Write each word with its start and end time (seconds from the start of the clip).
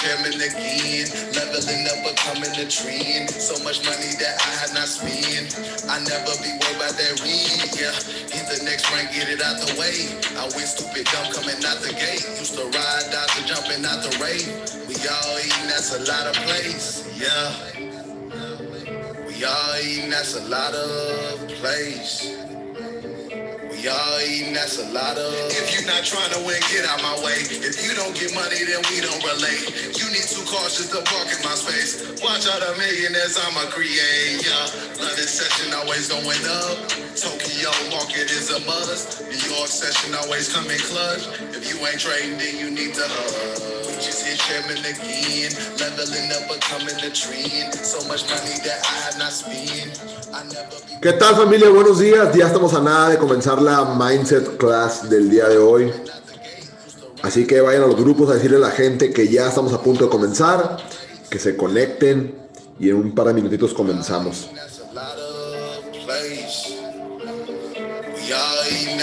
jamming 0.00 0.40
again. 0.40 1.06
Leveling 1.36 1.84
up, 1.92 2.00
becoming 2.08 2.54
a 2.56 2.66
trend. 2.68 3.30
So 3.30 3.52
much 3.64 3.84
money 3.84 4.12
that 4.16 4.34
I 4.40 4.50
had 4.60 4.72
not 4.74 4.88
spent. 4.88 5.52
I 5.88 6.00
never 6.00 6.32
be 6.40 6.50
worried 6.56 6.76
about 6.76 6.96
that 6.96 7.20
ring. 7.20 7.60
Yeah, 7.76 7.92
hit 8.32 8.44
the 8.48 8.64
next 8.64 8.88
rank, 8.92 9.12
get 9.12 9.28
it 9.28 9.42
out 9.42 9.60
the 9.60 9.76
way. 9.76 10.16
I 10.40 10.44
went 10.56 10.68
stupid, 10.68 11.04
dumb, 11.12 11.32
coming 11.32 11.60
out 11.64 11.80
the 11.84 11.92
gate. 11.92 12.24
Used 12.40 12.56
to 12.56 12.64
ride, 12.64 13.06
dodge, 13.12 13.34
and 13.38 13.46
jumping 13.46 13.84
out 13.84 14.00
the 14.00 14.12
rain. 14.20 14.48
We 14.88 14.96
all 15.04 15.36
eating, 15.38 15.68
that's 15.68 15.92
a 15.94 16.00
lot 16.08 16.26
of 16.26 16.34
plates. 16.48 17.04
Yeah. 17.16 17.52
We 19.26 19.44
all 19.44 19.76
eating, 19.80 20.10
that's 20.10 20.36
a 20.36 20.44
lot 20.48 20.74
of 20.74 21.49
place. 21.60 22.40
We 23.68 23.88
all 23.88 24.20
eating, 24.20 24.52
that's 24.52 24.80
a 24.80 24.88
lot 24.92 25.16
of. 25.16 25.32
If 25.52 25.72
you're 25.72 25.88
not 25.88 26.04
trying 26.04 26.32
to 26.32 26.40
win, 26.44 26.60
get 26.72 26.88
out 26.88 27.00
my 27.04 27.16
way. 27.24 27.36
If 27.44 27.80
you 27.84 27.92
don't 27.96 28.16
get 28.16 28.32
money, 28.34 28.64
then 28.64 28.80
we 28.88 29.00
don't 29.04 29.20
relate. 29.24 29.68
You 29.96 30.08
need 30.12 30.24
cars 30.50 30.76
just 30.76 30.90
to 30.90 31.00
park 31.06 31.28
in 31.30 31.40
my 31.46 31.54
space. 31.54 32.20
Watch 32.20 32.48
out 32.50 32.60
the 32.60 32.74
millionaires 32.76 33.38
I'ma 33.38 33.70
create. 33.70 34.42
Yeah, 34.42 34.66
London 34.98 35.28
session 35.28 35.72
always 35.78 36.10
going 36.10 36.44
up. 36.48 36.76
Tokyo 37.14 37.70
market 37.94 38.28
is 38.32 38.50
a 38.50 38.60
must. 38.66 39.22
New 39.30 39.40
York 39.54 39.70
session 39.70 40.16
always 40.16 40.52
coming 40.52 40.80
clutch. 40.90 41.28
If 41.54 41.68
you 41.70 41.78
ain't 41.86 42.00
trading, 42.00 42.36
then 42.36 42.56
you 42.58 42.68
need 42.72 42.94
to 42.98 43.06
hug. 43.06 43.96
Just 44.02 44.26
hit 44.26 44.40
chairman 44.44 44.80
again. 44.82 45.52
Leveling 45.78 46.28
up, 46.34 46.50
becoming 46.50 46.98
a 47.00 47.10
trend. 47.14 47.72
So 47.76 48.02
much 48.08 48.26
money 48.28 48.56
that 48.66 48.80
I 48.84 48.96
have 49.08 49.16
not 49.16 49.32
spent. 49.32 50.19
¿Qué 51.00 51.12
tal 51.14 51.34
familia? 51.34 51.70
Buenos 51.70 51.98
días. 51.98 52.34
Ya 52.34 52.46
estamos 52.46 52.74
a 52.74 52.80
nada 52.80 53.08
de 53.10 53.18
comenzar 53.18 53.60
la 53.60 53.84
Mindset 53.84 54.56
Class 54.58 55.08
del 55.08 55.30
día 55.30 55.48
de 55.48 55.58
hoy. 55.58 55.92
Así 57.22 57.46
que 57.46 57.60
vayan 57.60 57.84
a 57.84 57.86
los 57.86 57.96
grupos 57.96 58.30
a 58.30 58.34
decirle 58.34 58.58
a 58.58 58.60
la 58.60 58.70
gente 58.70 59.12
que 59.12 59.28
ya 59.28 59.48
estamos 59.48 59.72
a 59.72 59.82
punto 59.82 60.04
de 60.04 60.10
comenzar, 60.10 60.76
que 61.28 61.38
se 61.38 61.56
conecten 61.56 62.34
y 62.78 62.90
en 62.90 62.96
un 62.96 63.14
par 63.14 63.28
de 63.28 63.34
minutitos 63.34 63.74
comenzamos. 63.74 64.50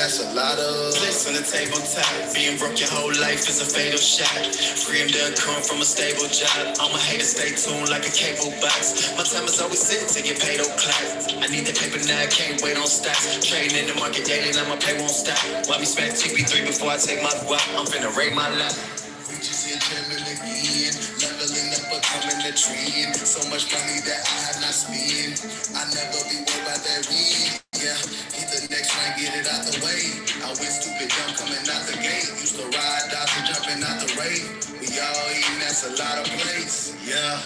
That's 0.08 0.24
a 0.24 0.32
lot 0.32 0.56
of. 0.56 0.96
Place 1.04 1.28
on 1.28 1.36
the 1.36 1.44
tabletop. 1.44 2.32
Being 2.32 2.56
broke 2.56 2.80
your 2.80 2.88
whole 2.88 3.12
life 3.20 3.44
is 3.52 3.60
a 3.60 3.68
fatal 3.68 4.00
shot. 4.00 4.56
Freedom 4.56 5.12
done 5.12 5.36
come 5.36 5.60
from 5.60 5.84
a 5.84 5.88
stable 5.88 6.32
job. 6.32 6.80
All 6.80 6.88
my 6.96 7.04
haters 7.04 7.36
stay 7.36 7.52
tuned 7.52 7.92
like 7.92 8.08
a 8.08 8.14
cable 8.16 8.56
box. 8.64 9.12
My 9.20 9.28
time 9.28 9.44
is 9.44 9.60
always 9.60 9.84
sitting 9.84 10.08
to 10.08 10.20
get 10.24 10.40
paid 10.40 10.64
o'clock. 10.64 11.04
I 11.44 11.52
need 11.52 11.68
that 11.68 11.76
paper 11.76 12.00
now, 12.08 12.24
I 12.24 12.32
can't 12.32 12.56
wait 12.64 12.80
on 12.80 12.88
stocks. 12.88 13.44
Trading 13.44 13.76
in 13.76 13.92
the 13.92 14.00
market 14.00 14.24
daily, 14.24 14.56
now 14.56 14.64
my 14.72 14.80
pay 14.80 14.96
won't 14.96 15.12
stop. 15.12 15.40
Why 15.68 15.76
me 15.76 15.84
spend 15.84 16.16
TP3 16.16 16.64
before 16.64 16.96
I 16.96 16.98
take 17.04 17.20
my 17.20 17.34
guap? 17.44 17.68
I'm 17.76 17.84
finna 17.84 18.08
rate 18.16 18.32
my 18.32 18.48
life. 18.56 18.80
We 19.28 19.44
just 19.44 19.68
hit 19.68 19.84
chairman 19.84 20.24
again. 20.24 20.96
Leveling 21.20 21.68
up, 21.76 21.84
becoming 21.92 22.40
a 22.48 22.52
trend. 22.56 23.12
So 23.12 23.44
much 23.52 23.68
money 23.76 24.00
that 24.08 24.24
I 24.24 24.38
have 24.48 24.60
not 24.64 24.72
spent. 24.72 25.36
I 25.76 25.84
never 25.92 26.20
be 26.32 26.48
worried 26.48 26.64
about 26.64 26.80
that 26.80 27.04
ring. 27.12 27.67
Yeah, 27.78 27.94
hit 28.34 28.50
the 28.50 28.68
next 28.74 28.90
rank, 28.98 29.22
get 29.22 29.38
it 29.38 29.48
out 29.54 29.62
the 29.62 29.78
way. 29.86 30.02
I 30.42 30.48
went 30.48 30.74
stupid 30.74 31.10
dumb 31.14 31.36
coming 31.38 31.62
out 31.70 31.86
the 31.86 31.94
gate. 32.02 32.26
Used 32.42 32.56
to 32.58 32.66
ride, 32.66 33.06
dodge, 33.12 33.30
and 33.38 33.46
jumping 33.46 33.84
out 33.86 34.02
the 34.02 34.10
rave. 34.18 34.50
We 34.82 34.98
all 34.98 35.30
eating, 35.30 35.60
that's 35.60 35.86
a 35.86 35.92
lot 36.02 36.18
of 36.18 36.26
place. 36.26 36.98
Yeah. 37.06 37.38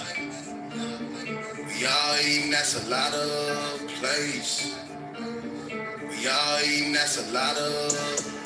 We 1.67 1.85
all 1.85 2.15
eating, 2.23 2.51
that's 2.51 2.79
a 2.79 2.89
lot 2.89 3.13
of 3.13 3.87
place. 3.99 4.73
We 6.21 6.27
all 6.29 6.59
eating, 6.61 6.93
that's 6.93 7.17
a 7.17 7.31
lot 7.33 7.57
of. 7.57 7.89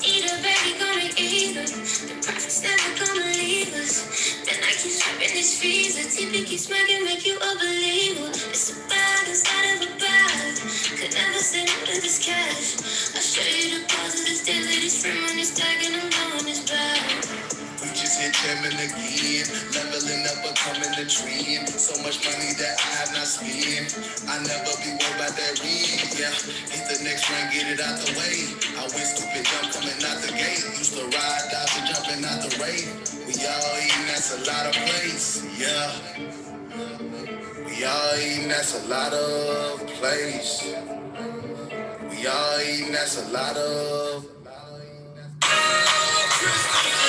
Either 0.00 0.36
baby 0.40 0.80
gonna 0.80 1.12
eat 1.18 1.58
us, 1.58 2.00
the 2.08 2.14
profits 2.24 2.62
never 2.62 3.04
gonna 3.04 3.26
leave 3.36 3.74
us. 3.74 4.40
Then 4.46 4.56
I 4.64 4.72
keep 4.80 4.92
swapping 4.92 5.34
these 5.36 5.60
fees, 5.60 5.92
the 6.00 6.08
TV 6.08 6.46
keeps 6.46 6.70
making 6.70 7.04
make 7.04 7.26
you 7.26 7.36
a 7.36 7.52
believer. 7.60 8.30
It's 8.48 8.72
a 8.72 8.88
bag 8.88 9.28
inside 9.28 9.76
of 9.76 9.82
a 9.82 10.00
bag, 10.00 10.56
could 10.96 11.12
never 11.12 11.38
say 11.38 11.66
no 11.66 11.76
to 11.84 12.00
this 12.00 12.24
cash. 12.24 12.80
I'll 13.14 13.20
show 13.20 13.44
you 13.44 13.78
the 13.78 13.84
positives, 13.92 14.46
daily, 14.46 14.80
this 14.80 15.04
free 15.04 15.20
money 15.20 15.44
stacking, 15.44 16.00
I'm 16.00 16.08
blowing 16.08 16.46
this 16.46 16.64
bag. 16.64 17.55
We 17.82 17.88
just 17.92 18.20
hit 18.20 18.32
them 18.32 18.64
chairman 18.64 18.72
again, 18.72 19.44
leveling 19.74 20.24
up, 20.26 20.38
becoming 20.40 20.94
a 20.96 21.04
trend. 21.04 21.68
So 21.68 21.92
much 22.02 22.24
money 22.24 22.56
that 22.56 22.76
I 22.80 22.90
have 23.00 23.12
not 23.12 23.28
spent. 23.28 23.92
I 24.28 24.40
never 24.44 24.72
be 24.80 24.96
worried 24.96 25.16
about 25.16 25.36
that 25.36 25.60
ring. 25.60 26.00
Yeah, 26.16 26.32
hit 26.72 26.84
the 26.88 27.04
next 27.04 27.28
rank, 27.28 27.52
get 27.52 27.68
it 27.68 27.80
out 27.80 28.00
the 28.00 28.12
way. 28.16 28.48
I 28.80 28.88
went 28.88 29.08
stupid 29.12 29.44
dumb 29.44 29.68
coming 29.72 30.00
out 30.08 30.18
the 30.24 30.32
gate. 30.32 30.64
Used 30.78 30.96
to 30.96 31.04
ride, 31.04 31.44
dodge, 31.52 31.76
and 31.76 31.86
jumping 31.90 32.24
out 32.24 32.40
the 32.40 32.50
rave. 32.56 32.88
We 33.28 33.34
all 33.44 33.76
eating, 33.76 34.06
that's 34.08 34.32
a 34.32 34.40
lot 34.48 34.64
of 34.66 34.72
place. 34.72 35.44
Yeah. 35.58 35.92
We 37.66 37.84
all 37.84 38.16
eating, 38.16 38.48
that's 38.48 38.72
a 38.72 38.88
lot 38.88 39.12
of 39.12 39.86
place. 39.98 40.64
We 42.08 42.26
all 42.26 42.60
eating, 42.60 42.92
that's 42.92 43.20
a 43.20 43.28
lot 43.32 43.56
of. 43.56 44.26
I 45.42 47.05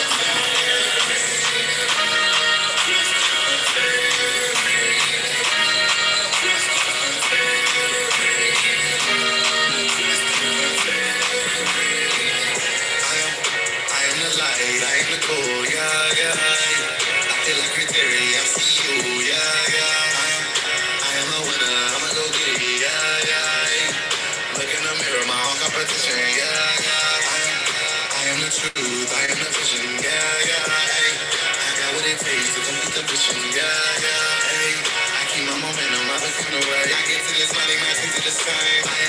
time. 38.47 39.06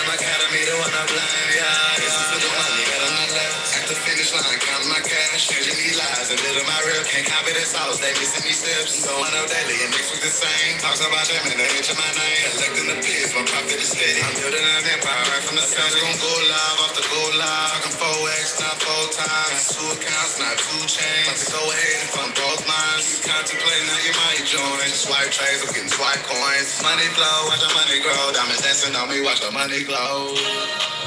My. 6.67 6.79
Can't 7.09 7.25
copy 7.25 7.53
this 7.53 7.73
sauce, 7.77 8.01
they 8.01 8.11
missing 8.19 8.45
these 8.47 8.59
steps. 8.59 8.95
So 9.05 9.11
I 9.11 9.29
know 9.35 9.45
daily, 9.47 9.79
and 9.85 9.91
next 9.95 10.11
week 10.15 10.23
the 10.25 10.33
same. 10.33 10.79
Talks 10.81 11.01
about 11.05 11.27
them 11.29 11.41
and 11.51 11.59
they 11.59 11.71
mention 11.73 11.97
my 11.99 12.11
name. 12.15 12.47
Collecting 12.53 12.89
the 12.89 12.99
pigs, 13.01 13.31
my 13.37 13.45
profit 13.45 13.79
is 13.79 13.91
steady. 13.93 14.23
I'm 14.23 14.35
building 14.39 14.63
an 14.63 14.87
empire 14.87 15.25
right 15.31 15.45
from 15.45 15.57
the 15.61 15.67
start. 15.67 15.93
Gon' 15.93 16.19
go 16.19 16.33
live 16.49 16.79
off 16.85 16.93
the 16.97 17.05
go 17.07 17.23
live. 17.39 17.69
Talking 17.81 17.97
4X, 18.01 18.47
not 18.61 18.77
four 18.83 19.05
times. 19.15 19.61
Two 19.73 19.89
accounts, 19.95 20.35
not 20.43 20.57
two 20.59 20.83
chains. 20.89 21.39
Go 21.53 21.61
ahead 21.61 21.97
and 22.03 22.11
fund 22.11 22.31
both 22.35 22.63
minds. 22.67 23.05
You 23.09 23.19
contemplating 23.25 23.89
how 23.89 24.01
you 24.05 24.15
might 24.27 24.43
join. 24.49 24.87
Swipe 24.91 25.31
trades, 25.31 25.63
I'm 25.63 25.71
getting 25.71 25.93
swipe 25.93 26.23
coins. 26.27 26.83
Money 26.83 27.09
flow, 27.15 27.39
watch 27.47 27.63
the 27.63 27.71
money 27.73 27.99
grow. 28.03 28.35
Diamonds 28.35 28.63
dancing 28.65 28.95
on 28.99 29.07
me, 29.07 29.23
watch 29.23 29.41
the 29.45 29.53
money 29.55 29.85
glow. 29.87 30.98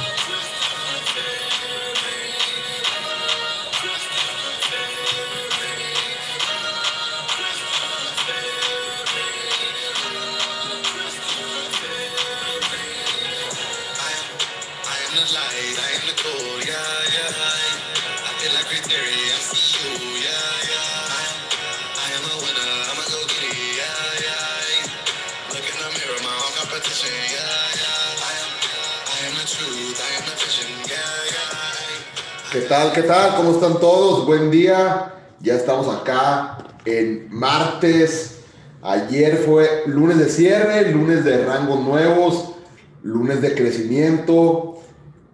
¿Qué 32.51 32.59
tal? 32.59 32.91
¿Qué 32.91 33.03
tal? 33.03 33.37
¿Cómo 33.37 33.51
están 33.51 33.79
todos? 33.79 34.25
Buen 34.25 34.51
día. 34.51 35.13
Ya 35.39 35.55
estamos 35.55 35.87
acá 35.87 36.57
en 36.83 37.27
martes. 37.29 38.39
Ayer 38.81 39.37
fue 39.37 39.83
lunes 39.85 40.17
de 40.19 40.27
cierre, 40.27 40.91
lunes 40.91 41.23
de 41.23 41.45
rangos 41.45 41.79
nuevos, 41.79 42.55
lunes 43.03 43.41
de 43.41 43.55
crecimiento 43.55 44.81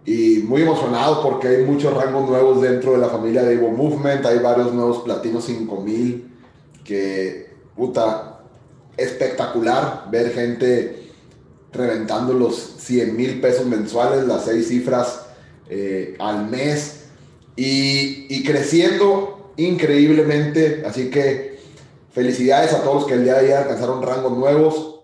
y 0.04 0.44
muy 0.44 0.62
emocionado 0.62 1.20
porque 1.24 1.48
hay 1.48 1.64
muchos 1.64 1.92
rangos 1.92 2.28
nuevos 2.28 2.62
dentro 2.62 2.92
de 2.92 2.98
la 2.98 3.08
familia 3.08 3.42
de 3.42 3.54
Evo 3.54 3.72
Movement. 3.72 4.24
Hay 4.24 4.38
varios 4.38 4.72
nuevos 4.72 4.98
platinos 4.98 5.42
5000 5.46 6.36
que, 6.84 7.52
puta, 7.74 8.42
espectacular 8.96 10.04
ver 10.08 10.32
gente 10.32 11.10
reventando 11.72 12.32
los 12.32 12.54
100 12.78 13.16
mil 13.16 13.40
pesos 13.40 13.66
mensuales, 13.66 14.24
las 14.24 14.44
seis 14.44 14.68
cifras 14.68 15.22
eh, 15.68 16.14
al 16.20 16.48
mes 16.48 16.97
y, 17.58 18.26
y 18.34 18.44
creciendo 18.44 19.52
increíblemente. 19.56 20.84
Así 20.86 21.10
que 21.10 21.48
Felicidades 22.18 22.72
a 22.72 22.82
todos 22.82 22.94
los 22.96 23.06
que 23.06 23.14
el 23.14 23.22
día 23.22 23.34
de 23.34 23.40
ayer 23.40 23.56
alcanzaron 23.58 24.02
rangos 24.02 24.36
nuevos. 24.36 25.02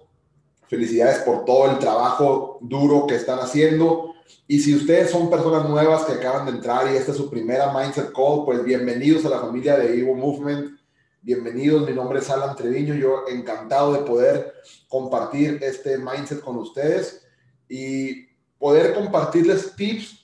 Felicidades 0.66 1.18
por 1.18 1.44
todo 1.44 1.70
el 1.70 1.78
trabajo 1.78 2.58
duro 2.60 3.06
que 3.06 3.14
están 3.14 3.38
haciendo. 3.38 4.14
Y 4.48 4.58
si 4.58 4.74
ustedes 4.74 5.12
son 5.12 5.30
personas 5.30 5.68
nuevas 5.68 6.02
que 6.06 6.14
acaban 6.14 6.44
de 6.44 6.50
entrar 6.50 6.90
y 6.90 6.96
esta 6.96 7.12
es 7.12 7.16
su 7.16 7.30
primera 7.30 7.72
Mindset 7.72 8.12
Call, 8.12 8.44
pues 8.44 8.64
bienvenidos 8.64 9.24
a 9.26 9.28
la 9.28 9.38
familia 9.38 9.76
de 9.76 9.96
Evo 9.96 10.16
Movement. 10.16 10.76
Bienvenidos, 11.22 11.88
mi 11.88 11.94
nombre 11.94 12.18
es 12.18 12.28
Alan 12.30 12.56
Treviño. 12.56 12.94
Yo 12.94 13.28
encantado 13.28 13.92
de 13.92 14.00
poder 14.00 14.52
compartir 14.88 15.60
este 15.62 15.98
mindset 15.98 16.40
con 16.40 16.56
ustedes 16.56 17.24
y 17.68 18.26
poder 18.58 18.92
compartirles 18.92 19.76
tips 19.76 20.23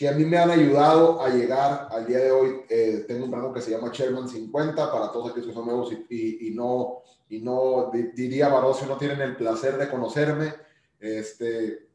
que 0.00 0.08
a 0.08 0.12
mí 0.12 0.24
me 0.24 0.38
han 0.38 0.50
ayudado 0.50 1.20
a 1.20 1.28
llegar 1.28 1.88
al 1.90 2.06
día 2.06 2.20
de 2.20 2.30
hoy. 2.30 2.62
Eh, 2.70 3.04
tengo 3.06 3.26
un 3.26 3.32
rango 3.32 3.52
que 3.52 3.60
se 3.60 3.70
llama 3.70 3.92
Chairman 3.92 4.26
50 4.26 4.90
para 4.90 5.12
todos 5.12 5.28
aquellos 5.28 5.48
que 5.48 5.52
son 5.52 5.66
nuevos 5.66 5.92
y, 6.08 6.48
y, 6.48 6.54
no, 6.54 7.02
y 7.28 7.40
no 7.42 7.90
diría 8.14 8.48
Barocio, 8.48 8.86
no 8.86 8.96
tienen 8.96 9.20
el 9.20 9.36
placer 9.36 9.76
de 9.76 9.90
conocerme. 9.90 10.54
Este, 10.98 11.86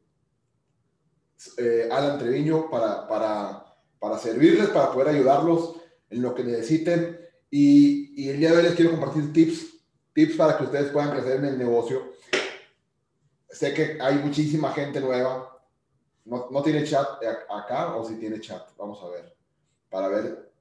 eh, 1.58 1.88
Alan 1.90 2.16
Treviño 2.16 2.70
para, 2.70 3.08
para, 3.08 3.74
para 3.98 4.18
servirles, 4.18 4.68
para 4.68 4.92
poder 4.92 5.08
ayudarlos 5.08 5.74
en 6.08 6.22
lo 6.22 6.32
que 6.32 6.44
necesiten. 6.44 7.18
Y, 7.50 8.22
y, 8.22 8.28
el 8.28 8.38
día 8.38 8.52
de 8.52 8.58
hoy 8.58 8.62
les 8.62 8.76
quiero 8.76 8.92
compartir 8.92 9.32
tips, 9.32 9.80
tips 10.14 10.36
para 10.36 10.56
que 10.56 10.62
ustedes 10.62 10.92
puedan 10.92 11.10
crecer 11.10 11.40
en 11.40 11.46
el 11.46 11.58
negocio. 11.58 12.12
Sé 13.50 13.74
que 13.74 13.98
hay 14.00 14.14
muchísima 14.18 14.70
gente 14.70 15.00
nueva, 15.00 15.55
no, 16.26 16.48
no, 16.50 16.62
tiene 16.62 16.84
chat 16.84 17.22
acá 17.48 17.96
o 17.96 18.04
si 18.04 18.16
tiene 18.16 18.40
chat. 18.40 18.76
Vamos 18.76 19.02
a 19.02 19.08
ver. 19.08 19.36
Para 19.88 20.08
ver 20.08 20.52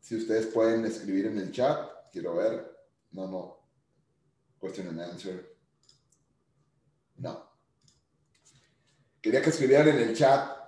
si 0.00 0.16
ustedes 0.16 0.46
pueden 0.46 0.84
escribir 0.84 1.26
en 1.26 1.38
el 1.38 1.52
chat. 1.52 1.88
Quiero 2.12 2.34
ver. 2.34 2.76
No, 3.12 3.26
no. 3.26 3.58
Question 4.60 4.88
and 4.88 5.00
answer. 5.00 5.56
No. 7.16 7.48
Quería 9.20 9.42
que 9.42 9.50
escribieran 9.50 9.88
en 9.88 10.08
el 10.08 10.16
chat 10.16 10.58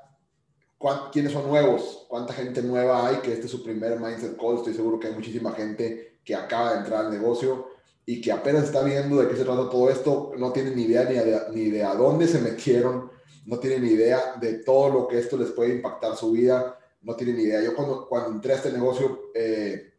quiénes 1.12 1.32
son 1.32 1.46
nuevos, 1.46 2.06
cuánta 2.08 2.32
gente 2.32 2.62
nueva 2.62 3.06
hay, 3.06 3.16
que 3.16 3.32
este 3.32 3.46
es 3.46 3.50
su 3.50 3.62
primer 3.62 4.00
Mindset 4.00 4.38
Call. 4.38 4.56
Estoy 4.56 4.74
seguro 4.74 4.98
que 4.98 5.08
hay 5.08 5.14
muchísima 5.14 5.52
gente 5.52 6.20
que 6.24 6.34
acaba 6.34 6.72
de 6.72 6.78
entrar 6.78 7.04
al 7.04 7.10
negocio 7.10 7.69
y 8.10 8.20
que 8.20 8.32
apenas 8.32 8.64
está 8.64 8.82
viendo 8.82 9.18
de 9.18 9.28
qué 9.28 9.36
se 9.36 9.44
trata 9.44 9.70
todo 9.70 9.88
esto, 9.88 10.32
no 10.36 10.50
tienen 10.50 10.74
ni 10.74 10.82
idea 10.82 11.04
ni 11.04 11.56
ni 11.56 11.70
de 11.70 11.84
a 11.84 11.94
dónde 11.94 12.26
se 12.26 12.40
metieron, 12.40 13.08
no 13.46 13.60
tienen 13.60 13.82
ni 13.84 13.90
idea 13.90 14.34
de 14.40 14.54
todo 14.64 14.90
lo 14.90 15.06
que 15.06 15.20
esto 15.20 15.36
les 15.36 15.52
puede 15.52 15.76
impactar 15.76 16.16
su 16.16 16.32
vida, 16.32 16.76
no 17.02 17.14
tienen 17.14 17.36
ni 17.36 17.44
idea. 17.44 17.62
Yo 17.62 17.72
cuando, 17.72 18.08
cuando 18.08 18.30
entré 18.30 18.54
a 18.54 18.56
este 18.56 18.72
negocio, 18.72 19.30
eh, 19.32 19.94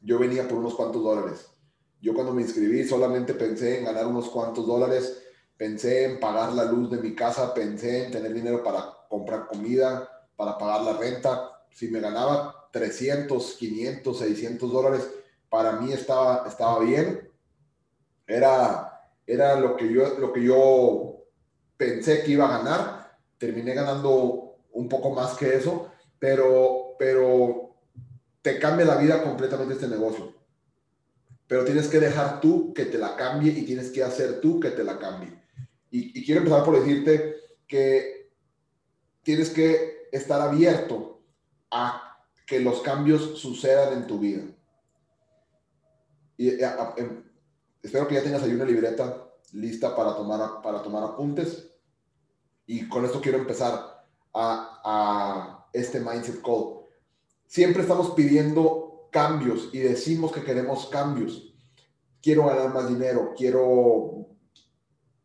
yo 0.00 0.18
venía 0.18 0.48
por 0.48 0.58
unos 0.58 0.74
cuantos 0.74 1.00
dólares. 1.00 1.46
Yo 2.00 2.12
cuando 2.12 2.34
me 2.34 2.42
inscribí 2.42 2.82
solamente 2.82 3.34
pensé 3.34 3.78
en 3.78 3.84
ganar 3.84 4.08
unos 4.08 4.28
cuantos 4.30 4.66
dólares, 4.66 5.22
pensé 5.56 6.06
en 6.06 6.18
pagar 6.18 6.54
la 6.54 6.64
luz 6.64 6.90
de 6.90 6.98
mi 6.98 7.14
casa, 7.14 7.54
pensé 7.54 8.06
en 8.06 8.10
tener 8.10 8.34
dinero 8.34 8.64
para 8.64 8.84
comprar 9.08 9.46
comida, 9.46 10.26
para 10.34 10.58
pagar 10.58 10.82
la 10.82 10.98
renta. 10.98 11.62
Si 11.70 11.86
me 11.86 12.00
ganaba 12.00 12.68
300, 12.72 13.52
500, 13.52 14.18
600 14.18 14.72
dólares, 14.72 15.08
para 15.48 15.72
mí 15.72 15.92
estaba, 15.92 16.46
estaba 16.46 16.80
bien 16.80 17.28
era, 18.28 19.10
era 19.26 19.58
lo, 19.58 19.74
que 19.74 19.90
yo, 19.90 20.18
lo 20.18 20.32
que 20.32 20.44
yo 20.44 21.24
pensé 21.76 22.22
que 22.22 22.32
iba 22.32 22.46
a 22.46 22.58
ganar. 22.58 23.18
Terminé 23.38 23.74
ganando 23.74 24.58
un 24.72 24.88
poco 24.88 25.10
más 25.10 25.34
que 25.34 25.56
eso, 25.56 25.90
pero, 26.18 26.94
pero 26.98 27.74
te 28.42 28.58
cambia 28.58 28.84
la 28.84 28.96
vida 28.96 29.22
completamente 29.22 29.74
este 29.74 29.88
negocio. 29.88 30.34
Pero 31.46 31.64
tienes 31.64 31.88
que 31.88 31.98
dejar 31.98 32.40
tú 32.40 32.74
que 32.74 32.84
te 32.84 32.98
la 32.98 33.16
cambie 33.16 33.52
y 33.52 33.64
tienes 33.64 33.90
que 33.90 34.04
hacer 34.04 34.40
tú 34.40 34.60
que 34.60 34.70
te 34.70 34.84
la 34.84 34.98
cambie. 34.98 35.42
Y, 35.90 36.18
y 36.18 36.24
quiero 36.24 36.40
empezar 36.40 36.62
por 36.64 36.78
decirte 36.78 37.36
que 37.66 38.30
tienes 39.22 39.48
que 39.48 40.08
estar 40.12 40.40
abierto 40.42 41.22
a 41.70 42.26
que 42.44 42.60
los 42.60 42.82
cambios 42.82 43.38
sucedan 43.38 43.94
en 43.94 44.06
tu 44.06 44.18
vida. 44.18 44.42
Y 46.38 46.62
a, 46.62 46.94
espero 47.82 48.08
que 48.08 48.14
ya 48.14 48.22
tengas 48.22 48.42
ahí 48.42 48.52
una 48.52 48.64
libreta 48.64 49.28
lista 49.52 49.94
para 49.94 50.14
tomar, 50.16 50.62
para 50.62 50.82
tomar 50.82 51.04
apuntes. 51.04 51.70
Y 52.64 52.88
con 52.88 53.04
esto 53.04 53.20
quiero 53.20 53.38
empezar 53.38 54.06
a, 54.32 54.80
a 54.84 55.68
este 55.72 56.00
Mindset 56.00 56.40
Call. 56.40 56.78
Siempre 57.46 57.82
estamos 57.82 58.12
pidiendo 58.12 59.08
cambios 59.10 59.70
y 59.72 59.80
decimos 59.80 60.32
que 60.32 60.44
queremos 60.44 60.86
cambios. 60.86 61.54
Quiero 62.22 62.46
ganar 62.46 62.72
más 62.72 62.88
dinero, 62.88 63.34
quiero 63.36 64.28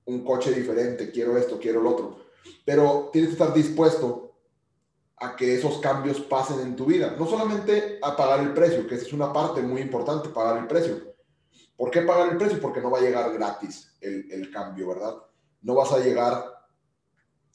un 0.05 0.23
coche 0.25 0.51
diferente, 0.51 1.11
quiero 1.11 1.37
esto, 1.37 1.59
quiero 1.59 1.81
lo 1.81 1.91
otro. 1.91 2.17
Pero 2.65 3.09
tienes 3.11 3.29
que 3.29 3.43
estar 3.43 3.53
dispuesto 3.53 4.22
a 5.23 5.35
que 5.35 5.55
esos 5.55 5.79
cambios 5.79 6.19
pasen 6.21 6.59
en 6.59 6.75
tu 6.75 6.85
vida. 6.85 7.15
No 7.17 7.25
solamente 7.25 7.99
a 8.01 8.15
pagar 8.15 8.41
el 8.41 8.53
precio, 8.53 8.87
que 8.87 8.95
esa 8.95 9.05
es 9.05 9.13
una 9.13 9.31
parte 9.31 9.61
muy 9.61 9.81
importante, 9.81 10.29
pagar 10.29 10.57
el 10.57 10.67
precio, 10.67 11.13
¿Por 11.75 11.91
qué 11.91 12.01
pagar 12.01 12.29
el 12.29 12.37
precio? 12.37 12.61
Porque 12.61 12.81
no 12.81 12.91
va 12.91 12.99
a 12.99 13.01
llegar 13.01 13.33
gratis 13.33 13.93
el, 13.99 14.51
cambio, 14.51 14.89
¿verdad? 14.89 15.15
No 15.61 15.75
vas 15.75 15.91
a 15.91 15.99
llegar 15.99 16.45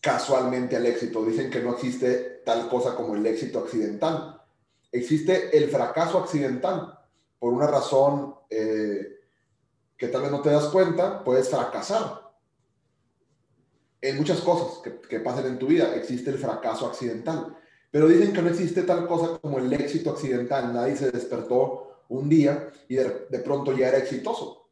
casualmente 0.00 0.76
al 0.76 0.86
éxito. 0.86 1.24
Dicen 1.24 1.50
que 1.50 1.62
no 1.62 1.72
existe 1.72 2.42
tal 2.44 2.68
cosa 2.68 2.94
como 2.94 3.14
el 3.14 3.24
éxito 3.26 3.60
accidental. 3.60 4.42
Existe 4.90 5.56
el 5.56 5.70
fracaso 5.70 6.18
accidental. 6.18 6.98
Por 7.38 7.52
una 7.52 7.68
razón 7.68 8.34
eh, 8.50 9.20
que 9.96 10.08
tal 10.08 10.22
vez 10.22 10.30
no 10.30 10.42
te 10.42 10.50
das 10.50 10.66
cuenta, 10.66 11.22
puedes 11.22 11.48
fracasar. 11.48 12.27
En 14.00 14.16
muchas 14.16 14.40
cosas 14.40 14.78
que, 14.82 15.00
que 15.08 15.20
pasan 15.20 15.46
en 15.46 15.58
tu 15.58 15.66
vida 15.66 15.94
existe 15.96 16.30
el 16.30 16.38
fracaso 16.38 16.86
accidental. 16.86 17.56
Pero 17.90 18.08
dicen 18.08 18.32
que 18.32 18.42
no 18.42 18.50
existe 18.50 18.82
tal 18.82 19.06
cosa 19.06 19.38
como 19.40 19.58
el 19.58 19.72
éxito 19.72 20.10
accidental. 20.10 20.72
Nadie 20.72 20.96
se 20.96 21.10
despertó 21.10 21.88
un 22.08 22.28
día 22.28 22.70
y 22.88 22.96
de, 22.96 23.38
pronto 23.44 23.76
ya 23.76 23.88
era 23.88 23.98
exitoso. 23.98 24.68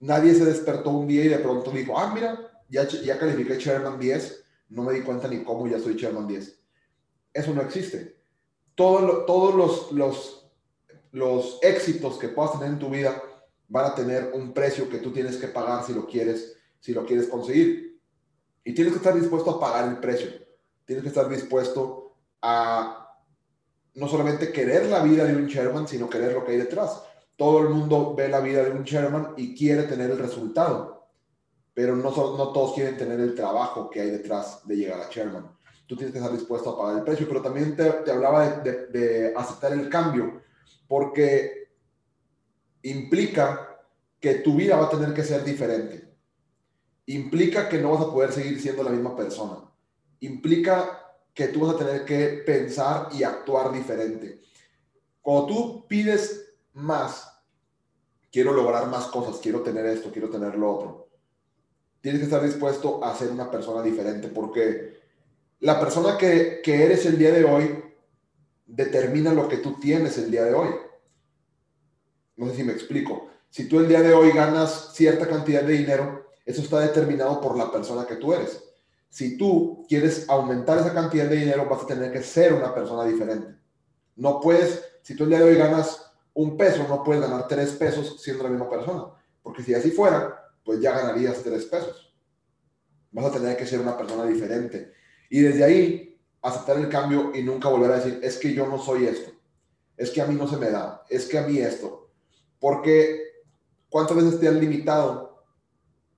Nadie 0.00 0.34
se 0.34 0.44
despertó 0.44 0.90
un 0.90 1.06
día 1.06 1.24
y 1.24 1.28
de 1.28 1.38
pronto 1.38 1.70
dijo, 1.70 1.98
ah, 1.98 2.12
mira, 2.14 2.64
ya, 2.68 2.86
ya 2.86 3.18
califiqué 3.18 3.58
Chairman 3.58 3.98
10, 3.98 4.44
no 4.70 4.82
me 4.84 4.94
di 4.94 5.02
cuenta 5.02 5.28
ni 5.28 5.42
cómo 5.42 5.66
ya 5.66 5.78
soy 5.78 5.96
Chairman 5.96 6.26
10. 6.26 6.58
Eso 7.34 7.54
no 7.54 7.62
existe. 7.62 8.16
Todo 8.74 9.24
todos 9.24 9.54
los, 9.54 9.92
los, 9.92 10.50
los 11.12 11.58
éxitos 11.62 12.18
que 12.18 12.28
puedas 12.28 12.52
tener 12.52 12.68
en 12.68 12.78
tu 12.78 12.88
vida 12.88 13.22
van 13.68 13.86
a 13.86 13.94
tener 13.94 14.32
un 14.34 14.52
precio 14.52 14.88
que 14.88 14.98
tú 14.98 15.12
tienes 15.12 15.36
que 15.36 15.48
pagar 15.48 15.84
si 15.84 15.92
lo 15.92 16.06
quieres, 16.06 16.56
si 16.80 16.92
lo 16.92 17.04
quieres 17.04 17.28
conseguir. 17.28 17.89
Y 18.64 18.74
tienes 18.74 18.92
que 18.92 18.98
estar 18.98 19.14
dispuesto 19.14 19.50
a 19.50 19.60
pagar 19.60 19.88
el 19.88 19.98
precio. 19.98 20.30
Tienes 20.84 21.02
que 21.02 21.08
estar 21.08 21.28
dispuesto 21.28 22.16
a 22.42 23.00
no 23.94 24.08
solamente 24.08 24.52
querer 24.52 24.86
la 24.86 25.02
vida 25.02 25.24
de 25.24 25.34
un 25.34 25.48
chairman, 25.48 25.88
sino 25.88 26.08
querer 26.08 26.32
lo 26.32 26.44
que 26.44 26.52
hay 26.52 26.58
detrás. 26.58 27.02
Todo 27.36 27.60
el 27.60 27.70
mundo 27.70 28.14
ve 28.14 28.28
la 28.28 28.40
vida 28.40 28.62
de 28.62 28.70
un 28.70 28.84
chairman 28.84 29.34
y 29.36 29.54
quiere 29.54 29.84
tener 29.84 30.10
el 30.10 30.18
resultado, 30.18 31.08
pero 31.74 31.96
no, 31.96 32.10
no 32.10 32.52
todos 32.52 32.74
quieren 32.74 32.96
tener 32.96 33.18
el 33.20 33.34
trabajo 33.34 33.88
que 33.88 34.00
hay 34.00 34.10
detrás 34.10 34.66
de 34.66 34.76
llegar 34.76 35.00
a 35.00 35.08
chairman. 35.08 35.50
Tú 35.86 35.96
tienes 35.96 36.12
que 36.12 36.18
estar 36.18 36.32
dispuesto 36.32 36.70
a 36.70 36.78
pagar 36.78 36.98
el 36.98 37.04
precio, 37.04 37.26
pero 37.26 37.42
también 37.42 37.74
te, 37.74 37.84
te 37.90 38.12
hablaba 38.12 38.48
de, 38.58 38.86
de 38.86 39.34
aceptar 39.34 39.72
el 39.72 39.88
cambio, 39.88 40.42
porque 40.86 41.68
implica 42.82 43.78
que 44.20 44.34
tu 44.34 44.54
vida 44.54 44.76
va 44.76 44.86
a 44.86 44.90
tener 44.90 45.14
que 45.14 45.24
ser 45.24 45.42
diferente. 45.42 46.09
Implica 47.10 47.68
que 47.68 47.78
no 47.78 47.90
vas 47.90 48.02
a 48.02 48.12
poder 48.12 48.32
seguir 48.32 48.60
siendo 48.60 48.84
la 48.84 48.90
misma 48.90 49.16
persona. 49.16 49.56
Implica 50.20 51.16
que 51.34 51.48
tú 51.48 51.66
vas 51.66 51.74
a 51.74 51.78
tener 51.78 52.04
que 52.04 52.42
pensar 52.46 53.08
y 53.12 53.24
actuar 53.24 53.72
diferente. 53.72 54.40
Cuando 55.20 55.46
tú 55.46 55.88
pides 55.88 56.54
más, 56.72 57.42
quiero 58.30 58.52
lograr 58.52 58.86
más 58.88 59.06
cosas, 59.06 59.40
quiero 59.42 59.60
tener 59.62 59.86
esto, 59.86 60.12
quiero 60.12 60.30
tener 60.30 60.54
lo 60.56 60.72
otro, 60.72 61.08
tienes 62.00 62.20
que 62.20 62.26
estar 62.26 62.44
dispuesto 62.44 63.04
a 63.04 63.12
ser 63.16 63.32
una 63.32 63.50
persona 63.50 63.82
diferente 63.82 64.28
porque 64.28 65.00
la 65.58 65.80
persona 65.80 66.16
que, 66.16 66.62
eres 66.64 67.06
el 67.06 67.18
día 67.18 67.32
de 67.32 67.44
hoy 67.44 67.84
determina 68.68 69.34
lo 69.34 69.48
que 69.48 69.56
tú 69.56 69.80
tienes 69.80 70.16
el 70.16 70.30
día 70.30 70.44
de 70.44 70.54
hoy. 70.54 70.68
No 72.36 72.48
sé 72.48 72.54
si 72.54 72.62
me 72.62 72.72
explico. 72.72 73.30
Si 73.50 73.68
tú 73.68 73.80
el 73.80 73.88
día 73.88 74.00
de 74.00 74.14
hoy 74.14 74.30
ganas 74.30 74.94
cierta 74.94 75.26
cantidad 75.26 75.64
de 75.64 75.72
dinero, 75.72 76.29
eso 76.44 76.62
está 76.62 76.80
determinado 76.80 77.40
por 77.40 77.56
la 77.56 77.70
persona 77.70 78.06
que 78.06 78.16
tú 78.16 78.32
eres 78.32 78.62
si 79.10 79.36
tú 79.36 79.84
quieres 79.88 80.28
aumentar 80.28 80.78
esa 80.78 80.94
cantidad 80.94 81.26
de 81.26 81.36
dinero, 81.36 81.68
vas 81.68 81.82
a 81.82 81.86
tener 81.86 82.12
que 82.12 82.22
ser 82.22 82.54
una 82.54 82.72
persona 82.72 83.04
diferente. 83.04 83.56
No 84.16 84.40
puedes, 84.40 84.84
si 85.02 85.16
tú 85.16 85.24
el 85.24 85.30
día 85.30 85.40
de 85.40 85.44
hoy 85.44 85.56
ganas 85.56 86.12
un 86.32 86.56
peso, 86.56 86.86
no 86.88 87.02
puedes 87.02 87.20
ganar 87.20 87.48
tres 87.48 87.72
pesos 87.72 88.22
siendo 88.22 88.44
la 88.44 88.50
misma 88.50 88.70
persona. 88.70 89.06
Porque 89.42 89.64
si 89.64 89.74
así 89.74 89.90
fuera, 89.90 90.52
pues 90.64 90.80
ya 90.80 90.96
ganarías 90.96 91.42
tres 91.42 91.64
pesos. 91.64 92.14
Vas 93.10 93.26
a 93.26 93.32
tener 93.32 93.56
que 93.56 93.66
ser 93.66 93.80
una 93.80 93.98
persona 93.98 94.24
diferente. 94.24 94.92
Y 95.28 95.40
desde 95.40 95.64
ahí, 95.64 96.20
aceptar 96.40 96.78
el 96.78 96.88
cambio 96.88 97.32
y 97.34 97.42
nunca 97.42 97.68
volver 97.68 97.90
a 97.90 97.96
decir, 97.96 98.20
es 98.22 98.38
que 98.38 98.54
yo 98.54 98.66
no 98.66 98.78
soy 98.78 99.06
esto. 99.06 99.32
es 99.96 100.10
que 100.10 100.22
a 100.22 100.26
mí 100.26 100.34
no 100.34 100.48
se 100.48 100.56
me 100.56 100.70
da, 100.70 101.04
es 101.10 101.26
que 101.26 101.36
a 101.36 101.46
mí 101.46 101.58
esto. 101.58 102.10
Porque, 102.60 103.22
¿cuántas 103.88 104.16
veces 104.16 104.38
te 104.38 104.48
han 104.48 104.60
limitado? 104.60 105.29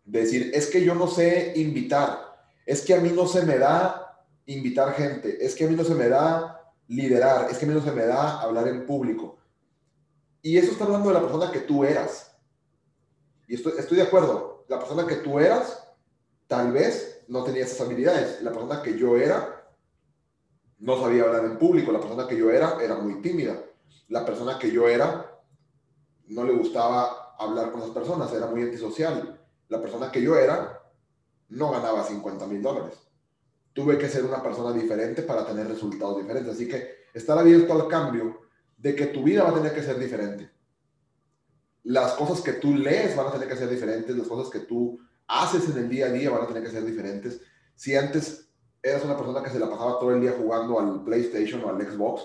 De 0.04 0.20
decir, 0.20 0.50
es 0.54 0.66
que 0.66 0.84
yo 0.84 0.94
no 0.94 1.06
sé 1.06 1.52
invitar, 1.56 2.44
es 2.66 2.82
que 2.82 2.94
a 2.94 3.00
mí 3.00 3.10
no 3.10 3.26
se 3.26 3.42
me 3.42 3.58
da 3.58 4.24
invitar 4.46 4.94
gente, 4.94 5.44
es 5.44 5.54
que 5.54 5.64
a 5.64 5.68
mí 5.68 5.76
no 5.76 5.84
se 5.84 5.94
me 5.94 6.08
da 6.08 6.60
liderar, 6.88 7.48
es 7.50 7.58
que 7.58 7.64
a 7.64 7.68
mí 7.68 7.74
no 7.74 7.82
se 7.82 7.92
me 7.92 8.04
da 8.04 8.40
hablar 8.40 8.68
en 8.68 8.86
público. 8.86 9.38
Y 10.42 10.58
eso 10.58 10.72
está 10.72 10.84
hablando 10.84 11.08
de 11.08 11.14
la 11.14 11.22
persona 11.22 11.52
que 11.52 11.60
tú 11.60 11.84
eras. 11.84 12.36
Y 13.46 13.54
estoy, 13.54 13.74
estoy 13.78 13.98
de 13.98 14.02
acuerdo, 14.02 14.64
la 14.68 14.78
persona 14.78 15.06
que 15.06 15.16
tú 15.16 15.38
eras, 15.38 15.86
tal 16.48 16.72
vez 16.72 17.24
no 17.28 17.44
tenía 17.44 17.64
esas 17.64 17.80
habilidades. 17.80 18.42
La 18.42 18.52
persona 18.52 18.82
que 18.82 18.98
yo 18.98 19.16
era, 19.16 19.64
no 20.78 21.00
sabía 21.00 21.22
hablar 21.22 21.44
en 21.44 21.58
público. 21.58 21.92
La 21.92 22.00
persona 22.00 22.26
que 22.26 22.36
yo 22.36 22.50
era, 22.50 22.78
era 22.82 22.96
muy 22.96 23.22
tímida. 23.22 23.62
La 24.08 24.24
persona 24.24 24.58
que 24.58 24.70
yo 24.70 24.88
era, 24.88 25.40
no 26.26 26.44
le 26.44 26.52
gustaba 26.52 27.36
hablar 27.38 27.70
con 27.70 27.80
las 27.80 27.90
personas, 27.90 28.32
era 28.32 28.46
muy 28.46 28.62
antisocial. 28.62 29.40
La 29.72 29.80
persona 29.80 30.12
que 30.12 30.20
yo 30.20 30.36
era, 30.36 30.82
no 31.48 31.70
ganaba 31.70 32.04
50 32.04 32.46
mil 32.46 32.60
dólares. 32.60 32.94
Tuve 33.72 33.96
que 33.96 34.06
ser 34.06 34.22
una 34.22 34.42
persona 34.42 34.70
diferente 34.70 35.22
para 35.22 35.46
tener 35.46 35.66
resultados 35.66 36.18
diferentes. 36.18 36.54
Así 36.54 36.68
que 36.68 37.06
estar 37.14 37.38
abierto 37.38 37.72
al 37.72 37.88
cambio 37.88 38.42
de 38.76 38.94
que 38.94 39.06
tu 39.06 39.22
vida 39.22 39.44
va 39.44 39.48
a 39.48 39.54
tener 39.54 39.74
que 39.74 39.82
ser 39.82 39.98
diferente. 39.98 40.50
Las 41.84 42.12
cosas 42.12 42.42
que 42.42 42.52
tú 42.52 42.74
lees 42.74 43.16
van 43.16 43.28
a 43.28 43.32
tener 43.32 43.48
que 43.48 43.56
ser 43.56 43.70
diferentes, 43.70 44.14
las 44.14 44.28
cosas 44.28 44.52
que 44.52 44.60
tú 44.60 45.00
haces 45.26 45.66
en 45.70 45.78
el 45.78 45.88
día 45.88 46.06
a 46.06 46.10
día 46.10 46.28
van 46.28 46.42
a 46.42 46.48
tener 46.48 46.62
que 46.62 46.70
ser 46.70 46.84
diferentes. 46.84 47.40
Si 47.74 47.96
antes 47.96 48.50
eras 48.82 49.06
una 49.06 49.16
persona 49.16 49.42
que 49.42 49.48
se 49.48 49.58
la 49.58 49.70
pasaba 49.70 49.98
todo 49.98 50.14
el 50.14 50.20
día 50.20 50.34
jugando 50.36 50.78
al 50.78 51.02
PlayStation 51.02 51.64
o 51.64 51.70
al 51.70 51.80
Xbox, 51.80 52.24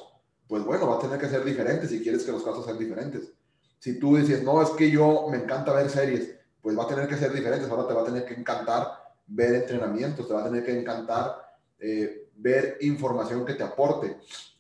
pues 0.50 0.66
bueno, 0.66 0.90
va 0.90 0.98
a 0.98 1.00
tener 1.00 1.18
que 1.18 1.30
ser 1.30 1.46
diferente 1.46 1.88
si 1.88 2.04
quieres 2.04 2.26
que 2.26 2.34
los 2.34 2.44
casos 2.44 2.66
sean 2.66 2.78
diferentes. 2.78 3.32
Si 3.80 3.98
tú 4.00 4.18
dices, 4.18 4.44
no, 4.44 4.62
es 4.62 4.70
que 4.72 4.92
yo 4.92 5.28
me 5.32 5.38
encanta 5.38 5.72
ver 5.72 5.90
series, 5.90 6.37
pues 6.68 6.78
va 6.78 6.84
a 6.84 6.88
tener 6.88 7.08
que 7.08 7.16
ser 7.16 7.32
diferente. 7.32 7.70
Ahora 7.70 7.88
te 7.88 7.94
va 7.94 8.02
a 8.02 8.06
tener 8.06 8.26
que 8.26 8.34
encantar 8.34 8.88
ver 9.26 9.56
entrenamientos, 9.56 10.28
te 10.28 10.34
va 10.34 10.42
a 10.42 10.44
tener 10.44 10.66
que 10.66 10.78
encantar 10.78 11.58
eh, 11.80 12.30
ver 12.36 12.78
información 12.82 13.46
que 13.46 13.54
te 13.54 13.64
aporte 13.64 14.18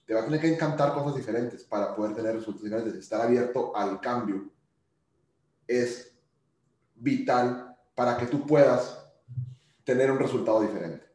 te 0.07 0.13
va 0.13 0.21
a 0.21 0.25
tener 0.25 0.39
que 0.39 0.53
encantar 0.53 0.93
cosas 0.93 1.15
diferentes 1.15 1.65
para 1.65 1.93
poder 1.93 2.15
tener 2.15 2.33
resultados 2.33 2.63
diferentes. 2.63 2.95
Estar 2.95 3.19
abierto 3.19 3.75
al 3.75 3.99
cambio 3.99 4.49
es 5.67 6.17
vital 6.95 7.75
para 7.93 8.15
que 8.15 8.25
tú 8.27 8.47
puedas 8.47 9.05
tener 9.83 10.09
un 10.09 10.17
resultado 10.17 10.61
diferente. 10.61 11.05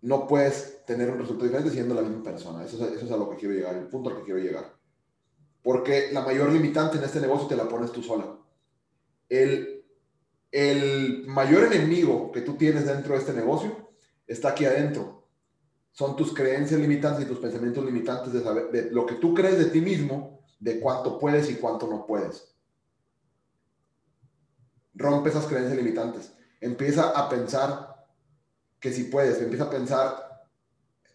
No 0.00 0.26
puedes 0.26 0.82
tener 0.86 1.10
un 1.10 1.18
resultado 1.18 1.44
diferente 1.44 1.74
siendo 1.74 1.94
la 1.94 2.00
misma 2.00 2.22
persona. 2.22 2.64
Eso 2.64 2.82
es, 2.86 2.92
eso 2.92 3.04
es 3.04 3.12
a 3.12 3.18
lo 3.18 3.28
que 3.28 3.36
quiero 3.36 3.54
llegar, 3.54 3.76
el 3.76 3.88
punto 3.88 4.08
al 4.08 4.16
que 4.16 4.24
quiero 4.24 4.40
llegar. 4.40 4.72
Porque 5.62 6.08
la 6.10 6.22
mayor 6.22 6.50
limitante 6.50 6.96
en 6.96 7.04
este 7.04 7.20
negocio 7.20 7.48
te 7.48 7.56
la 7.56 7.68
pones 7.68 7.92
tú 7.92 8.02
sola. 8.02 8.34
El, 9.28 9.73
el 10.54 11.26
mayor 11.26 11.64
enemigo 11.64 12.30
que 12.30 12.40
tú 12.40 12.54
tienes 12.54 12.86
dentro 12.86 13.14
de 13.14 13.20
este 13.20 13.32
negocio 13.32 13.90
está 14.24 14.50
aquí 14.50 14.64
adentro 14.64 15.26
son 15.90 16.14
tus 16.14 16.32
creencias 16.32 16.80
limitantes 16.80 17.24
y 17.24 17.28
tus 17.28 17.38
pensamientos 17.38 17.84
limitantes 17.84 18.32
de, 18.32 18.40
saber, 18.40 18.70
de 18.70 18.90
lo 18.92 19.04
que 19.04 19.16
tú 19.16 19.34
crees 19.34 19.58
de 19.58 19.66
ti 19.66 19.80
mismo, 19.80 20.44
de 20.60 20.78
cuánto 20.78 21.18
puedes 21.18 21.50
y 21.50 21.56
cuánto 21.56 21.88
no 21.88 22.06
puedes. 22.06 22.54
Rompe 24.94 25.30
esas 25.30 25.46
creencias 25.46 25.76
limitantes. 25.76 26.32
Empieza 26.60 27.10
a 27.10 27.28
pensar 27.28 28.06
que 28.78 28.92
si 28.92 29.04
puedes, 29.04 29.40
empieza 29.40 29.64
a 29.64 29.70
pensar 29.70 30.48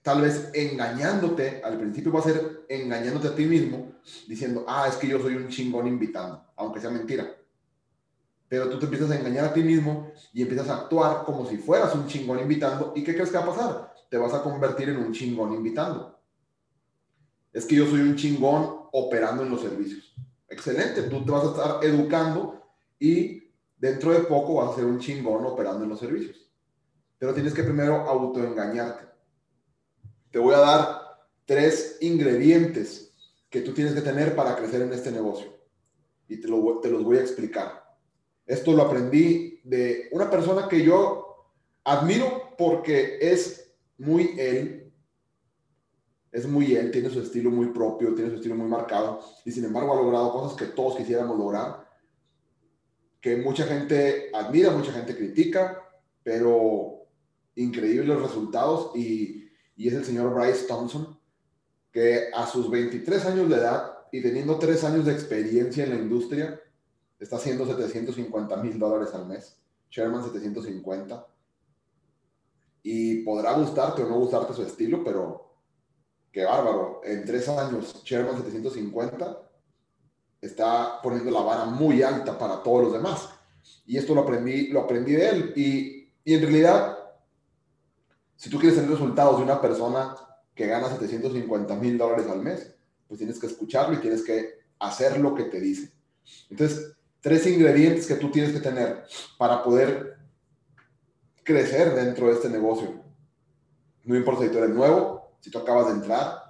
tal 0.02 0.22
vez 0.22 0.50
engañándote, 0.54 1.62
al 1.64 1.78
principio 1.78 2.12
va 2.12 2.20
a 2.20 2.24
ser 2.24 2.66
engañándote 2.68 3.30
a 3.30 3.36
ti 3.36 3.46
mismo, 3.46 4.00
diciendo, 4.28 4.66
ah, 4.68 4.86
es 4.90 4.96
que 4.96 5.08
yo 5.08 5.20
soy 5.22 5.36
un 5.36 5.48
chingón 5.48 5.88
invitando, 5.88 6.46
aunque 6.58 6.82
sea 6.82 6.90
mentira. 6.90 7.39
Pero 8.50 8.68
tú 8.68 8.80
te 8.80 8.86
empiezas 8.86 9.12
a 9.12 9.20
engañar 9.20 9.46
a 9.46 9.54
ti 9.54 9.62
mismo 9.62 10.12
y 10.34 10.42
empiezas 10.42 10.68
a 10.70 10.76
actuar 10.78 11.24
como 11.24 11.46
si 11.48 11.58
fueras 11.58 11.96
un 11.96 12.08
chingón 12.08 12.40
invitando. 12.40 12.92
¿Y 12.96 13.04
qué 13.04 13.14
crees 13.14 13.30
que 13.30 13.38
va 13.38 13.44
a 13.44 13.48
pasar? 13.48 13.90
te 14.10 14.18
vas 14.18 14.34
a 14.34 14.42
convertir 14.42 14.90
en 14.90 14.98
un 14.98 15.14
chingón 15.14 15.54
invitando. 15.54 16.20
Es 17.54 17.66
que 17.66 17.76
yo 17.76 17.86
soy 17.86 18.02
un 18.02 18.16
chingón 18.16 18.88
operando 18.92 19.44
en 19.44 19.52
los 19.52 19.62
servicios. 19.62 20.16
Excelente, 20.48 21.04
tú 21.04 21.24
te 21.24 21.32
vas 21.32 21.46
a 21.46 21.50
estar 21.50 21.84
educando 21.84 22.64
y 22.98 23.52
dentro 23.78 24.12
de 24.12 24.22
poco 24.22 24.56
vas 24.56 24.72
a 24.72 24.76
ser 24.76 24.86
un 24.86 25.00
chingón 25.00 25.46
operando 25.46 25.84
en 25.84 25.90
los 25.90 26.00
servicios. 26.00 26.52
Pero 27.18 27.34
tienes 27.34 27.54
que 27.54 27.64
primero 27.64 27.96
autoengañarte. 27.96 29.06
Te 30.32 30.40
voy 30.40 30.56
a 30.56 30.60
dar 30.60 31.02
tres 31.46 31.98
ingredientes 32.02 33.14
que 33.50 33.62
tú 33.62 33.74
tienes 33.74 33.94
que 33.94 34.02
tener 34.02 34.36
para 34.36 34.56
crecer 34.56 34.82
en 34.82 34.94
este 34.94 35.12
negocio. 35.12 35.52
Y 36.28 36.38
te, 36.38 36.48
te 36.48 36.90
los 36.90 37.04
voy 37.04 37.18
a 37.18 37.22
explicar. 37.22 37.89
Esto 38.50 38.74
lo 38.74 38.82
aprendí 38.82 39.62
de 39.64 40.10
una 40.12 40.28
persona 40.28 40.68
que 40.68 40.84
yo 40.84 41.54
admiro 41.84 42.56
porque 42.58 43.20
es 43.22 43.72
muy 44.00 44.34
él, 44.40 44.92
es 46.32 46.48
muy 46.48 46.76
él, 46.76 46.90
tiene 46.90 47.12
su 47.12 47.22
estilo 47.22 47.52
muy 47.52 47.68
propio, 47.68 48.16
tiene 48.16 48.32
su 48.32 48.38
estilo 48.38 48.56
muy 48.56 48.68
marcado 48.68 49.22
y 49.46 49.52
sin 49.52 49.66
embargo 49.66 49.94
ha 49.94 50.02
logrado 50.02 50.34
cosas 50.34 50.58
que 50.58 50.66
todos 50.66 50.98
quisiéramos 50.98 51.38
lograr, 51.38 51.88
que 53.22 53.38
mucha 53.38 53.66
gente 53.66 54.32
admira, 54.34 54.72
mucha 54.72 54.94
gente 54.94 55.16
critica, 55.16 55.84
pero 56.24 57.06
increíbles 57.54 58.20
resultados 58.20 58.96
y, 58.96 59.48
es 59.78 59.94
el 59.94 60.04
señor 60.04 60.34
Bryce 60.34 60.66
Thompson, 60.66 61.20
que 61.92 62.32
a 62.34 62.48
sus 62.48 62.68
23 62.72 63.26
años 63.28 63.48
de 63.48 63.58
edad 63.58 63.94
y 64.12 64.24
teniendo 64.24 64.58
3 64.58 64.84
años 64.86 65.06
de 65.06 65.14
experiencia 65.14 65.84
en 65.84 65.92
la 65.92 66.02
industria, 66.02 66.60
está 67.20 67.36
haciendo 67.36 67.66
750 67.66 68.58
mil 68.58 68.80
dólares 68.80 69.14
al 69.14 69.28
mes. 69.28 69.58
Sherman 69.90 70.24
750 70.24 71.28
y 72.84 73.24
podrá 73.24 73.54
gustarte 73.54 74.04
o 74.04 74.10
no 74.10 74.20
gustarte 74.20 74.54
su 74.54 74.64
estilo, 74.64 75.04
pero 75.04 75.54
qué 76.32 76.46
bárbaro. 76.46 77.02
En 77.04 77.26
tres 77.26 77.50
años, 77.50 78.02
Sherman 78.04 78.38
750 78.38 79.50
está 80.42 81.02
poniendo 81.02 81.32
la 81.32 81.42
vara 81.42 81.66
muy 81.66 82.02
alta 82.02 82.38
para 82.38 82.64
todos 82.64 82.86
los 82.86 82.94
demás. 82.94 83.30
Y 83.86 83.98
esto 83.98 84.16
lo 84.16 84.22
aprendí, 84.22 84.68
lo 84.68 84.82
aprendí 84.82 85.14
de 85.14 85.30
él. 85.30 85.54
Y, 85.56 86.12
y 86.24 86.34
en 86.34 86.42
realidad, 86.42 86.98
si 88.36 88.50
tú 88.50 88.58
quieres 88.58 88.78
tener 88.78 88.92
resultados 88.92 89.38
de 89.38 89.44
una 89.44 89.60
persona 89.60 90.16
que 90.56 90.68
gana 90.68 90.90
750 90.90 91.76
mil 91.76 91.98
dólares 91.98 92.28
al 92.28 92.42
mes, 92.42 92.74
pues 93.08 93.18
tienes 93.18 93.40
que 93.40 93.48
escucharlo 93.48 93.96
y 93.96 94.02
tienes 94.02 94.24
que 94.24 94.60
hacer 94.80 95.20
lo 95.20 95.36
que 95.36 95.46
te 95.46 95.60
dice. 95.60 95.92
Entonces, 96.50 96.96
tres 97.22 97.46
ingredientes 97.48 98.08
que 98.08 98.16
tú 98.16 98.32
tienes 98.32 98.52
que 98.52 98.60
tener 98.60 99.04
para 99.38 99.64
poder 99.64 100.18
crecer 101.44 101.94
dentro 101.96 102.28
de 102.28 102.34
este 102.34 102.50
negocio. 102.50 103.04
No 104.04 104.16
importa 104.16 104.44
si 104.44 104.50
tú 104.50 104.58
eres 104.60 104.70
nuevo, 104.70 105.34
si 105.40 105.50
tú 105.52 105.60
acabas 105.60 105.88
de 105.88 105.94
entrar, 105.94 106.50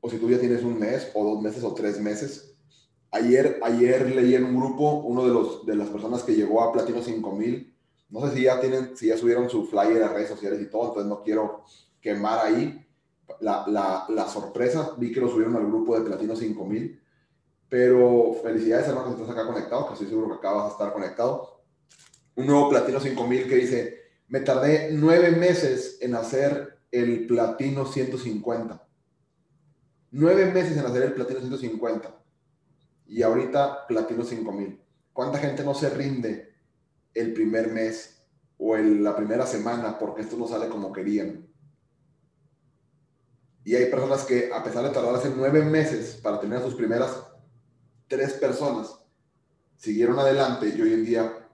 o 0.00 0.10
si 0.10 0.18
tú 0.18 0.28
ya 0.28 0.38
tienes 0.38 0.62
un 0.62 0.78
mes, 0.78 1.10
o 1.14 1.24
dos 1.24 1.42
meses, 1.42 1.62
o 1.64 1.72
tres 1.74 2.00
meses. 2.00 2.54
Ayer, 3.10 3.60
ayer 3.62 4.14
leí 4.14 4.34
en 4.34 4.44
un 4.44 4.56
grupo, 4.56 4.94
uno 5.00 5.24
de, 5.24 5.32
los, 5.32 5.64
de 5.64 5.76
las 5.76 5.88
personas 5.88 6.22
que 6.22 6.34
llegó 6.34 6.62
a 6.62 6.72
Platino 6.72 7.02
5000, 7.02 7.72
no 8.10 8.26
sé 8.26 8.36
si 8.36 8.42
ya 8.42 8.60
tienen, 8.60 8.96
si 8.96 9.06
ya 9.06 9.16
subieron 9.16 9.48
su 9.48 9.66
flyer 9.66 10.02
a 10.02 10.12
redes 10.12 10.28
sociales 10.28 10.60
y 10.60 10.68
todo, 10.68 10.88
entonces 10.88 11.08
no 11.08 11.22
quiero 11.22 11.64
quemar 12.00 12.44
ahí 12.44 12.84
la, 13.40 13.64
la, 13.68 14.06
la 14.08 14.28
sorpresa. 14.28 14.94
Vi 14.98 15.12
que 15.12 15.20
lo 15.20 15.28
subieron 15.28 15.56
al 15.56 15.66
grupo 15.66 15.94
de 15.94 16.04
Platino 16.04 16.34
5000, 16.34 17.01
pero 17.72 18.34
felicidades 18.42 18.86
hermano 18.86 19.16
que 19.16 19.22
estás 19.22 19.34
acá 19.34 19.46
conectado, 19.46 19.86
que 19.86 19.94
estoy 19.94 20.08
seguro 20.08 20.28
que 20.28 20.34
acabas 20.34 20.64
de 20.64 20.72
estar 20.72 20.92
conectado. 20.92 21.64
Un 22.34 22.44
nuevo 22.44 22.68
Platino 22.68 23.00
5000 23.00 23.48
que 23.48 23.56
dice, 23.56 24.00
me 24.28 24.40
tardé 24.40 24.90
nueve 24.92 25.30
meses 25.30 25.96
en 26.02 26.14
hacer 26.14 26.80
el 26.90 27.26
platino 27.26 27.86
150. 27.86 28.86
Nueve 30.10 30.52
meses 30.52 30.76
en 30.76 30.84
hacer 30.84 31.02
el 31.02 31.14
platino 31.14 31.40
150. 31.40 32.14
Y 33.06 33.22
ahorita 33.22 33.86
platino 33.86 34.22
5000. 34.22 34.78
¿Cuánta 35.14 35.38
gente 35.38 35.64
no 35.64 35.72
se 35.72 35.88
rinde 35.88 36.52
el 37.14 37.32
primer 37.32 37.72
mes 37.72 38.22
o 38.58 38.76
la 38.76 39.16
primera 39.16 39.46
semana 39.46 39.98
porque 39.98 40.20
esto 40.20 40.36
no 40.36 40.46
sale 40.46 40.68
como 40.68 40.92
querían? 40.92 41.48
Y 43.64 43.76
hay 43.76 43.86
personas 43.86 44.24
que, 44.24 44.52
a 44.52 44.62
pesar 44.62 44.84
de 44.84 44.90
tardarse 44.90 45.32
nueve 45.34 45.62
meses 45.62 46.20
para 46.22 46.38
tener 46.38 46.58
a 46.58 46.62
sus 46.62 46.74
primeras 46.74 47.31
tres 48.12 48.34
personas, 48.34 48.94
siguieron 49.74 50.18
adelante 50.18 50.68
y 50.68 50.78
hoy 50.82 50.92
en 50.92 51.02
día 51.06 51.48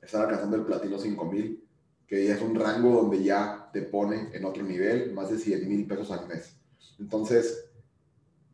están 0.00 0.22
alcanzando 0.22 0.54
el 0.54 0.64
platino 0.64 0.96
5000 0.96 1.64
que 2.06 2.24
ya 2.24 2.36
es 2.36 2.40
un 2.40 2.54
rango 2.54 3.02
donde 3.02 3.20
ya 3.20 3.68
te 3.72 3.82
pone 3.82 4.30
en 4.32 4.44
otro 4.44 4.62
nivel, 4.62 5.12
más 5.12 5.28
de 5.28 5.38
100 5.38 5.68
mil 5.68 5.84
pesos 5.88 6.12
al 6.12 6.28
mes. 6.28 6.56
Entonces, 7.00 7.68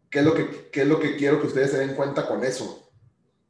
¿qué 0.08 0.20
es, 0.20 0.24
lo 0.24 0.32
que, 0.32 0.70
¿qué 0.70 0.82
es 0.82 0.88
lo 0.88 0.98
que 0.98 1.16
quiero 1.16 1.38
que 1.38 1.48
ustedes 1.48 1.72
se 1.72 1.80
den 1.80 1.94
cuenta 1.94 2.26
con 2.26 2.42
eso? 2.44 2.90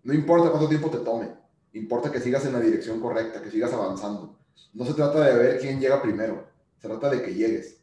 No 0.02 0.12
importa 0.12 0.50
cuánto 0.50 0.68
tiempo 0.68 0.90
te 0.90 0.98
tome, 0.98 1.32
importa 1.72 2.10
que 2.10 2.18
sigas 2.18 2.44
en 2.44 2.54
la 2.54 2.60
dirección 2.60 3.00
correcta, 3.00 3.40
que 3.40 3.52
sigas 3.52 3.72
avanzando. 3.72 4.40
No 4.74 4.84
se 4.84 4.94
trata 4.94 5.24
de 5.24 5.38
ver 5.38 5.60
quién 5.60 5.78
llega 5.78 6.02
primero, 6.02 6.48
se 6.80 6.88
trata 6.88 7.08
de 7.10 7.22
que 7.22 7.32
llegues. 7.32 7.80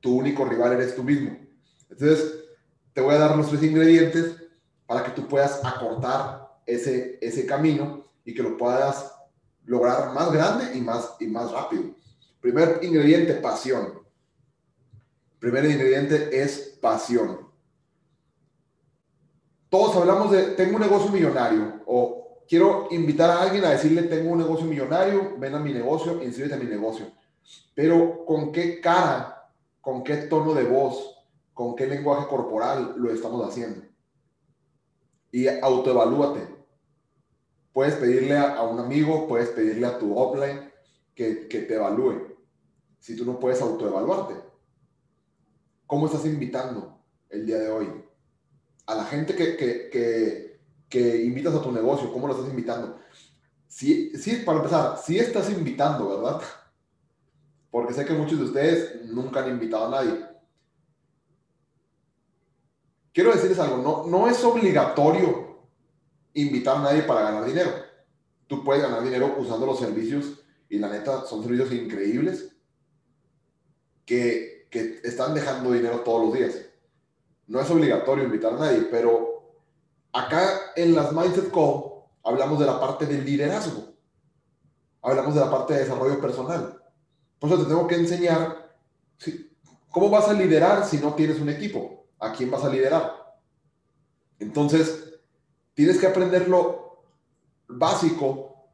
Tu 0.00 0.14
único 0.14 0.44
rival 0.44 0.74
eres 0.74 0.94
tú 0.94 1.02
mismo. 1.02 1.38
Entonces, 1.88 2.34
te 2.92 3.00
voy 3.00 3.14
a 3.14 3.18
dar 3.18 3.34
los 3.34 3.48
tres 3.48 3.62
ingredientes 3.62 4.36
para 4.90 5.04
que 5.04 5.12
tú 5.12 5.28
puedas 5.28 5.64
acortar 5.64 6.50
ese, 6.66 7.16
ese 7.20 7.46
camino 7.46 8.08
y 8.24 8.34
que 8.34 8.42
lo 8.42 8.56
puedas 8.56 9.14
lograr 9.64 10.12
más 10.12 10.32
grande 10.32 10.76
y 10.76 10.80
más, 10.80 11.14
y 11.20 11.28
más 11.28 11.52
rápido. 11.52 11.94
Primer 12.40 12.80
ingrediente, 12.82 13.34
pasión. 13.34 14.02
Primer 15.38 15.64
ingrediente 15.66 16.42
es 16.42 16.76
pasión. 16.82 17.38
Todos 19.68 19.94
hablamos 19.94 20.32
de, 20.32 20.42
tengo 20.56 20.74
un 20.74 20.82
negocio 20.82 21.12
millonario 21.12 21.82
o 21.86 22.42
quiero 22.48 22.88
invitar 22.90 23.30
a 23.30 23.42
alguien 23.42 23.64
a 23.66 23.70
decirle, 23.70 24.02
tengo 24.02 24.32
un 24.32 24.38
negocio 24.38 24.66
millonario, 24.66 25.38
ven 25.38 25.54
a 25.54 25.60
mi 25.60 25.72
negocio, 25.72 26.20
inscríbete 26.20 26.56
a 26.56 26.58
mi 26.58 26.66
negocio. 26.66 27.06
Pero 27.76 28.24
¿con 28.26 28.50
qué 28.50 28.80
cara, 28.80 29.52
con 29.80 30.02
qué 30.02 30.16
tono 30.16 30.52
de 30.52 30.64
voz, 30.64 31.16
con 31.54 31.76
qué 31.76 31.86
lenguaje 31.86 32.26
corporal 32.26 32.94
lo 32.96 33.12
estamos 33.12 33.48
haciendo? 33.48 33.89
Y 35.32 35.48
autoevalúate. 35.48 36.48
Puedes 37.72 37.94
pedirle 37.94 38.36
a, 38.36 38.62
un 38.62 38.80
amigo, 38.80 39.28
puedes 39.28 39.50
pedirle 39.50 39.86
a 39.86 39.98
tu 39.98 40.16
offline 40.16 40.70
que, 41.14 41.46
que 41.48 41.60
te 41.60 41.74
evalúe. 41.76 42.36
Si 42.98 43.16
tú 43.16 43.24
no 43.24 43.38
puedes 43.38 43.60
autoevaluarte. 43.60 44.34
¿Cómo 45.86 46.06
estás 46.06 46.24
invitando 46.24 47.00
el 47.30 47.46
día 47.46 47.58
de 47.58 47.68
hoy? 47.68 47.88
A 48.86 48.94
la 48.94 49.04
gente 49.04 49.34
que, 49.34 49.56
que, 49.56 50.60
que, 50.88 51.24
invitas 51.24 51.54
a 51.54 51.62
tu 51.62 51.72
negocio, 51.72 52.12
¿cómo 52.12 52.28
lo 52.28 52.34
estás 52.34 52.48
invitando? 52.48 52.96
Sí, 53.66 54.12
sí, 54.16 54.42
para 54.44 54.58
empezar, 54.58 54.98
sí 55.04 55.18
estás 55.18 55.50
invitando, 55.50 56.08
¿verdad? 56.08 56.42
Porque 57.72 57.92
sé 57.92 58.04
que 58.04 58.12
muchos 58.12 58.38
de 58.38 58.44
ustedes 58.44 59.04
nunca 59.06 59.42
han 59.42 59.50
invitado 59.50 59.86
a 59.86 59.90
nadie. 59.90 60.29
Quiero 63.12 63.32
decirles 63.32 63.58
algo, 63.58 63.78
no, 63.78 64.06
no 64.06 64.28
es 64.28 64.42
obligatorio 64.44 65.50
invitar 66.34 66.76
a 66.76 66.80
nadie 66.80 67.02
para 67.02 67.22
ganar 67.22 67.44
dinero. 67.44 67.70
Tú 68.46 68.62
puedes 68.64 68.82
ganar 68.82 69.02
dinero 69.02 69.36
usando 69.38 69.66
los 69.66 69.78
servicios 69.78 70.40
y 70.68 70.78
la 70.78 70.88
neta 70.88 71.24
son 71.24 71.42
servicios 71.42 71.72
increíbles 71.72 72.52
que, 74.04 74.68
que 74.70 75.00
están 75.02 75.34
dejando 75.34 75.72
dinero 75.72 76.00
todos 76.00 76.26
los 76.26 76.34
días. 76.34 76.54
No 77.46 77.60
es 77.60 77.68
obligatorio 77.70 78.24
invitar 78.24 78.54
a 78.54 78.58
nadie, 78.58 78.82
pero 78.90 79.56
acá 80.12 80.72
en 80.76 80.94
las 80.94 81.12
Mindset 81.12 81.50
Call 81.50 81.84
hablamos 82.22 82.60
de 82.60 82.66
la 82.66 82.78
parte 82.78 83.06
del 83.06 83.24
liderazgo. 83.24 83.92
Hablamos 85.02 85.34
de 85.34 85.40
la 85.40 85.50
parte 85.50 85.74
de 85.74 85.80
desarrollo 85.80 86.20
personal. 86.20 86.80
Por 87.38 87.50
eso 87.50 87.62
te 87.62 87.68
tengo 87.68 87.86
que 87.86 87.96
enseñar 87.96 88.76
cómo 89.90 90.10
vas 90.10 90.28
a 90.28 90.34
liderar 90.34 90.86
si 90.86 90.98
no 90.98 91.14
tienes 91.14 91.40
un 91.40 91.48
equipo. 91.48 91.99
¿A 92.20 92.32
quién 92.32 92.50
vas 92.50 92.64
a 92.64 92.68
liderar? 92.68 93.38
Entonces, 94.38 95.18
tienes 95.74 95.98
que 95.98 96.06
aprender 96.06 96.48
lo 96.48 97.02
básico 97.68 98.68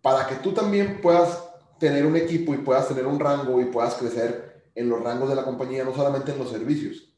para 0.00 0.26
que 0.26 0.36
tú 0.36 0.52
también 0.52 1.00
puedas 1.00 1.42
tener 1.78 2.06
un 2.06 2.16
equipo 2.16 2.54
y 2.54 2.58
puedas 2.58 2.88
tener 2.88 3.06
un 3.06 3.18
rango 3.18 3.60
y 3.60 3.66
puedas 3.66 3.94
crecer 3.94 4.70
en 4.74 4.88
los 4.88 5.02
rangos 5.02 5.28
de 5.28 5.34
la 5.34 5.44
compañía, 5.44 5.84
no 5.84 5.94
solamente 5.94 6.32
en 6.32 6.38
los 6.38 6.50
servicios. 6.50 7.14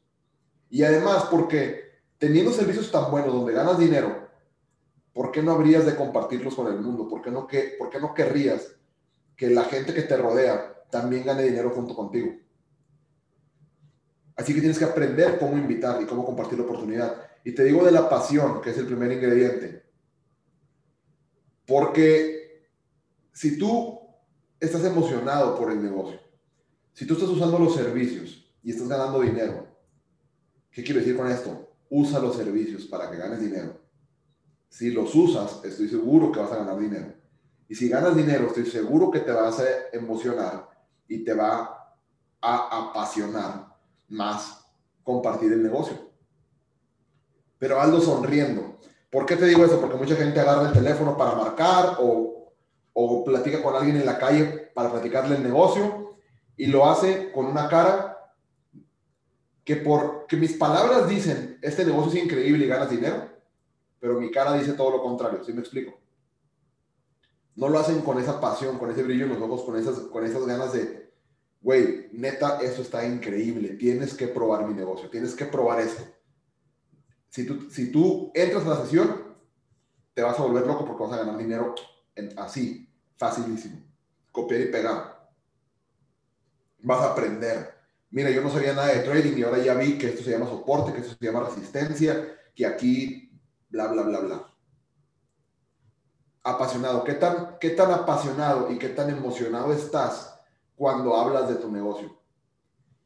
Y 0.69 0.83
además, 0.83 1.25
porque 1.29 2.01
teniendo 2.17 2.51
servicios 2.51 2.91
tan 2.91 3.09
buenos 3.11 3.33
donde 3.33 3.53
ganas 3.53 3.77
dinero, 3.77 4.27
¿por 5.13 5.31
qué 5.31 5.41
no 5.41 5.53
habrías 5.53 5.85
de 5.85 5.95
compartirlos 5.95 6.55
con 6.55 6.67
el 6.67 6.79
mundo? 6.79 7.07
¿Por 7.07 7.21
qué 7.21 7.31
no, 7.31 7.47
por 7.79 7.89
qué 7.89 7.99
no 7.99 8.13
querrías 8.13 8.77
que 9.37 9.49
la 9.51 9.63
gente 9.65 9.93
que 9.93 10.01
te 10.01 10.17
rodea 10.17 10.73
también 10.89 11.25
gane 11.25 11.43
dinero 11.43 11.69
junto 11.69 11.95
contigo. 11.95 12.33
Así 14.37 14.53
que 14.53 14.59
tienes 14.59 14.77
que 14.77 14.85
aprender 14.85 15.39
cómo 15.39 15.57
invitar 15.57 15.99
y 15.99 16.05
cómo 16.05 16.23
compartir 16.23 16.59
la 16.59 16.65
oportunidad. 16.65 17.15
Y 17.43 17.53
te 17.53 17.63
digo 17.63 17.83
de 17.83 17.91
la 17.91 18.07
pasión, 18.07 18.61
que 18.61 18.69
es 18.69 18.77
el 18.77 18.85
primer 18.85 19.11
ingrediente. 19.11 19.83
Porque 21.65 22.69
si 23.33 23.57
tú 23.57 23.99
estás 24.59 24.85
emocionado 24.85 25.57
por 25.57 25.71
el 25.71 25.81
negocio, 25.81 26.19
si 26.93 27.07
tú 27.07 27.15
estás 27.15 27.29
usando 27.29 27.57
los 27.57 27.75
servicios 27.75 28.53
y 28.61 28.71
estás 28.71 28.87
ganando 28.87 29.21
dinero, 29.21 29.67
¿qué 30.71 30.83
quiero 30.83 30.99
decir 30.99 31.17
con 31.17 31.29
esto? 31.29 31.75
Usa 31.89 32.19
los 32.19 32.35
servicios 32.35 32.85
para 32.85 33.09
que 33.09 33.17
ganes 33.17 33.41
dinero. 33.41 33.81
Si 34.69 34.91
los 34.91 35.15
usas, 35.15 35.63
estoy 35.63 35.89
seguro 35.89 36.31
que 36.31 36.39
vas 36.39 36.51
a 36.51 36.57
ganar 36.57 36.77
dinero. 36.77 37.13
Y 37.67 37.75
si 37.75 37.89
ganas 37.89 38.15
dinero, 38.15 38.47
estoy 38.47 38.65
seguro 38.67 39.09
que 39.09 39.21
te 39.21 39.31
vas 39.31 39.59
a 39.59 39.65
emocionar 39.91 40.69
y 41.07 41.23
te 41.23 41.33
va 41.33 41.95
a 42.39 42.89
apasionar 42.89 43.66
más 44.07 44.65
compartir 45.03 45.51
el 45.53 45.63
negocio. 45.63 45.97
Pero 47.57 47.81
Aldo 47.81 48.01
sonriendo. 48.01 48.77
¿Por 49.09 49.25
qué 49.25 49.35
te 49.35 49.45
digo 49.45 49.65
eso? 49.65 49.79
Porque 49.79 49.97
mucha 49.97 50.15
gente 50.15 50.39
agarra 50.39 50.67
el 50.67 50.73
teléfono 50.73 51.17
para 51.17 51.35
marcar 51.35 51.97
o, 51.99 52.53
o 52.93 53.23
platica 53.23 53.63
con 53.63 53.75
alguien 53.75 53.97
en 53.97 54.05
la 54.05 54.17
calle 54.17 54.71
para 54.73 54.91
platicarle 54.91 55.37
el 55.37 55.43
negocio 55.43 56.17
y 56.55 56.67
lo 56.67 56.89
hace 56.89 57.31
con 57.31 57.45
una 57.45 57.67
cara 57.67 58.17
que 59.63 59.77
porque 59.77 60.37
mis 60.37 60.53
palabras 60.53 61.07
dicen, 61.07 61.57
este 61.61 61.85
negocio 61.85 62.11
es 62.13 62.25
increíble 62.25 62.65
y 62.65 62.67
ganas 62.67 62.89
dinero, 62.89 63.29
pero 63.99 64.19
mi 64.19 64.31
cara 64.31 64.53
dice 64.53 64.73
todo 64.73 64.91
lo 64.91 65.01
contrario, 65.01 65.43
¿sí 65.43 65.51
me 65.51 65.61
explico? 65.61 65.97
no 67.57 67.69
lo 67.69 67.79
hacen 67.79 68.01
con 68.01 68.19
esa 68.19 68.39
pasión, 68.39 68.77
con 68.77 68.91
ese 68.91 69.03
brillo 69.03 69.25
en 69.25 69.31
los 69.31 69.41
ojos, 69.41 69.63
con 69.63 69.75
esas, 69.75 69.97
con 69.99 70.23
esas 70.23 70.45
ganas 70.45 70.73
de, 70.73 71.06
güey, 71.61 72.09
neta, 72.11 72.59
eso 72.61 72.81
está 72.81 73.05
increíble, 73.05 73.69
tienes 73.69 74.13
que 74.13 74.27
probar 74.27 74.67
mi 74.67 74.73
negocio, 74.73 75.09
tienes 75.09 75.35
que 75.35 75.45
probar 75.45 75.79
esto. 75.79 76.03
Si 77.29 77.45
tú, 77.45 77.69
si 77.69 77.91
tú 77.91 78.31
entras 78.33 78.65
a 78.65 78.69
la 78.69 78.81
sesión, 78.83 79.35
te 80.13 80.21
vas 80.21 80.39
a 80.39 80.43
volver 80.43 80.65
loco 80.65 80.85
porque 80.85 81.03
vas 81.03 81.13
a 81.13 81.23
ganar 81.23 81.37
dinero 81.37 81.75
así, 82.37 82.89
facilísimo. 83.17 83.81
Copiar 84.31 84.61
y 84.61 84.71
pegar. 84.71 85.29
Vas 86.79 87.01
a 87.01 87.11
aprender. 87.11 87.75
Mira, 88.09 88.29
yo 88.31 88.41
no 88.41 88.49
sabía 88.49 88.73
nada 88.73 88.87
de 88.87 88.99
trading 88.99 89.37
y 89.37 89.43
ahora 89.43 89.59
ya 89.59 89.73
vi 89.73 89.97
que 89.97 90.07
esto 90.07 90.23
se 90.23 90.31
llama 90.31 90.47
soporte, 90.47 90.93
que 90.93 91.01
esto 91.01 91.15
se 91.19 91.25
llama 91.25 91.47
resistencia, 91.47 92.39
que 92.55 92.65
aquí, 92.65 93.31
bla, 93.69 93.87
bla, 93.87 94.03
bla, 94.03 94.19
bla 94.19 94.57
apasionado? 96.47 97.03
¿Qué 97.03 97.13
tan, 97.13 97.57
¿Qué 97.59 97.71
tan 97.71 97.91
apasionado 97.91 98.71
y 98.71 98.77
qué 98.77 98.89
tan 98.89 99.09
emocionado 99.09 99.73
estás 99.73 100.36
cuando 100.77 101.17
hablas 101.17 101.49
de 101.49 101.55
tu 101.55 101.69
negocio? 101.69 102.15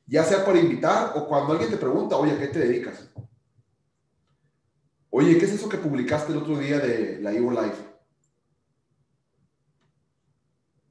Ya 0.05 0.23
sea 0.23 0.43
por 0.45 0.57
invitar 0.57 1.13
o 1.15 1.25
cuando 1.25 1.53
alguien 1.53 1.71
te 1.71 1.77
pregunta, 1.77 2.17
oye, 2.17 2.33
¿a 2.33 2.39
qué 2.39 2.47
te 2.47 2.59
dedicas? 2.59 3.09
Oye, 5.09 5.37
¿qué 5.37 5.45
es 5.45 5.53
eso 5.53 5.69
que 5.69 5.77
publicaste 5.77 6.33
el 6.33 6.39
otro 6.39 6.57
día 6.57 6.79
de 6.79 7.19
la 7.21 7.31
Evo 7.31 7.49
Life? 7.51 7.83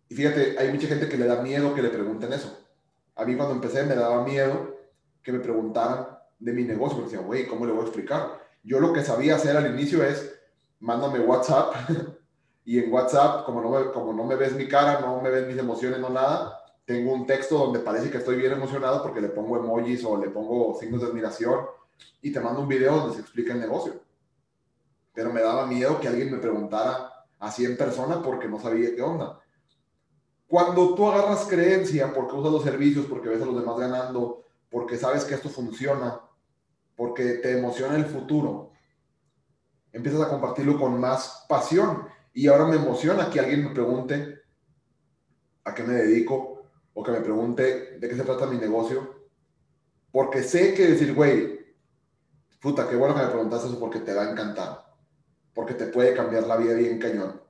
Y 0.09 0.15
fíjate, 0.15 0.59
hay 0.59 0.73
mucha 0.73 0.89
gente 0.89 1.09
que 1.09 1.19
le 1.19 1.27
da 1.27 1.43
miedo 1.43 1.75
que 1.75 1.83
le 1.83 1.91
pregunten 1.91 2.33
eso. 2.33 2.67
A 3.15 3.25
mí 3.25 3.37
cuando 3.37 3.55
empecé 3.55 3.85
me 3.85 3.95
daba 3.95 4.25
miedo 4.25 4.79
que 5.23 5.33
me 5.33 5.39
preguntaran 5.41 6.19
de 6.39 6.53
mi 6.53 6.65
negocio, 6.65 6.97
porque 6.97 7.13
decía, 7.13 7.27
güey, 7.27 7.47
¿cómo 7.47 7.67
le 7.67 7.73
voy 7.73 7.83
a 7.83 7.87
explicar? 7.87 8.41
Yo 8.63 8.81
lo 8.81 8.93
que 8.93 9.05
sabía 9.05 9.37
hacer 9.37 9.57
al 9.57 9.73
inicio 9.73 10.03
es, 10.03 10.35
mándame 10.79 11.21
WhatsApp 11.21 11.75
y 12.65 12.79
en 12.79 12.93
WhatsApp, 12.93 13.45
como 13.45 13.61
no, 13.61 13.71
me, 13.71 13.93
como 13.93 14.13
no 14.15 14.25
me 14.25 14.37
ves 14.37 14.55
mi 14.55 14.67
cara, 14.67 15.01
no 15.01 15.21
me 15.21 15.31
ves 15.31 15.47
mis 15.47 15.59
emociones, 15.59 16.01
no 16.01 16.09
nada, 16.09 16.60
tengo 16.91 17.13
un 17.13 17.25
texto 17.25 17.57
donde 17.57 17.79
parece 17.79 18.11
que 18.11 18.19
estoy 18.19 18.35
bien 18.35 18.51
emocionado 18.51 19.01
porque 19.01 19.21
le 19.21 19.29
pongo 19.29 19.57
emojis 19.57 20.05
o 20.05 20.17
le 20.17 20.29
pongo 20.29 20.77
signos 20.77 21.01
de 21.01 21.07
admiración 21.07 21.61
y 22.21 22.33
te 22.33 22.41
mando 22.41 22.63
un 22.63 22.67
video 22.67 22.97
donde 22.97 23.15
se 23.15 23.21
explica 23.21 23.53
el 23.53 23.61
negocio. 23.61 24.01
Pero 25.15 25.33
me 25.33 25.41
daba 25.41 25.69
miedo 25.69 26.01
que 26.01 26.09
alguien 26.09 26.33
me 26.33 26.39
preguntara 26.39 27.27
así 27.39 27.65
en 27.65 27.77
persona 27.77 28.21
porque 28.21 28.49
no 28.49 28.59
sabía 28.59 28.93
qué 28.93 29.03
onda. 29.03 29.39
Cuando 30.49 30.97
tú 30.97 31.09
agarras 31.09 31.45
creencia 31.45 32.13
porque 32.13 32.35
usas 32.35 32.51
los 32.51 32.65
servicios, 32.65 33.07
porque 33.07 33.29
ves 33.29 33.43
a 33.43 33.47
los 33.47 33.61
demás 33.61 33.79
ganando, 33.79 34.47
porque 34.69 34.97
sabes 34.97 35.25
que 35.25 35.35
esto 35.35 35.49
funciona, 35.49 36.21
porque 36.97 37.35
te 37.35 37.57
emociona 37.57 37.95
el 37.95 38.07
futuro, 38.07 38.73
empiezas 39.93 40.23
a 40.23 40.29
compartirlo 40.29 40.77
con 40.77 40.99
más 40.99 41.47
pasión 41.49 42.09
y 42.35 42.49
ahora 42.49 42.67
me 42.67 42.75
emociona 42.75 43.31
que 43.31 43.39
alguien 43.39 43.63
me 43.63 43.71
pregunte 43.71 44.41
a 45.63 45.73
qué 45.73 45.85
me 45.85 45.95
dedico 45.95 46.60
o 47.01 47.03
que 47.03 47.13
me 47.13 47.21
pregunte 47.21 47.99
de 47.99 48.09
qué 48.09 48.15
se 48.15 48.25
trata 48.25 48.47
mi 48.47 48.59
negocio. 48.59 49.29
Porque 50.13 50.43
sé 50.43 50.75
que 50.75 50.87
decir, 50.87 51.15
güey, 51.15 51.59
puta, 52.61 52.89
qué 52.89 52.97
bueno 52.97 53.15
que 53.15 53.23
me 53.23 53.29
preguntaste 53.29 53.69
eso 53.69 53.81
porque 53.81 54.01
te 54.01 54.13
va 54.13 54.23
a 54.23 54.31
encantar. 54.31 54.95
Porque 55.55 55.75
te 55.75 55.87
puede 55.87 56.15
cambiar 56.15 56.47
la 56.47 56.57
vida 56.57 56.75
bien 56.75 56.99
cañón. 56.99 57.41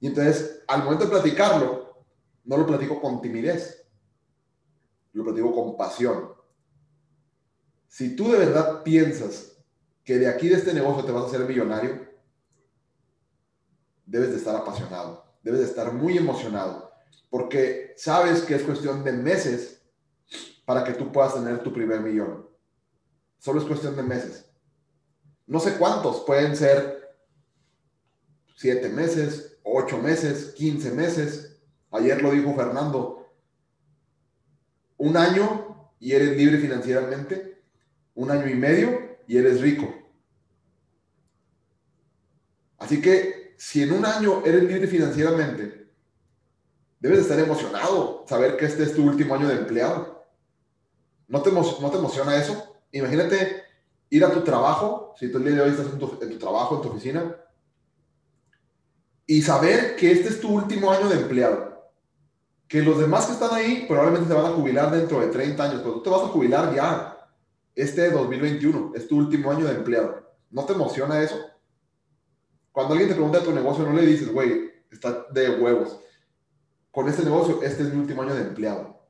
Y 0.00 0.08
entonces, 0.08 0.64
al 0.66 0.82
momento 0.82 1.04
de 1.04 1.10
platicarlo, 1.10 2.04
no 2.44 2.56
lo 2.56 2.66
platico 2.66 3.00
con 3.00 3.20
timidez. 3.20 3.86
Lo 5.12 5.24
platico 5.24 5.54
con 5.54 5.76
pasión. 5.76 6.32
Si 7.86 8.16
tú 8.16 8.30
de 8.32 8.38
verdad 8.38 8.82
piensas 8.82 9.56
que 10.04 10.18
de 10.18 10.28
aquí 10.28 10.48
de 10.48 10.56
este 10.56 10.74
negocio 10.74 11.04
te 11.04 11.12
vas 11.12 11.24
a 11.24 11.26
hacer 11.28 11.40
millonario, 11.40 12.06
debes 14.04 14.30
de 14.30 14.36
estar 14.36 14.56
apasionado, 14.56 15.24
debes 15.42 15.60
de 15.60 15.66
estar 15.66 15.92
muy 15.92 16.16
emocionado, 16.16 16.87
porque 17.30 17.94
sabes 17.96 18.42
que 18.42 18.54
es 18.54 18.62
cuestión 18.62 19.04
de 19.04 19.12
meses 19.12 19.82
para 20.64 20.84
que 20.84 20.92
tú 20.92 21.10
puedas 21.12 21.34
tener 21.34 21.62
tu 21.62 21.72
primer 21.72 22.00
millón. 22.00 22.48
Solo 23.38 23.60
es 23.60 23.66
cuestión 23.66 23.96
de 23.96 24.02
meses. 24.02 24.50
No 25.46 25.60
sé 25.60 25.78
cuántos, 25.78 26.20
pueden 26.20 26.56
ser 26.56 27.16
siete 28.56 28.88
meses, 28.88 29.58
ocho 29.62 29.98
meses, 29.98 30.52
quince 30.56 30.90
meses. 30.90 31.60
Ayer 31.90 32.20
lo 32.20 32.32
dijo 32.32 32.54
Fernando. 32.54 33.26
Un 34.98 35.16
año 35.16 35.92
y 36.00 36.12
eres 36.12 36.36
libre 36.36 36.58
financieramente. 36.58 37.62
Un 38.14 38.30
año 38.30 38.48
y 38.48 38.54
medio 38.54 39.18
y 39.26 39.38
eres 39.38 39.60
rico. 39.60 39.94
Así 42.78 43.00
que 43.00 43.54
si 43.58 43.82
en 43.82 43.92
un 43.92 44.04
año 44.04 44.42
eres 44.44 44.64
libre 44.64 44.86
financieramente, 44.86 45.77
debes 47.00 47.20
estar 47.20 47.38
emocionado 47.38 48.24
saber 48.28 48.56
que 48.56 48.66
este 48.66 48.82
es 48.82 48.94
tu 48.94 49.04
último 49.04 49.34
año 49.34 49.48
de 49.48 49.54
empleado. 49.54 50.26
¿No 51.28 51.42
te, 51.42 51.50
emociona 51.50 52.36
eso? 52.36 52.78
Imagínate 52.92 53.62
ir 54.10 54.24
a 54.24 54.32
tu 54.32 54.40
trabajo, 54.40 55.14
si 55.18 55.30
tú 55.30 55.38
el 55.38 55.44
día 55.44 55.54
de 55.54 55.60
hoy 55.62 55.70
estás 55.70 55.86
en 55.86 55.98
tu, 55.98 56.18
en 56.22 56.30
tu 56.30 56.38
trabajo, 56.38 56.76
en 56.76 56.82
tu 56.82 56.88
oficina, 56.88 57.36
y 59.26 59.42
saber 59.42 59.94
que 59.96 60.10
este 60.10 60.30
es 60.30 60.40
tu 60.40 60.48
último 60.48 60.90
año 60.90 61.08
de 61.08 61.16
empleado. 61.16 61.68
Que 62.66 62.82
los 62.82 62.98
demás 62.98 63.26
que 63.26 63.32
están 63.32 63.54
ahí 63.54 63.84
probablemente 63.86 64.28
se 64.28 64.34
van 64.34 64.46
a 64.46 64.54
jubilar 64.54 64.90
dentro 64.90 65.20
de 65.20 65.26
30 65.28 65.62
años, 65.62 65.80
pero 65.82 65.94
tú 65.94 66.02
te 66.02 66.10
vas 66.10 66.22
a 66.22 66.28
jubilar 66.28 66.74
ya. 66.74 67.14
Este 67.74 68.10
2021 68.10 68.92
es 68.94 69.06
tu 69.06 69.18
último 69.18 69.50
año 69.50 69.66
de 69.66 69.74
empleado. 69.74 70.26
¿No 70.50 70.64
te 70.64 70.72
emociona 70.72 71.22
eso? 71.22 71.36
Cuando 72.72 72.92
alguien 72.92 73.10
te 73.10 73.14
pregunta 73.14 73.40
de 73.40 73.44
tu 73.44 73.52
negocio, 73.52 73.84
no 73.84 73.92
le 73.92 74.06
dices, 74.06 74.32
güey, 74.32 74.70
está 74.90 75.26
de 75.30 75.50
huevos. 75.50 76.00
Con 76.98 77.08
este 77.08 77.22
negocio, 77.22 77.62
este 77.62 77.84
es 77.84 77.94
mi 77.94 78.00
último 78.00 78.22
año 78.22 78.34
de 78.34 78.42
empleado. 78.42 79.06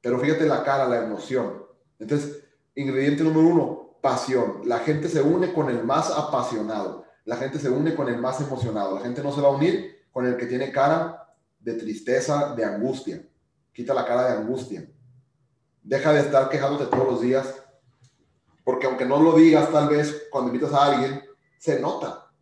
Pero 0.00 0.18
fíjate 0.18 0.44
la 0.44 0.64
cara, 0.64 0.88
la 0.88 1.04
emoción. 1.04 1.64
Entonces, 2.00 2.42
ingrediente 2.74 3.22
número 3.22 3.46
uno, 3.46 3.98
pasión. 4.02 4.62
La 4.64 4.80
gente 4.80 5.08
se 5.08 5.22
une 5.22 5.52
con 5.52 5.70
el 5.70 5.84
más 5.84 6.10
apasionado. 6.10 7.04
La 7.26 7.36
gente 7.36 7.60
se 7.60 7.70
une 7.70 7.94
con 7.94 8.08
el 8.08 8.18
más 8.18 8.40
emocionado. 8.40 8.96
La 8.96 9.02
gente 9.02 9.22
no 9.22 9.30
se 9.30 9.40
va 9.40 9.50
a 9.50 9.52
unir 9.52 10.04
con 10.10 10.26
el 10.26 10.36
que 10.36 10.46
tiene 10.46 10.72
cara 10.72 11.32
de 11.60 11.74
tristeza, 11.74 12.56
de 12.56 12.64
angustia. 12.64 13.24
Quita 13.72 13.94
la 13.94 14.04
cara 14.04 14.26
de 14.26 14.38
angustia. 14.38 14.84
Deja 15.80 16.12
de 16.12 16.22
estar 16.22 16.48
quejándote 16.48 16.86
todos 16.86 17.06
los 17.06 17.20
días. 17.20 17.54
Porque 18.64 18.88
aunque 18.88 19.06
no 19.06 19.22
lo 19.22 19.36
digas, 19.36 19.70
tal 19.70 19.88
vez 19.88 20.26
cuando 20.28 20.52
invitas 20.52 20.72
a 20.72 20.86
alguien, 20.86 21.22
se 21.56 21.78
nota. 21.78 22.32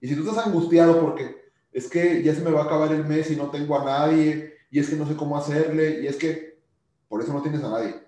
Y 0.00 0.08
si 0.08 0.16
tú 0.16 0.28
estás 0.28 0.44
angustiado 0.44 1.00
porque 1.00 1.43
es 1.74 1.90
que 1.90 2.22
ya 2.22 2.32
se 2.34 2.40
me 2.40 2.52
va 2.52 2.62
a 2.62 2.64
acabar 2.64 2.92
el 2.92 3.04
mes 3.04 3.32
y 3.32 3.36
no 3.36 3.50
tengo 3.50 3.78
a 3.78 3.84
nadie, 3.84 4.54
y 4.70 4.78
es 4.78 4.88
que 4.88 4.94
no 4.94 5.06
sé 5.06 5.16
cómo 5.16 5.36
hacerle, 5.36 6.02
y 6.02 6.06
es 6.06 6.16
que 6.16 6.62
por 7.08 7.20
eso 7.20 7.32
no 7.32 7.42
tienes 7.42 7.64
a 7.64 7.68
nadie. 7.68 8.00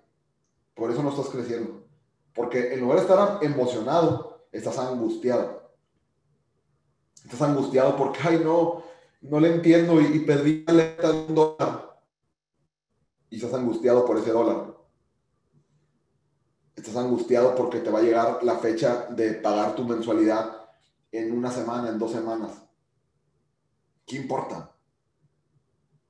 Por 0.75 0.91
eso 0.91 1.03
no 1.03 1.11
estás 1.11 1.29
creciendo. 1.29 1.85
Porque 2.33 2.75
en 2.75 2.81
lugar 2.81 2.99
de 2.99 3.03
estar 3.03 3.39
emocionado, 3.43 4.47
estás 4.53 4.79
angustiado. 4.79 5.73
Estás 7.25 7.43
angustiado 7.43 7.97
porque, 7.97 8.21
ay, 8.23 8.41
no, 8.45 8.85
no 9.23 9.41
le 9.41 9.55
entiendo 9.55 10.01
y, 10.01 10.21
perdí 10.21 10.65
un 10.69 11.35
dólar. 11.35 12.01
Y 13.31 13.37
estás 13.37 13.55
angustiado 13.55 14.05
por 14.05 14.19
ese 14.19 14.31
dólar. 14.31 14.77
Estás 16.77 16.97
angustiado 16.97 17.57
porque 17.57 17.81
te 17.81 17.91
va 17.91 17.99
a 17.99 18.03
llegar 18.03 18.45
la 18.45 18.59
fecha 18.59 19.09
de 19.11 19.35
pagar 19.35 19.75
tu 19.75 19.85
mensualidad 19.85 20.69
en 21.11 21.37
una 21.37 21.51
semana, 21.51 21.89
en 21.89 21.99
dos 21.99 22.13
semanas. 22.13 22.66
¿Qué 24.07 24.17
importa? 24.17 24.73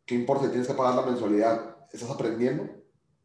¿Qué 0.05 0.15
importa 0.15 0.51
tienes 0.51 0.69
que 0.69 0.75
pagar 0.75 0.95
la 0.95 1.11
mensualidad? 1.11 1.79
¿Estás 1.93 2.11
aprendiendo? 2.11 2.69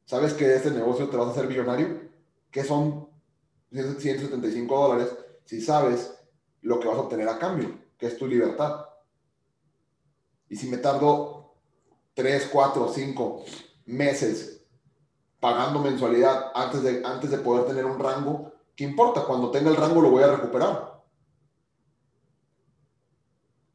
¿Sabes 0.06 0.34
que 0.34 0.48
de 0.48 0.56
este 0.56 0.72
negocio 0.72 1.10
te 1.10 1.18
vas 1.18 1.28
a 1.28 1.32
hacer 1.32 1.48
millonario? 1.48 2.10
¿Qué 2.50 2.64
son 2.64 3.10
175 3.72 4.76
dólares 4.76 5.14
si 5.46 5.62
sabes 5.62 6.18
lo 6.62 6.80
que 6.80 6.88
vas 6.88 6.98
a 6.98 7.02
obtener 7.02 7.28
a 7.28 7.38
cambio, 7.38 7.78
que 7.98 8.08
es 8.08 8.18
tu 8.18 8.26
libertad? 8.28 8.86
Y 10.48 10.56
si 10.56 10.68
me 10.68 10.78
tardo 10.78 11.56
3, 12.14 12.50
4, 12.52 12.94
5 12.94 13.46
meses 13.86 14.66
pagando 15.40 15.80
mensualidad 15.80 16.52
antes 16.56 16.84
de, 16.84 17.02
antes 17.06 17.30
de 17.30 17.38
poder 17.40 17.66
tener 17.66 17.86
un 17.86 18.00
rango, 18.00 18.54
¿qué 18.76 18.86
importa? 18.86 19.26
Cuando 19.26 19.52
tenga 19.52 19.70
el 19.70 19.76
rango 19.76 20.02
lo 20.02 20.12
voy 20.12 20.24
a 20.24 20.36
recuperar. 20.36 20.91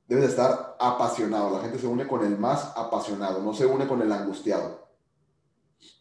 Debes 0.07 0.31
estar 0.31 0.77
apasionado. 0.79 1.51
La 1.51 1.61
gente 1.61 1.79
se 1.79 1.87
une 1.87 2.07
con 2.07 2.25
el 2.25 2.39
más 2.39 2.73
apasionado, 2.77 3.43
no 3.43 3.53
se 3.53 3.67
une 3.67 3.87
con 3.87 4.01
el 4.03 4.13
angustiado 4.13 4.87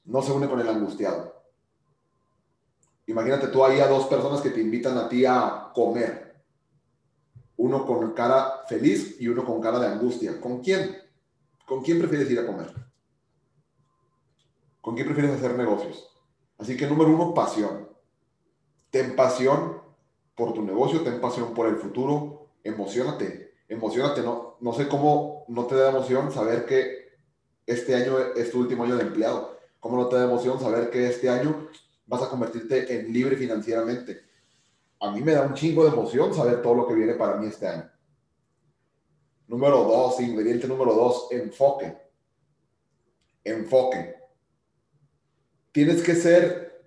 no 0.06 0.22
se 0.22 0.32
une 0.32 0.48
con 0.48 0.60
el 0.60 0.70
angustiado. 0.70 1.44
Imagínate 3.08 3.48
tú 3.48 3.64
ahí 3.64 3.80
a 3.80 3.88
dos 3.88 4.08
personas 4.08 4.42
que 4.42 4.50
te 4.50 4.62
invitan 4.62 4.98
a 4.98 5.10
ti 5.10 5.26
a 5.26 5.72
comer. 5.74 6.44
Uno 7.58 7.86
con 7.86 8.14
cara 8.14 8.64
feliz 8.68 9.18
y 9.20 9.28
uno 9.28 9.46
con 9.46 9.62
cara 9.62 9.80
de 9.80 9.88
angustia. 9.88 10.40
¿Con 10.42 10.62
quién? 10.62 10.98
¿Con 11.66 11.84
quién 11.84 12.00
prefieres 12.00 12.30
ir 12.30 12.40
a 12.40 12.46
comer? 12.46 12.74
¿Con 14.82 14.96
quién 14.96 15.08
prefieres 15.08 15.36
hacer 15.36 15.56
negocios? 15.56 16.12
Así 16.58 16.78
que 16.78 16.88
número 16.88 17.12
uno, 17.12 17.34
pasión. 17.34 17.90
Ten 18.90 19.16
pasión 19.16 19.82
por 20.36 20.54
tu 20.54 20.62
negocio, 20.62 21.02
ten 21.02 21.22
pasión 21.22 21.54
por 21.54 21.68
el 21.68 21.78
futuro, 21.78 22.50
emocionate, 22.64 23.45
emocionate. 23.68 24.22
No, 24.22 24.58
no 24.60 24.74
sé 24.74 24.88
cómo 24.88 25.46
no 25.48 25.66
te 25.66 25.76
da 25.76 25.90
emoción 25.90 26.32
saber 26.32 26.66
que 26.66 27.16
este 27.66 27.96
año 27.96 28.18
es 28.36 28.52
tu 28.52 28.60
último 28.60 28.84
año 28.84 28.96
de 28.96 29.04
empleado 29.04 29.56
¿Cómo 29.86 29.98
no 29.98 30.08
te 30.08 30.16
da 30.16 30.24
emoción 30.24 30.60
saber 30.60 30.90
que 30.90 31.06
este 31.06 31.30
año 31.30 31.70
vas 32.08 32.24
a 32.24 32.28
convertirte 32.28 32.92
en 32.92 33.14
libre 33.14 33.38
financieramente? 33.38 34.20
A 35.00 35.12
mí 35.12 35.22
me 35.22 35.34
da 35.34 35.44
un 35.44 35.54
chingo 35.54 35.84
de 35.84 35.92
emoción 35.92 36.34
saber 36.34 36.64
todo 36.64 36.74
lo 36.74 36.88
que 36.88 36.96
viene 36.96 37.14
para 37.14 37.36
mí 37.36 37.46
este 37.46 37.68
año. 37.68 37.88
Número 39.46 39.84
dos, 39.84 40.20
ingrediente 40.20 40.68
número 40.68 40.92
dos, 40.92 41.28
enfoque. 41.30 41.96
Enfoque. 43.44 44.16
Tienes 45.72 46.02
que 46.02 46.16
ser 46.16 46.84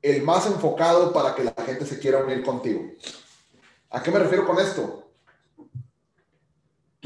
el 0.00 0.22
más 0.22 0.46
enfocado 0.46 1.12
para 1.12 1.34
que 1.34 1.44
la 1.44 1.52
gente 1.66 1.84
se 1.84 1.98
quiera 1.98 2.24
unir 2.24 2.42
contigo. 2.42 2.80
¿A 3.90 4.02
qué 4.02 4.10
me 4.10 4.20
refiero 4.20 4.46
con 4.46 4.58
esto? 4.58 5.05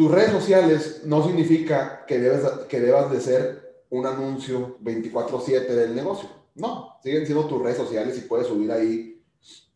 Tus 0.00 0.10
redes 0.10 0.30
sociales 0.30 1.02
no 1.04 1.22
significa 1.22 2.06
que, 2.06 2.18
debes, 2.18 2.50
que 2.70 2.80
debas 2.80 3.10
de 3.10 3.20
ser 3.20 3.84
un 3.90 4.06
anuncio 4.06 4.78
24/7 4.80 5.74
del 5.74 5.94
negocio. 5.94 6.26
No, 6.54 6.96
siguen 7.02 7.26
siendo 7.26 7.46
tus 7.46 7.62
redes 7.62 7.76
sociales 7.76 8.16
y 8.16 8.22
puedes 8.22 8.46
subir 8.46 8.72
ahí 8.72 9.22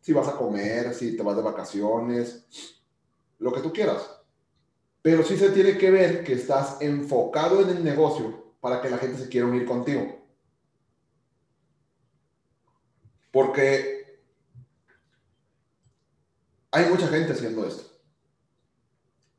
si 0.01 0.15
vas 0.15 0.27
a 0.27 0.39
comer, 0.39 0.95
si 0.95 1.15
te 1.15 1.23
vas 1.23 1.37
de 1.37 1.43
vacaciones, 1.43 2.47
lo 3.39 3.53
que 3.53 3.61
tú 3.61 3.71
quieras. 3.71 4.19
Pero 5.03 5.23
sí 5.25 5.37
se 5.37 5.51
tiene 5.51 5.77
que 5.77 5.91
ver 5.91 6.25
que 6.25 6.33
estás 6.33 6.81
enfocado 6.81 7.61
en 7.61 7.69
el 7.69 7.85
negocio 7.85 8.55
para 8.63 8.81
que 8.81 8.89
la 8.89 8.97
gente 8.97 9.19
se 9.19 9.29
quiera 9.29 9.47
unir 9.47 9.67
contigo. 9.67 10.27
Porque 13.31 14.23
hay 16.71 16.89
mucha 16.89 17.09
gente 17.09 17.35
haciendo 17.35 17.67
esto. 17.67 17.85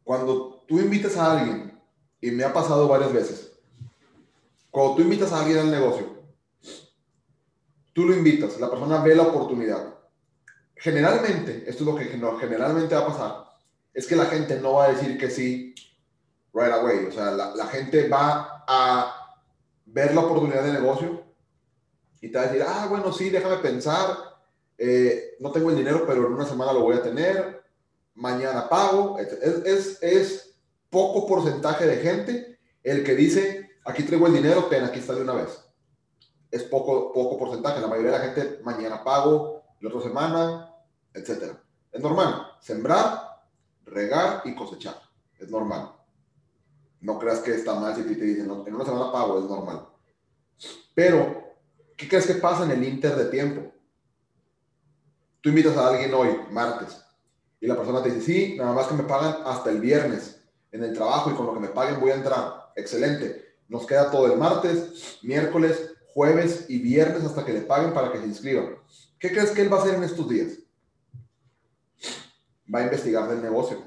Cuando 0.04 0.55
tú 0.68 0.80
invitas 0.80 1.18
a 1.18 1.38
alguien, 1.38 1.80
y 2.22 2.32
me 2.32 2.44
ha 2.44 2.54
pasado 2.54 2.88
varias 2.88 3.14
veces, 3.14 3.52
cuando 4.72 4.96
tú 4.96 5.02
invitas 5.04 5.32
a 5.32 5.40
alguien 5.40 5.60
al 5.60 5.72
negocio, 5.72 6.16
tú 7.94 8.06
lo 8.06 8.16
invitas, 8.16 8.60
la 8.60 8.70
persona 8.70 9.02
ve 9.02 9.16
la 9.16 9.24
oportunidad. 9.24 9.94
Generalmente, 10.76 11.64
esto 11.68 11.84
es 11.84 11.90
lo 11.90 11.96
que 11.96 12.06
generalmente 12.06 12.94
va 12.96 13.02
a 13.02 13.08
pasar, 13.08 13.46
es 13.94 14.06
que 14.06 14.16
la 14.16 14.26
gente 14.26 14.60
no 14.60 14.74
va 14.74 14.86
a 14.86 14.92
decir 14.92 15.18
que 15.18 15.30
sí 15.30 15.74
right 16.56 16.74
away. 16.74 17.06
O 17.06 17.12
sea, 17.12 17.32
la, 17.32 17.68
gente 17.68 18.08
va 18.08 18.64
a 18.68 19.38
ver 19.86 20.16
la 20.16 20.22
oportunidad 20.22 20.64
de 20.64 20.74
negocio 20.74 21.24
y 22.22 22.30
te 22.30 22.38
va 22.38 22.46
a 22.46 22.48
decir, 22.48 22.66
ah, 22.68 22.88
bueno, 22.90 23.14
sí, 23.14 23.30
déjame 23.30 23.58
pensar, 23.58 24.18
eh, 24.78 25.36
no 25.40 25.52
tengo 25.52 25.70
el 25.70 25.78
dinero, 25.78 26.06
pero 26.08 26.26
en 26.26 26.34
una 26.34 26.46
semana 26.46 26.74
lo 26.74 26.82
voy 26.82 26.98
a 26.98 27.04
tener, 27.04 27.64
mañana 28.16 28.68
pago. 28.68 29.18
Es, 29.20 30.00
es 30.02 30.45
poco 30.96 31.28
porcentaje 31.28 31.86
de 31.86 31.98
gente 31.98 32.58
el 32.82 33.04
que 33.04 33.16
dice, 33.16 33.70
aquí 33.84 34.04
traigo 34.04 34.28
el 34.28 34.34
dinero, 34.34 34.64
ten, 34.70 34.86
aquí 34.86 35.00
está 35.00 35.14
de 35.14 35.24
una 35.24 35.34
vez. 35.34 35.62
Es 36.50 36.64
poco, 36.64 37.12
poco 37.12 37.38
porcentaje. 37.38 37.82
La 37.82 37.88
mayoría 37.88 38.12
de 38.12 38.18
la 38.18 38.24
gente 38.24 38.62
mañana 38.64 39.04
pago, 39.04 39.62
la 39.82 39.90
otra 39.90 40.02
semana, 40.02 40.74
etc. 41.14 41.54
Es 41.92 42.02
normal. 42.02 42.48
Sembrar, 42.62 43.44
regar 43.84 44.44
y 44.46 44.56
cosechar. 44.56 44.96
Es 45.38 45.50
normal. 45.50 45.92
No 47.02 47.20
creas 47.20 47.40
que 47.40 47.54
está 47.54 47.76
mal 47.76 47.94
si 47.94 48.04
te 48.04 48.24
dicen, 48.24 48.50
en 48.66 48.74
una 48.74 48.86
semana 48.86 49.12
pago, 49.12 49.40
es 49.40 49.50
normal. 49.50 49.90
Pero, 50.94 51.58
¿qué 51.98 52.08
crees 52.08 52.26
que 52.26 52.36
pasa 52.36 52.64
en 52.64 52.72
el 52.72 52.82
inter 52.86 53.18
de 53.18 53.26
tiempo? 53.26 53.70
Tú 55.42 55.50
invitas 55.50 55.76
a 55.76 55.90
alguien 55.90 56.14
hoy, 56.14 56.30
martes, 56.52 57.06
y 57.60 57.68
la 57.68 57.76
persona 57.76 58.02
te 58.02 58.12
dice, 58.12 58.22
sí, 58.22 58.56
nada 58.58 58.72
más 58.72 58.88
que 58.88 58.94
me 58.94 59.04
pagan 59.04 59.42
hasta 59.46 59.70
el 59.70 59.82
viernes 59.82 60.35
en 60.76 60.84
el 60.84 60.94
trabajo 60.94 61.32
y 61.32 61.34
con 61.34 61.46
lo 61.46 61.54
que 61.54 61.60
me 61.62 61.70
paguen 61.70 62.00
voy 62.00 62.12
a 62.12 62.16
entrar. 62.16 62.72
Excelente. 62.76 63.56
Nos 63.68 63.86
queda 63.86 64.12
todo 64.12 64.32
el 64.32 64.38
martes, 64.38 65.18
miércoles, 65.24 65.94
jueves 66.14 66.66
y 66.68 66.80
viernes 66.80 67.24
hasta 67.24 67.46
que 67.46 67.54
le 67.54 67.62
paguen 67.62 67.94
para 67.94 68.12
que 68.12 68.20
se 68.20 68.26
inscriba. 68.26 68.64
¿Qué 69.18 69.32
crees 69.32 69.52
que 69.52 69.62
él 69.62 69.72
va 69.72 69.78
a 69.78 69.82
hacer 69.82 69.96
en 69.96 70.04
estos 70.04 70.28
días? 70.30 70.60
Va 72.74 72.80
a 72.80 72.84
investigar 72.84 73.28
del 73.30 73.42
negocio. 73.42 73.82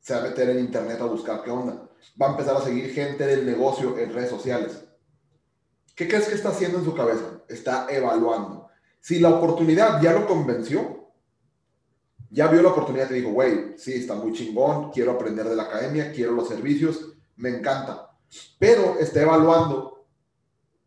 Se 0.00 0.14
va 0.14 0.20
a 0.20 0.24
meter 0.24 0.50
en 0.50 0.60
internet 0.60 1.00
a 1.00 1.06
buscar 1.06 1.42
qué 1.42 1.50
onda. 1.50 1.88
Va 2.20 2.28
a 2.28 2.30
empezar 2.30 2.56
a 2.56 2.62
seguir 2.62 2.92
gente 2.92 3.26
del 3.26 3.46
negocio 3.46 3.98
en 3.98 4.12
redes 4.12 4.30
sociales. 4.30 4.84
¿Qué 5.94 6.06
crees 6.06 6.28
que 6.28 6.34
está 6.34 6.50
haciendo 6.50 6.78
en 6.78 6.84
su 6.84 6.94
cabeza? 6.94 7.42
Está 7.48 7.86
evaluando. 7.90 8.68
Si 9.00 9.18
la 9.18 9.30
oportunidad 9.30 10.00
ya 10.02 10.12
lo 10.12 10.26
convenció, 10.26 11.07
ya 12.30 12.48
vio 12.48 12.62
la 12.62 12.70
oportunidad 12.70 13.10
y 13.10 13.14
dijo, 13.14 13.30
güey, 13.30 13.78
sí, 13.78 13.94
está 13.94 14.14
muy 14.14 14.32
chingón, 14.32 14.90
quiero 14.90 15.12
aprender 15.12 15.48
de 15.48 15.56
la 15.56 15.64
academia, 15.64 16.12
quiero 16.12 16.32
los 16.32 16.48
servicios, 16.48 17.14
me 17.36 17.50
encanta. 17.50 18.10
Pero 18.58 18.98
está 18.98 19.22
evaluando 19.22 20.06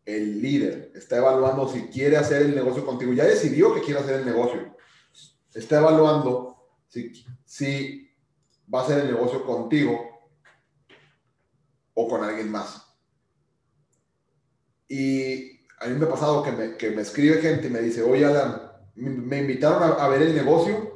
el 0.04 0.40
líder, 0.40 0.92
está 0.94 1.16
evaluando 1.16 1.68
si 1.68 1.88
quiere 1.88 2.16
hacer 2.16 2.42
el 2.42 2.54
negocio 2.54 2.84
contigo. 2.84 3.12
Ya 3.12 3.24
decidió 3.24 3.74
que 3.74 3.80
quiere 3.80 4.00
hacer 4.00 4.20
el 4.20 4.26
negocio. 4.26 4.76
Está 5.52 5.78
evaluando 5.78 6.56
si, 6.88 7.12
si 7.44 8.10
va 8.72 8.80
a 8.80 8.84
hacer 8.84 9.00
el 9.00 9.08
negocio 9.08 9.44
contigo 9.44 9.98
o 11.94 12.08
con 12.08 12.22
alguien 12.22 12.50
más. 12.50 12.82
Y 14.88 15.60
a 15.80 15.86
mí 15.86 15.98
me 15.98 16.06
ha 16.06 16.10
pasado 16.10 16.42
que 16.42 16.52
me, 16.52 16.76
que 16.76 16.90
me 16.90 17.02
escribe 17.02 17.40
gente 17.40 17.66
y 17.66 17.70
me 17.70 17.80
dice, 17.80 18.02
oye 18.02 18.24
Alan, 18.24 18.70
me, 18.94 19.38
invitaron 19.38 19.94
a 19.98 20.08
ver 20.08 20.22
el 20.22 20.34
negocio 20.34 20.91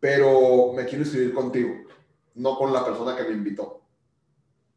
pero 0.00 0.72
me 0.74 0.86
quiero 0.86 1.04
inscribir 1.04 1.34
contigo, 1.34 1.74
no 2.34 2.56
con 2.56 2.72
la 2.72 2.84
persona 2.84 3.14
que 3.16 3.24
me 3.24 3.34
invitó. 3.34 3.82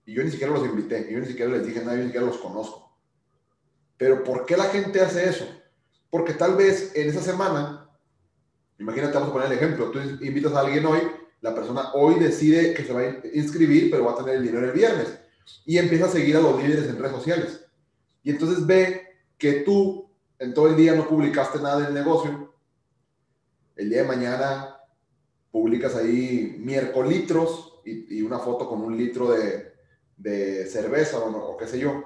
Y 0.05 0.13
yo 0.13 0.23
ni 0.23 0.29
siquiera 0.29 0.51
los 0.51 0.65
invité, 0.65 1.07
yo 1.09 1.19
ni 1.19 1.25
siquiera 1.25 1.51
les 1.51 1.65
dije 1.65 1.79
nada, 1.79 1.93
yo 1.93 2.01
ni 2.01 2.07
siquiera 2.07 2.27
los 2.27 2.37
conozco. 2.37 2.93
Pero 3.97 4.23
¿por 4.23 4.45
qué 4.45 4.57
la 4.57 4.65
gente 4.65 4.99
hace 4.99 5.29
eso? 5.29 5.47
Porque 6.09 6.33
tal 6.33 6.55
vez 6.55 6.91
en 6.93 7.09
esa 7.09 7.21
semana, 7.21 7.89
imagínate, 8.77 9.13
vamos 9.13 9.29
a 9.29 9.33
poner 9.33 9.47
el 9.47 9.57
ejemplo, 9.57 9.91
tú 9.91 9.99
invitas 9.99 10.53
a 10.53 10.59
alguien 10.59 10.85
hoy, 10.85 10.99
la 11.39 11.55
persona 11.55 11.93
hoy 11.93 12.19
decide 12.19 12.73
que 12.73 12.83
se 12.83 12.93
va 12.93 13.01
a 13.01 13.27
inscribir, 13.33 13.89
pero 13.89 14.05
va 14.05 14.11
a 14.11 14.17
tener 14.17 14.35
el 14.35 14.43
dinero 14.43 14.65
el 14.65 14.71
viernes. 14.71 15.19
Y 15.65 15.77
empieza 15.77 16.05
a 16.05 16.09
seguir 16.09 16.35
a 16.37 16.41
los 16.41 16.61
líderes 16.61 16.89
en 16.89 16.97
redes 16.97 17.15
sociales. 17.15 17.65
Y 18.23 18.31
entonces 18.31 18.65
ve 18.65 19.07
que 19.37 19.53
tú 19.61 20.09
en 20.39 20.53
todo 20.53 20.67
el 20.67 20.75
día 20.75 20.95
no 20.95 21.07
publicaste 21.07 21.59
nada 21.59 21.81
del 21.81 21.93
negocio. 21.93 22.53
El 23.75 23.89
día 23.89 24.03
de 24.03 24.07
mañana 24.07 24.72
publicas 25.53 25.95
ahí 25.95 26.57
miércoles 26.57 27.27
y, 27.85 28.17
y 28.17 28.21
una 28.23 28.39
foto 28.39 28.67
con 28.67 28.81
un 28.81 28.97
litro 28.97 29.29
de, 29.31 29.71
de 30.17 30.65
cerveza 30.65 31.19
o, 31.19 31.29
no, 31.29 31.37
o, 31.45 31.55
qué 31.55 31.67
sé 31.67 31.77
yo. 31.77 32.03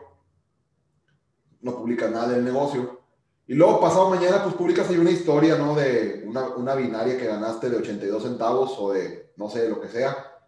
No 1.61 1.77
publicas 1.77 2.11
nada 2.11 2.27
del 2.27 2.43
negocio. 2.43 2.99
Y 3.47 3.53
luego 3.53 3.79
pasado 3.79 4.09
mañana 4.09 4.43
pues 4.43 4.53
publicas 4.55 4.89
ahí 4.89 4.97
una 4.97 5.11
historia, 5.11 5.57
¿no? 5.57 5.75
De 5.75 6.25
una, 6.27 6.49
una 6.57 6.75
binaria 6.75 7.17
que 7.17 7.25
ganaste 7.25 7.69
de 7.69 7.77
82 7.77 8.21
centavos 8.21 8.75
o 8.77 8.91
de 8.91 9.31
no 9.37 9.49
sé, 9.49 9.69
lo 9.69 9.79
que 9.79 9.87
sea. 9.87 10.45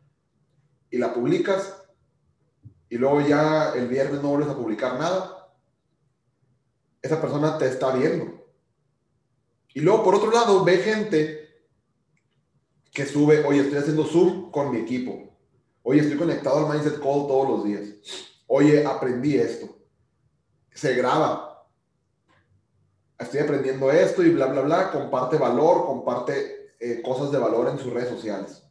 Y 0.90 0.98
la 0.98 1.14
publicas 1.14 1.82
y 2.90 2.98
luego 2.98 3.22
ya 3.22 3.72
el 3.76 3.88
viernes 3.88 4.22
no 4.22 4.32
vuelves 4.32 4.50
a 4.50 4.58
publicar 4.58 5.00
nada. 5.00 5.54
Esa 7.02 7.22
persona 7.22 7.58
te 7.58 7.68
está 7.68 7.96
viendo. 7.96 8.46
Y 9.74 9.80
luego 9.80 10.04
por 10.04 10.16
otro 10.16 10.32
lado 10.32 10.66
ve 10.66 10.80
gente 10.80 11.49
que 13.00 13.06
sube, 13.06 13.46
oye, 13.46 13.62
estoy 13.62 13.78
haciendo 13.78 14.04
Zoom 14.04 14.52
con 14.52 14.72
mi 14.72 14.80
equipo. 14.80 15.30
Oye, 15.84 16.02
estoy 16.02 16.18
conectado 16.18 16.58
al 16.58 16.74
Mindset 16.74 16.96
Call 16.96 17.28
todos 17.28 17.48
los 17.48 17.64
días. 17.64 17.88
Oye, 18.46 18.86
aprendí 18.86 19.38
esto. 19.38 19.74
Se 20.74 20.94
graba. 20.96 21.66
Estoy 23.18 23.40
aprendiendo 23.40 23.90
esto 23.90 24.22
y 24.22 24.32
bla, 24.32 24.48
bla, 24.48 24.64
bla. 24.64 24.92
Comparte 24.92 25.38
valor, 25.38 25.86
comparte 25.86 26.74
eh, 26.78 27.02
cosas 27.02 27.32
de 27.32 27.38
valor 27.38 27.70
en 27.70 27.80
sus 27.80 27.94
redes 27.94 28.10
sociales. 28.10 28.64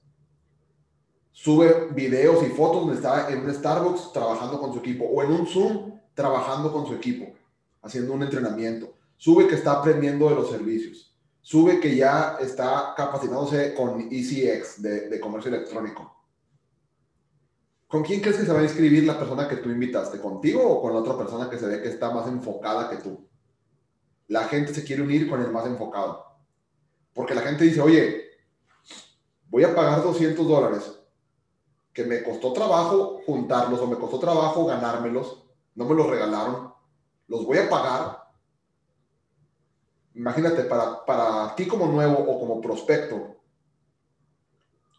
Sube 1.33 1.88
videos 1.93 2.47
y 2.47 2.51
fotos 2.51 2.83
donde 2.83 2.97
está 2.97 3.31
en 3.31 3.47
un 3.47 3.55
Starbucks 3.55 4.12
trabajando 4.12 4.61
con 4.61 4.75
su 4.75 4.81
equipo 4.81 5.07
o 5.07 5.23
en 5.23 5.33
un 5.33 5.47
Zoom 5.47 5.99
trabajando 6.12 6.71
con 6.71 6.87
su 6.87 6.93
equipo, 6.93 7.33
haciendo 7.81 8.12
un 8.12 8.25
entrenamiento. 8.25 8.93
Sube 9.17 9.49
que 9.49 9.55
está 9.55 9.73
aprendiendo 9.73 10.29
de 10.29 10.35
los 10.35 10.51
servicios 10.51 11.08
sube 11.48 11.80
que 11.80 11.96
ya 11.96 12.37
está 12.40 12.92
capacitándose 12.94 13.72
con 13.72 14.06
ECX 14.11 14.82
de, 14.82 15.08
de, 15.08 15.18
comercio 15.18 15.48
electrónico. 15.48 16.14
¿Con 17.87 18.02
quién 18.02 18.20
crees 18.20 18.37
que 18.37 18.44
se 18.44 18.52
va 18.52 18.61
a 18.61 18.64
inscribir 18.64 19.04
la 19.04 19.18
persona 19.18 19.48
que 19.48 19.56
tú 19.56 19.70
invitaste? 19.70 20.20
¿Contigo 20.20 20.62
o 20.62 20.82
con 20.82 20.92
la 20.92 20.98
otra 20.98 21.16
persona 21.16 21.48
que 21.48 21.56
se 21.56 21.66
ve 21.66 21.80
que 21.80 21.88
está 21.88 22.11
más 22.11 22.28
enfocada 22.28 22.90
que 22.90 22.98
tú? 22.98 23.26
La 24.26 24.44
gente 24.44 24.74
se 24.74 24.84
quiere 24.84 25.00
unir 25.00 25.26
con 25.26 25.40
el 25.40 25.50
más 25.50 25.64
enfocado. 25.64 26.22
Porque 27.14 27.34
la 27.34 27.40
gente 27.40 27.64
dice, 27.64 27.80
oye, 27.80 28.24
voy 29.48 29.64
a 29.64 29.74
pagar 29.74 30.02
200 30.02 30.46
dólares, 30.46 31.00
que 31.94 32.04
me 32.04 32.22
costó 32.22 32.52
trabajo 32.52 33.22
juntarlos 33.24 33.80
o 33.80 33.87
me 33.87 33.96
costó 33.96 34.18
trabajo 34.18 34.66
ganármelos, 34.66 35.46
no 35.74 35.87
me 35.87 35.94
los 35.94 36.11
regalaron, 36.11 36.74
los 37.26 37.46
voy 37.46 37.56
a 37.56 37.70
pagar 37.70 38.17
imagínate, 40.18 40.64
para, 40.64 41.04
para 41.04 41.54
ti 41.54 41.66
como 41.66 41.87
nuevo 41.87 42.18
o 42.18 42.40
como 42.40 42.61
prospecto, 42.61 43.37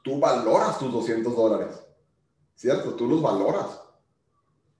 tú 0.02 0.18
valoras 0.18 0.80
tus 0.80 0.92
200 0.92 1.36
dólares, 1.36 1.86
¿cierto? 2.56 2.96
Tú 2.96 3.06
los 3.06 3.22
valoras. 3.22 3.82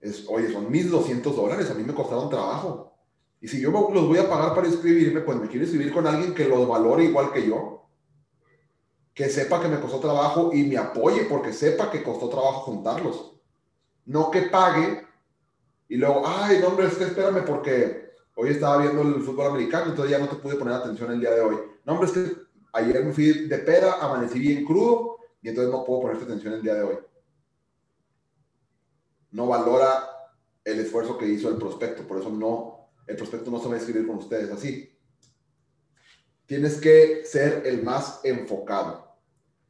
Es, 0.00 0.26
oye, 0.28 0.50
son 0.50 0.70
mis 0.70 0.90
200 0.90 1.36
dólares, 1.36 1.70
a 1.70 1.74
mí 1.74 1.84
me 1.84 1.94
costaron 1.94 2.30
trabajo. 2.30 2.96
Y 3.38 3.48
si 3.48 3.60
yo 3.60 3.70
los 3.70 4.08
voy 4.08 4.18
a 4.18 4.30
pagar 4.30 4.54
para 4.54 4.66
inscribirme, 4.66 5.20
pues 5.20 5.38
me 5.38 5.46
quiero 5.46 5.64
inscribir 5.64 5.92
con 5.92 6.06
alguien 6.06 6.34
que 6.34 6.48
los 6.48 6.66
valore 6.66 7.04
igual 7.04 7.32
que 7.32 7.46
yo. 7.46 7.88
Que 9.12 9.28
sepa 9.28 9.60
que 9.60 9.68
me 9.68 9.78
costó 9.78 10.00
trabajo 10.00 10.50
y 10.54 10.64
me 10.64 10.78
apoye 10.78 11.24
porque 11.24 11.52
sepa 11.52 11.90
que 11.90 12.02
costó 12.02 12.30
trabajo 12.30 12.62
juntarlos. 12.62 13.34
No 14.06 14.30
que 14.30 14.42
pague 14.42 15.06
y 15.86 15.96
luego, 15.96 16.22
ay, 16.24 16.60
no, 16.60 16.68
hombre, 16.68 16.86
es 16.86 16.94
que 16.94 17.04
espérame 17.04 17.44
porque 17.44 17.99
hoy 18.40 18.50
estaba 18.50 18.78
viendo 18.78 19.02
el 19.02 19.22
fútbol 19.22 19.48
americano, 19.48 19.90
entonces 19.90 20.10
ya 20.10 20.18
no 20.18 20.28
te 20.28 20.36
pude 20.36 20.56
poner 20.56 20.72
atención 20.72 21.12
el 21.12 21.20
día 21.20 21.32
de 21.32 21.42
hoy. 21.42 21.56
No, 21.84 21.92
hombre, 21.92 22.08
es 22.08 22.12
que 22.12 22.36
ayer 22.72 23.04
me 23.04 23.12
fui 23.12 23.46
de 23.46 23.58
peda, 23.58 23.98
amanecí 24.00 24.38
bien 24.38 24.64
crudo 24.64 25.18
y 25.42 25.50
entonces 25.50 25.70
no 25.70 25.84
puedo 25.84 26.00
ponerte 26.00 26.24
atención 26.24 26.54
el 26.54 26.62
día 26.62 26.74
de 26.74 26.82
hoy. 26.82 26.98
No 29.32 29.46
valora 29.46 30.08
el 30.64 30.80
esfuerzo 30.80 31.18
que 31.18 31.26
hizo 31.26 31.50
el 31.50 31.56
prospecto, 31.56 32.06
por 32.06 32.18
eso 32.18 32.30
no, 32.30 32.88
el 33.06 33.16
prospecto 33.16 33.50
no 33.50 33.60
se 33.60 33.68
va 33.68 33.74
a 33.74 33.78
escribir 33.78 34.06
con 34.06 34.16
ustedes 34.16 34.50
así. 34.50 34.90
Tienes 36.46 36.80
que 36.80 37.26
ser 37.26 37.66
el 37.66 37.82
más 37.82 38.20
enfocado. 38.24 39.18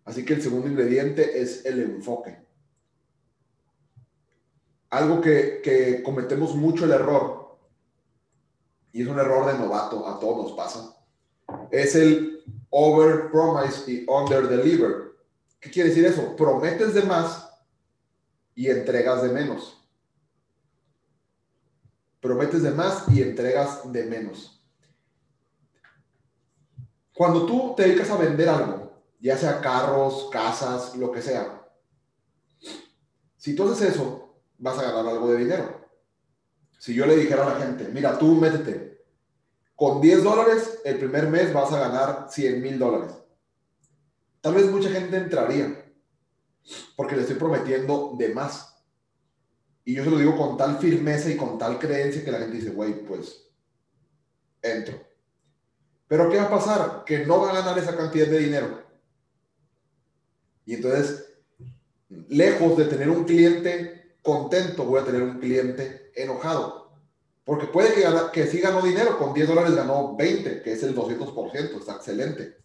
Así 0.05 0.25
que 0.25 0.35
el 0.35 0.43
segundo 0.43 0.69
ingrediente 0.69 1.41
es 1.43 1.65
el 1.67 1.81
enfoque. 1.81 2.39
Algo 4.91 5.21
que, 5.21 5.61
que 5.61 6.05
cometemos 6.05 6.55
mucho 6.55 6.85
el 6.85 6.93
error 6.93 7.40
y 8.93 9.03
es 9.03 9.09
un 9.09 9.19
error 9.19 9.47
de 9.47 9.59
novato, 9.59 10.07
a 10.07 10.19
todos 10.19 10.49
nos 10.49 10.53
pasa, 10.53 10.97
es 11.71 11.95
el 11.95 12.45
over 12.71 13.31
promise 13.31 13.91
y 13.91 14.07
under 14.09 14.49
deliver. 14.49 15.13
¿Qué 15.61 15.71
quiere 15.71 15.91
decir 15.91 16.05
eso? 16.07 16.35
Prometes 16.37 16.95
de 16.95 17.03
más 17.03 17.51
y 18.55 18.69
entregas 18.69 19.23
de 19.23 19.29
menos. 19.29 19.77
Prometes 22.21 22.63
de 22.63 22.71
más 22.71 23.05
y 23.09 23.23
entregas 23.23 23.91
de 23.93 24.05
menos. 24.05 24.63
Cuando 27.15 27.45
tú 27.45 27.75
te 27.77 27.83
dedicas 27.83 28.11
a 28.11 28.17
vender 28.17 28.49
algo, 28.49 28.93
ya 29.21 29.37
sea 29.37 29.61
carros, 29.61 30.29
casas, 30.31 30.97
lo 30.97 31.13
que 31.13 31.21
sea, 31.21 31.61
si 33.37 33.55
tú 33.55 33.65
haces 33.65 33.95
eso, 33.95 34.35
vas 34.59 34.79
a 34.79 34.83
ganar 34.83 35.07
algo 35.07 35.33
de 35.33 35.39
dinero. 35.39 35.80
Si 36.81 36.95
yo 36.95 37.05
le 37.05 37.15
dijera 37.15 37.45
a 37.45 37.51
la 37.51 37.67
gente, 37.67 37.91
mira, 37.93 38.17
tú 38.19 38.37
métete, 38.37 39.05
con 39.77 40.01
10 40.01 40.25
dólares 40.25 40.81
el 40.83 40.97
primer 40.97 41.29
mes 41.29 41.53
vas 41.53 41.71
a 41.75 41.79
ganar 41.79 42.29
100 42.31 42.63
mil 42.63 42.79
dólares. 42.79 43.15
Tal 44.41 44.55
vez 44.55 44.65
mucha 44.71 44.89
gente 44.89 45.19
entraría, 45.19 45.93
porque 46.97 47.17
le 47.17 47.21
estoy 47.21 47.37
prometiendo 47.37 48.15
de 48.19 48.33
más. 48.33 48.83
Y 49.85 49.95
yo 49.95 50.05
se 50.05 50.11
lo 50.11 50.17
digo 50.17 50.35
con 50.39 50.57
tal 50.57 50.79
firmeza 50.79 51.29
y 51.29 51.37
con 51.37 51.59
tal 51.59 51.79
creencia 51.79 52.25
que 52.25 52.33
la 52.33 52.39
gente 52.39 52.57
dice, 52.57 52.71
güey, 52.71 53.05
pues 53.05 53.47
entro. 54.63 54.99
Pero 56.09 56.31
¿qué 56.31 56.39
va 56.39 56.45
a 56.45 56.51
pasar? 56.51 57.05
Que 57.05 57.27
no 57.27 57.43
va 57.43 57.51
a 57.51 57.61
ganar 57.61 57.79
esa 57.79 57.95
cantidad 57.95 58.27
de 58.27 58.39
dinero. 58.39 58.83
Y 60.65 60.77
entonces, 60.77 61.31
lejos 62.09 62.79
de 62.79 62.87
tener 62.87 63.11
un 63.11 63.25
cliente 63.25 64.00
contento, 64.23 64.85
voy 64.85 65.01
a 65.01 65.05
tener 65.05 65.23
un 65.23 65.39
cliente 65.39 66.13
enojado. 66.15 66.93
Porque 67.45 67.67
puede 67.67 67.95
que, 67.95 68.05
que 68.33 68.47
sí 68.47 68.61
ganó 68.61 68.83
dinero, 68.83 69.19
con 69.19 69.33
10 69.33 69.49
dólares 69.49 69.75
ganó 69.75 70.17
20, 70.17 70.63
que 70.63 70.73
es 70.73 70.83
el 70.83 70.95
200%, 70.95 71.79
está 71.79 71.95
excelente. 71.95 72.57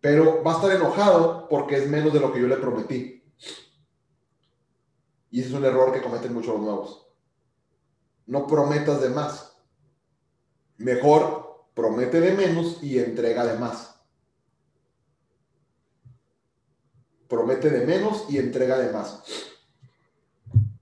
Pero 0.00 0.42
va 0.44 0.52
a 0.52 0.56
estar 0.56 0.70
enojado 0.72 1.48
porque 1.48 1.76
es 1.76 1.88
menos 1.88 2.12
de 2.12 2.20
lo 2.20 2.32
que 2.32 2.40
yo 2.40 2.46
le 2.46 2.56
prometí. 2.56 3.18
Y 5.30 5.40
ese 5.40 5.50
es 5.50 5.54
un 5.54 5.64
error 5.64 5.92
que 5.92 6.02
cometen 6.02 6.32
muchos 6.32 6.54
los 6.54 6.62
nuevos. 6.62 7.06
no 8.26 8.46
prometas 8.46 9.00
de 9.00 9.08
más. 9.08 9.56
Mejor 10.76 11.66
promete 11.74 12.20
de 12.20 12.32
menos 12.32 12.82
y 12.82 12.98
entrega 12.98 13.44
de 13.44 13.58
más. 13.58 14.00
Promete 17.26 17.70
de 17.70 17.86
menos 17.86 18.26
y 18.28 18.38
entrega 18.38 18.78
de 18.78 18.92
más. 18.92 19.22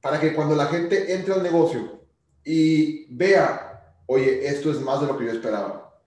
Para 0.07 0.21
que 0.21 0.33
cuando 0.33 0.55
la 0.55 0.66
gente 0.66 1.12
entre 1.12 1.35
al 1.35 1.42
negocio 1.42 2.01
y 2.45 3.12
vea, 3.12 3.92
oye, 4.07 4.47
esto 4.47 4.71
es 4.71 4.81
más 4.81 5.01
de 5.01 5.09
lo 5.09 5.19
que 5.19 5.25
yo 5.25 5.33
esperaba. 5.33 6.01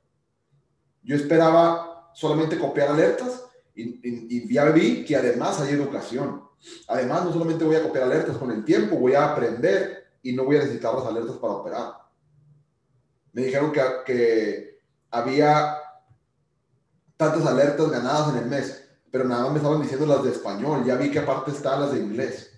Yo 1.04 1.18
esperaba 1.18 2.10
solamente 2.14 2.58
copiar 2.58 2.92
alertas 2.92 3.44
y, 3.76 4.54
ya 4.54 4.64
vi 4.72 5.04
que 5.04 5.18
además 5.18 5.60
hay 5.60 5.74
educación. 5.74 6.48
Además, 6.88 7.26
no 7.26 7.34
solamente 7.34 7.66
voy 7.66 7.76
a 7.76 7.84
copiar 7.84 8.06
alertas 8.06 8.38
con 8.38 8.52
el 8.52 8.64
tiempo, 8.64 8.96
voy 8.96 9.16
a 9.16 9.34
aprender 9.34 10.06
y 10.24 10.32
no 10.32 10.46
voy 10.46 10.56
a 10.56 10.60
necesitar 10.60 10.96
las 10.96 11.06
alertas 11.06 11.36
para 11.36 11.56
operar. 11.56 11.96
Me 13.34 13.42
dijeron 13.42 13.74
que, 14.06 14.80
había 15.12 15.76
tantas 17.18 17.46
alertas 17.46 17.90
ganadas 17.90 18.34
en 18.34 18.44
el 18.44 18.46
mes, 18.46 18.82
pero 19.12 19.26
nada 19.26 19.44
más 19.44 19.52
me 19.52 19.58
estaban 19.58 19.82
diciendo 19.82 20.06
las 20.06 20.24
de 20.24 20.32
español. 20.32 20.86
Ya 20.86 20.96
vi 20.96 21.12
que 21.12 21.20
aparte 21.20 21.52
están 21.52 21.82
las 21.82 21.92
de 21.92 22.00
inglés, 22.00 22.49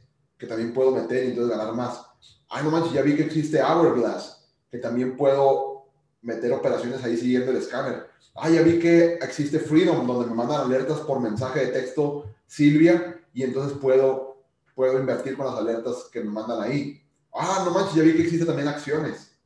que 0.41 0.47
también 0.47 0.73
puedo 0.73 0.89
meter 0.89 1.23
y 1.23 1.27
entonces 1.27 1.55
ganar 1.55 1.75
más. 1.75 2.03
Ay, 2.49 2.63
no 2.63 2.71
manches, 2.71 2.93
ya 2.93 3.03
vi 3.03 3.15
que 3.15 3.21
existe 3.21 3.61
Hourglass, 3.61 4.43
que 4.71 4.79
también 4.79 5.15
puedo 5.15 5.85
meter 6.23 6.51
operaciones 6.51 7.03
ahí 7.03 7.15
siguiendo 7.15 7.51
el 7.51 7.57
escáner. 7.57 8.07
Ah, 8.33 8.49
ya 8.49 8.63
vi 8.63 8.79
que 8.79 9.19
existe 9.21 9.59
Freedom, 9.59 10.07
donde 10.07 10.27
me 10.27 10.33
mandan 10.33 10.61
alertas 10.61 11.01
por 11.01 11.19
mensaje 11.19 11.67
de 11.67 11.67
texto 11.67 12.25
Silvia, 12.47 13.23
y 13.35 13.43
entonces 13.43 13.77
puedo, 13.77 14.43
puedo 14.73 14.99
invertir 14.99 15.37
con 15.37 15.45
las 15.45 15.59
alertas 15.59 16.09
que 16.11 16.21
me 16.21 16.31
mandan 16.31 16.59
ahí. 16.59 16.99
Ah, 17.31 17.61
no 17.63 17.69
manches, 17.69 17.93
ya 17.93 18.01
vi 18.01 18.15
que 18.15 18.23
existe 18.23 18.45
también 18.47 18.67
acciones. 18.67 19.37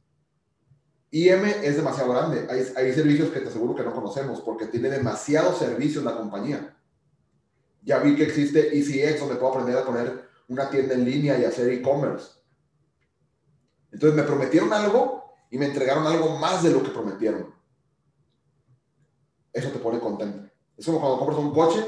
IM 1.12 1.44
es 1.62 1.76
demasiado 1.76 2.14
grande. 2.14 2.48
Hay, 2.50 2.66
hay 2.74 2.94
servicios 2.94 3.32
que 3.32 3.42
te 3.42 3.50
aseguro 3.50 3.76
que 3.76 3.84
no 3.84 3.94
conocemos 3.94 4.40
porque 4.40 4.68
tiene 4.68 4.90
demasiados 4.90 5.60
servicios 5.60 6.06
la 6.06 6.16
compañía. 6.16 6.74
Ya 7.84 8.00
vi 8.00 8.16
que 8.16 8.24
existe 8.24 8.70
ECX, 8.78 9.20
donde 9.20 9.36
puedo 9.36 9.52
aprender 9.52 9.78
a 9.78 9.86
poner 9.86 10.25
una 10.48 10.70
tienda 10.70 10.94
en 10.94 11.06
línea 11.06 11.38
y 11.40 11.46
hacer 11.46 11.70
e-commerce. 11.70 12.32
Entonces 13.92 14.16
me 14.16 14.24
prometieron 14.24 14.72
algo 14.74 15.24
y 15.50 15.58
me 15.58 15.66
entregaron 15.66 16.06
algo 16.06 16.38
más 16.38 16.64
de 16.64 16.72
lo 16.72 16.84
que 16.84 16.90
prometieron 16.90 17.56
eso 19.56 19.70
te 19.70 19.80
pone 19.80 20.00
contento. 20.00 20.50
Es 20.78 20.86
como 20.86 21.00
cuando 21.00 21.18
compras 21.18 21.40
un 21.40 21.54
coche 21.54 21.82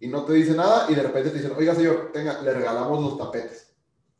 y 0.00 0.08
no 0.08 0.24
te 0.24 0.32
dice 0.32 0.54
nada 0.54 0.90
y 0.90 0.94
de 0.94 1.02
repente 1.02 1.28
te 1.28 1.36
dicen, 1.36 1.52
oiga 1.54 1.74
señor, 1.74 2.10
tenga, 2.12 2.40
le 2.40 2.54
regalamos 2.54 2.98
los 3.02 3.18
tapetes. 3.18 3.74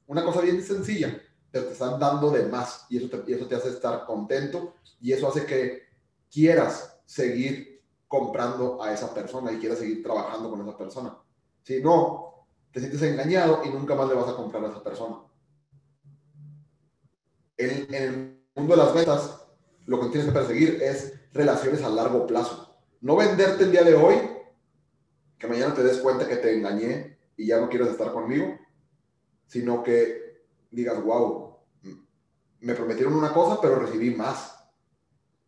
Una 0.07 0.23
cosa 0.23 0.43
bien 0.43 0.63
sencilla, 0.63 1.19
pero 1.51 1.65
te 1.65 1.73
están 1.73 1.99
dando 1.99 2.31
de 2.31 2.45
más 2.45 2.85
y 2.91 2.99
eso 2.99 3.09
te, 3.09 3.31
y 3.31 3.35
eso 3.35 3.47
te 3.47 3.55
hace 3.55 3.71
estar 3.71 4.05
contento 4.05 4.75
y 5.01 5.13
eso 5.13 5.29
hace 5.29 5.47
que 5.47 5.85
quieras 6.31 7.01
seguir 7.07 7.83
comprando 8.07 8.83
a 8.83 8.93
esa 8.93 9.15
persona 9.15 9.51
y 9.51 9.59
quieras 9.59 9.79
seguir 9.79 10.03
trabajando 10.03 10.51
con 10.51 10.61
esa 10.61 10.77
persona. 10.77 11.17
Si 11.63 11.83
no, 11.83 12.30
te 12.73 12.81
sientes 12.81 13.03
engañado 13.03 13.63
y 13.65 13.71
nunca 13.71 13.95
más 13.95 14.09
le 14.09 14.15
vas 14.15 14.29
a 14.29 14.37
comprar 14.37 14.65
a 14.65 14.69
esa 14.69 14.83
persona. 14.83 15.17
En, 17.57 17.95
en 17.95 18.03
el 18.03 18.41
mundo 18.55 18.77
de 18.77 18.83
las 18.83 18.95
ventas, 18.95 19.47
lo 19.87 20.01
que 20.01 20.09
tienes 20.09 20.27
que 20.27 20.33
perseguir 20.33 20.83
es 20.83 21.15
relaciones 21.33 21.83
a 21.83 21.89
largo 21.89 22.27
plazo 22.27 22.71
no 23.01 23.17
venderte 23.17 23.65
el 23.65 23.73
día 23.73 23.83
de 23.83 23.95
hoy, 23.95 24.17
que 25.39 25.47
mañana 25.47 25.75
te 25.75 25.83
des 25.83 25.99
cuenta 25.99 26.29
que 26.29 26.37
te 26.37 26.55
engañé 26.55 27.19
y 27.37 27.47
ya 27.47 27.59
no 27.59 27.69
quieres 27.69 27.89
estar 27.89 28.13
conmigo, 28.13 28.59
sino 29.47 29.83
que 29.83 30.45
digas, 30.71 31.03
wow, 31.03 31.57
me 32.61 32.75
prometieron 32.75 33.15
una 33.15 33.33
cosa, 33.33 33.59
pero 33.61 33.79
recibí 33.79 34.11
más. 34.15 34.55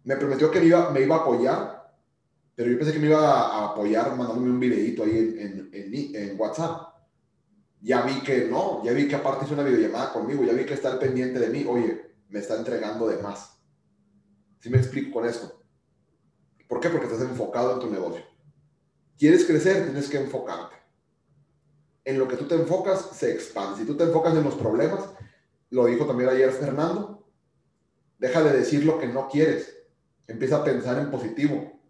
Me 0.05 0.17
prometió 0.17 0.51
que 0.51 0.61
me 0.61 0.67
iba, 0.67 1.17
a 1.17 1.21
apoyar, 1.21 1.95
pero 2.55 2.71
yo 2.71 2.79
pensé 2.79 2.95
que 2.95 2.99
me 2.99 3.09
iba 3.09 3.21
a 3.21 3.73
apoyar 3.73 4.17
mandándome 4.17 4.51
un 4.51 4.61
videito 4.61 5.05
ahí 5.05 5.37
en, 5.39 6.41
WhatsApp. 6.41 6.92
Ya 7.83 8.03
vi 8.03 8.23
que 8.23 8.47
no, 8.47 8.83
ya 8.85 8.93
vi 8.93 9.09
que 9.09 9.17
aparte 9.17 9.45
hizo 9.45 9.55
una 9.55 9.65
videollamada 9.65 10.13
conmigo, 10.13 10.45
ya 10.45 10.53
vi 10.53 10.65
que 10.65 10.75
está 10.75 10.99
pendiente 11.01 11.41
de 11.41 11.49
mí, 11.49 11.67
oye, 11.69 12.15
me 12.29 12.39
está 12.39 12.57
entregando 12.57 13.09
de 13.09 13.21
más. 13.21 13.61
¿Sí 14.61 14.71
me 14.71 14.79
explico 14.79 15.13
con 15.13 15.29
esto? 15.29 15.65
¿Por 16.69 16.79
qué? 16.79 16.89
Porque 16.89 17.07
estás 17.07 17.21
enfocado 17.23 17.75
en 17.75 17.81
tu 17.81 17.91
negocio. 17.91 18.23
¿Quieres 19.19 19.45
crecer? 19.45 19.85
Tienes 19.85 20.09
que 20.09 20.19
enfocarte. 20.19 20.77
En 22.05 22.19
lo 22.19 22.29
que 22.29 22.37
tú 22.37 22.47
te 22.47 22.55
enfocas, 22.55 23.11
se 23.13 23.33
expande. 23.33 23.81
Si 23.81 23.85
tú 23.85 23.97
te 23.97 24.05
enfocas 24.05 24.35
en 24.37 24.45
los 24.45 24.55
problemas, 24.55 25.05
lo 25.71 25.87
dijo 25.87 26.07
también 26.07 26.31
ayer 26.31 26.51
Fernando, 26.53 27.27
deja 28.19 28.43
de 28.43 28.57
decir 28.57 28.85
lo 28.85 28.99
que 29.01 29.09
no 29.09 29.29
quieres. 29.29 29.77
Empieza 30.29 30.59
a 30.59 30.65
pensar 30.65 30.99
en 30.99 31.11
positivo. 31.11 31.81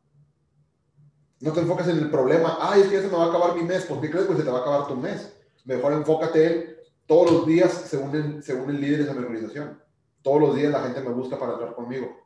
No 1.41 1.53
te 1.53 1.61
enfocas 1.61 1.89
en 1.89 1.99
el 1.99 2.11
problema. 2.11 2.57
Ay, 2.61 2.81
es 2.81 2.89
que 2.89 2.95
ya 2.95 3.03
se 3.03 3.09
me 3.09 3.17
va 3.17 3.27
a 3.27 3.29
acabar 3.29 3.55
mi 3.55 3.63
mes. 3.63 3.85
¿Por 3.85 4.01
qué 4.01 4.11
crees? 4.11 4.27
Pues 4.27 4.39
se 4.39 4.45
te 4.45 4.51
va 4.51 4.59
a 4.59 4.63
acabar 4.63 4.89
tu 4.89 4.97
mes. 4.97 5.33
Mejor 5.65 5.93
enfócate 5.93 6.47
en 6.47 6.77
todos 7.07 7.31
los 7.31 7.47
días 7.47 7.73
según 7.73 8.15
el, 8.15 8.43
según 8.43 8.71
el 8.71 8.81
líder 8.81 8.99
de 8.99 9.05
esa 9.05 9.19
organización. 9.19 9.83
Todos 10.23 10.41
los 10.41 10.57
días 10.57 10.73
la 10.73 10.83
gente 10.83 11.01
me 11.01 11.13
busca 11.13 11.39
para 11.39 11.53
hablar 11.53 11.75
conmigo. 11.75 12.23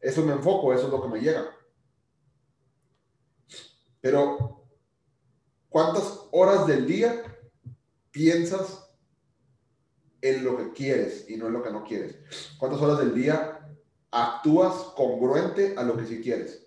Eso 0.00 0.24
me 0.24 0.32
enfoco, 0.32 0.72
eso 0.72 0.86
es 0.86 0.90
lo 0.90 1.02
que 1.02 1.08
me 1.08 1.20
llega. 1.20 1.44
Pero, 4.00 4.66
¿cuántas 5.68 6.26
horas 6.32 6.66
del 6.66 6.86
día 6.86 7.22
piensas 8.10 8.90
en 10.20 10.44
lo 10.44 10.56
que 10.56 10.72
quieres 10.72 11.28
y 11.28 11.36
no 11.36 11.46
en 11.46 11.52
lo 11.52 11.62
que 11.62 11.70
no 11.70 11.84
quieres? 11.84 12.18
¿Cuántas 12.58 12.80
horas 12.80 12.98
del 12.98 13.14
día 13.14 13.60
actúas 14.10 14.74
congruente 14.96 15.74
a 15.76 15.84
lo 15.84 15.96
que 15.96 16.06
sí 16.06 16.20
quieres? 16.20 16.66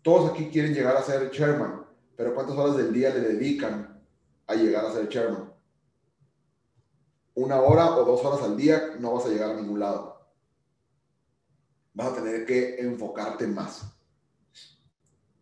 Todos 0.00 0.30
aquí 0.30 0.48
quieren 0.48 0.72
llegar 0.72 0.96
a 0.96 1.02
ser 1.02 1.30
chairman, 1.30 1.84
pero 2.16 2.34
¿cuántas 2.34 2.56
horas 2.56 2.78
del 2.78 2.94
día 2.94 3.10
le 3.10 3.20
dedican 3.20 3.87
a 4.48 4.54
llegar 4.54 4.84
a 4.84 4.92
ser 4.92 5.08
chairman? 5.08 5.52
Una 7.34 7.60
hora 7.60 7.94
o 7.96 8.04
dos 8.04 8.24
horas 8.24 8.42
al 8.42 8.56
día 8.56 8.96
no 8.98 9.14
vas 9.14 9.26
a 9.26 9.28
llegar 9.28 9.50
a 9.50 9.54
ningún 9.54 9.78
lado. 9.78 10.28
Vas 11.94 12.08
a 12.08 12.14
tener 12.16 12.44
que 12.44 12.80
enfocarte 12.80 13.46
más 13.46 13.98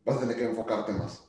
vas 0.06 0.16
a 0.16 0.20
tener 0.20 0.36
que 0.36 0.44
enfocarte 0.44 0.92
más. 0.92 1.24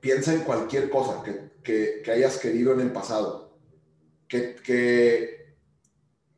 Piensa 0.00 0.32
en 0.32 0.42
cualquier 0.42 0.88
cosa 0.88 1.22
que, 1.22 2.02
hayas 2.10 2.38
querido 2.38 2.72
en 2.72 2.80
el 2.80 2.92
pasado. 2.92 3.58
Que, 4.28 5.56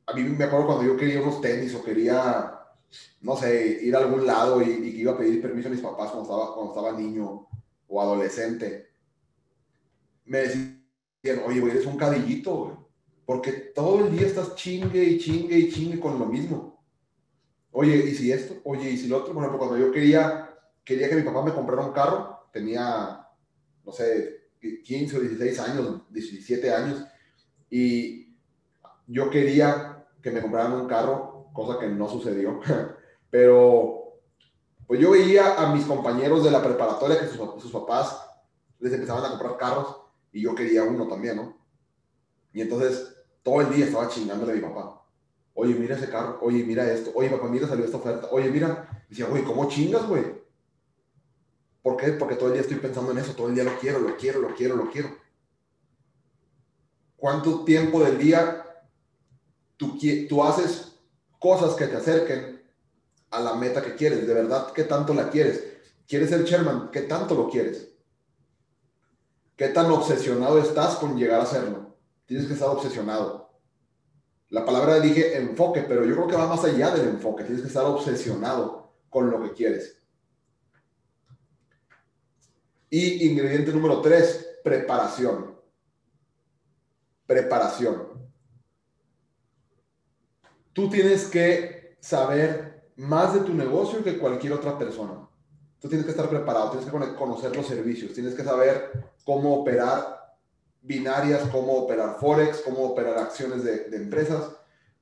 a 0.07 0.15
mí 0.15 0.23
me 0.23 0.45
acuerdo 0.45 0.67
cuando 0.67 0.85
yo 0.85 0.97
quería 0.97 1.21
unos 1.21 1.43
tenis 1.43 1.75
o 1.75 1.85
quería, 1.85 2.59
no 3.21 3.37
sé, 3.37 3.79
ir 3.83 3.95
a 3.95 3.99
algún 3.99 4.27
lado 4.27 4.63
y, 4.63 4.71
y 4.71 5.01
iba 5.01 5.13
a 5.13 5.19
pedir 5.19 5.43
permiso 5.43 5.69
a 5.69 5.73
mis 5.73 5.83
papás 5.83 6.11
cuando 6.11 6.23
estaba, 6.23 6.55
cuando 6.55 6.73
estaba 6.73 6.99
niño 6.99 7.47
o 7.87 8.01
adolescente. 8.01 8.88
Me 10.29 10.39
decían, 10.39 11.43
oye, 11.47 11.61
güey, 11.61 11.73
eres 11.73 11.87
un 11.87 11.97
cadillito, 11.97 12.57
güey. 12.57 12.77
Porque 13.25 13.53
todo 13.53 14.07
el 14.07 14.17
día 14.17 14.27
estás 14.27 14.55
chingue 14.55 15.05
y 15.05 15.19
chingue 15.19 15.59
y 15.59 15.71
chingue 15.71 16.01
con 16.01 16.19
lo 16.19 16.27
mismo. 16.27 16.83
Oye, 17.73 17.97
¿y 17.97 18.15
si 18.15 18.33
esto? 18.33 18.55
Oye, 18.65 18.91
¿y 18.91 18.97
si 18.97 19.09
lo 19.09 19.19
otro? 19.19 19.35
Por 19.35 19.43
ejemplo, 19.43 19.59
cuando 19.59 19.77
yo 19.79 19.93
quería, 19.93 20.51
quería 20.85 21.09
que 21.09 21.17
mi 21.17 21.23
papá 21.23 21.45
me 21.45 21.53
comprara 21.53 21.85
un 21.85 21.93
carro, 21.93 22.49
tenía, 22.53 23.27
no 23.85 23.93
sé, 23.93 24.49
15 24.61 25.17
o 25.17 25.21
16 25.21 25.61
años, 25.61 26.03
17 26.11 26.73
años, 26.73 27.05
y 27.71 28.35
yo 29.07 29.31
quería 29.31 30.07
que 30.23 30.31
me 30.31 30.41
compraran 30.41 30.73
un 30.73 30.89
carro, 30.89 31.51
cosa 31.53 31.79
que 31.79 31.87
no 31.89 32.09
sucedió, 32.09 32.61
pero 33.31 34.21
pues 34.87 35.01
yo 35.01 35.11
veía 35.11 35.55
a 35.57 35.75
mis 35.75 35.85
compañeros 35.85 36.43
de 36.45 36.51
la 36.51 36.63
preparatoria 36.63 37.21
que 37.21 37.27
sus, 37.27 37.63
sus 37.63 37.71
papás 37.71 38.25
les 38.79 38.93
empezaban 38.93 39.25
a 39.25 39.31
comprar 39.31 39.59
carros 39.59 40.08
y 40.33 40.43
yo 40.43 40.55
quería 40.55 40.85
uno 40.85 41.07
también, 41.07 41.37
¿no? 41.37 41.59
Y 42.53 42.61
entonces 42.61 43.15
todo 43.43 43.61
el 43.61 43.75
día 43.75 43.87
estaba 43.87 44.09
chingándole 44.09 44.53
a 44.53 44.55
mi 44.57 44.61
papá 44.63 44.99
Oye, 45.61 45.75
mira 45.75 45.97
ese 45.97 46.09
carro. 46.09 46.39
Oye, 46.41 46.63
mira 46.63 46.89
esto. 46.89 47.11
Oye, 47.17 47.29
papá, 47.31 47.49
mira, 47.49 47.67
salió 47.67 47.85
esta 47.85 47.97
oferta. 47.97 48.29
Oye, 48.31 48.49
mira. 48.49 49.05
decía, 49.09 49.27
oye, 49.29 49.43
¿cómo 49.43 49.69
chingas, 49.69 50.07
güey? 50.07 50.23
¿Por 51.83 51.97
qué? 51.97 52.13
Porque 52.13 52.37
todo 52.37 52.47
el 52.47 52.53
día 52.53 52.63
estoy 52.63 52.77
pensando 52.77 53.11
en 53.11 53.19
eso. 53.19 53.33
Todo 53.33 53.49
el 53.49 53.57
día 53.57 53.65
lo 53.65 53.77
quiero, 53.81 53.99
lo 53.99 54.17
quiero, 54.17 54.41
lo 54.41 54.55
quiero, 54.55 54.77
lo 54.77 54.89
quiero. 54.89 55.09
¿Cuánto 57.17 57.65
tiempo 57.65 58.05
del 58.05 58.19
día 58.19 58.65
tú, 59.77 59.99
tú 60.29 60.45
haces 60.45 60.93
cosas 61.41 61.75
que 61.75 61.89
te 61.89 61.97
acerquen 61.97 62.63
a 63.31 63.41
la 63.41 63.57
meta 63.57 63.83
que 63.83 63.97
quieres? 63.97 64.29
¿De 64.29 64.35
verdad 64.35 64.73
qué 64.73 64.85
tanto 64.85 65.13
la 65.13 65.29
quieres? 65.29 65.61
¿Quieres 66.07 66.31
ser 66.31 66.45
chairman? 66.45 66.93
¿Qué 66.93 67.01
tanto 67.01 67.35
lo 67.35 67.51
quieres? 67.51 67.89
¿Qué 69.59 69.69
tan 69.71 69.91
obsesionado 69.91 70.61
estás 70.61 70.95
con 70.97 71.19
llegar 71.19 71.41
a 71.41 71.47
serlo? 71.47 71.97
Tienes 72.27 72.47
que 72.47 72.53
estar 72.53 72.69
obsesionado. 72.69 73.51
La 74.51 74.65
palabra 74.65 75.01
dije 75.01 75.37
enfoque, 75.37 75.83
pero 75.83 76.05
yo 76.05 76.15
creo 76.15 76.29
que 76.29 76.37
va 76.37 76.47
más 76.47 76.63
allá 76.63 76.93
del 76.93 77.09
enfoque. 77.09 77.43
Tienes 77.43 77.63
que 77.63 77.67
estar 77.67 77.85
obsesionado 77.85 78.95
con 79.11 79.29
lo 79.33 79.43
que 79.43 79.53
quieres. 79.53 80.01
Y 82.89 83.29
ingrediente 83.29 83.73
número 83.73 84.01
tres, 84.01 84.61
preparación. 84.63 85.59
Preparación. 87.27 88.17
tú 90.73 90.89
tienes 90.89 91.25
que 91.25 91.99
saber 92.01 92.93
más 92.95 93.35
de 93.35 93.41
tu 93.41 93.53
negocio 93.53 94.05
que 94.05 94.19
cualquier 94.19 94.53
otra 94.53 94.79
persona. 94.79 95.28
Tú 95.81 95.89
tienes 95.89 96.05
que 96.05 96.11
estar 96.11 96.29
preparado, 96.29 96.71
tienes 96.71 96.89
que 96.91 97.15
conocer 97.15 97.55
los 97.55 97.67
servicios, 97.67 98.13
tienes 98.13 98.35
que 98.35 98.43
saber 98.43 98.91
cómo 99.25 99.61
operar 99.61 100.37
binarias, 100.83 101.43
cómo 101.51 101.75
operar 101.75 102.19
forex, 102.19 102.63
cómo 102.63 102.83
operar 102.83 103.19
acciones 103.19 103.63
de, 103.63 103.95
empresas, 103.97 104.51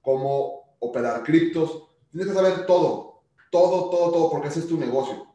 cómo 0.02 0.76
operar 0.78 1.22
criptos. 1.22 1.88
Tienes 2.10 2.28
que 2.28 2.34
saber 2.34 2.66
todo, 2.66 3.22
todo, 3.50 3.88
todo, 3.90 4.12
todo, 4.12 4.30
porque 4.30 4.48
ese 4.48 4.60
es 4.60 4.68
tu 4.68 4.76
negocio. 4.78 5.34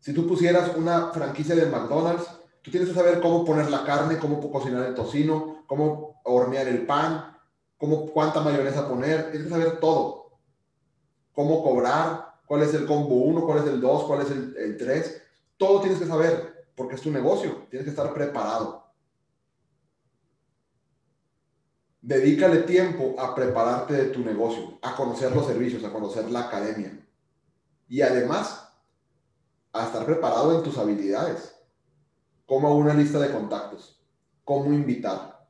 Si 0.00 0.12
tú 0.12 0.26
pusieras 0.26 0.76
una 0.76 1.12
franquicia 1.12 1.54
de 1.54 1.66
McDonald's, 1.66 2.26
tú 2.60 2.70
tienes 2.70 2.88
que 2.88 2.94
saber 2.94 3.20
cómo 3.20 3.44
poner 3.44 3.70
la 3.70 3.84
carne, 3.84 4.18
cómo 4.18 4.50
cocinar 4.50 4.84
el 4.84 4.94
tocino, 4.94 5.64
cómo 5.66 6.20
hornear 6.24 6.68
el 6.68 6.84
pan, 6.84 7.38
cómo, 7.78 8.06
cuánta 8.06 8.40
mayonesa 8.40 8.88
poner. 8.88 9.30
Tienes 9.30 9.48
que 9.48 9.54
saber 9.54 9.80
todo. 9.80 10.32
Cómo 11.32 11.62
cobrar, 11.62 12.31
cuál 12.46 12.62
es 12.62 12.74
el 12.74 12.86
combo 12.86 13.16
1, 13.16 13.44
cuál 13.46 13.58
es 13.58 13.66
el 13.66 13.80
2, 13.80 14.04
cuál 14.04 14.22
es 14.22 14.30
el 14.30 14.76
3. 14.76 15.22
Todo 15.56 15.80
tienes 15.80 15.98
que 15.98 16.06
saber, 16.06 16.66
porque 16.74 16.96
es 16.96 17.00
tu 17.00 17.10
negocio. 17.10 17.66
Tienes 17.70 17.84
que 17.84 17.90
estar 17.90 18.12
preparado. 18.12 18.82
Dedícale 22.00 22.62
tiempo 22.62 23.14
a 23.18 23.32
prepararte 23.32 23.94
de 23.94 24.04
tu 24.06 24.20
negocio, 24.20 24.78
a 24.82 24.96
conocer 24.96 25.34
los 25.34 25.46
servicios, 25.46 25.84
a 25.84 25.92
conocer 25.92 26.28
la 26.30 26.40
academia. 26.40 26.98
Y 27.88 28.00
además, 28.00 28.68
a 29.72 29.86
estar 29.86 30.04
preparado 30.04 30.56
en 30.56 30.64
tus 30.64 30.78
habilidades. 30.78 31.54
Como 32.44 32.74
una 32.76 32.92
lista 32.92 33.18
de 33.20 33.30
contactos. 33.30 34.02
Cómo 34.44 34.72
invitar. 34.72 35.48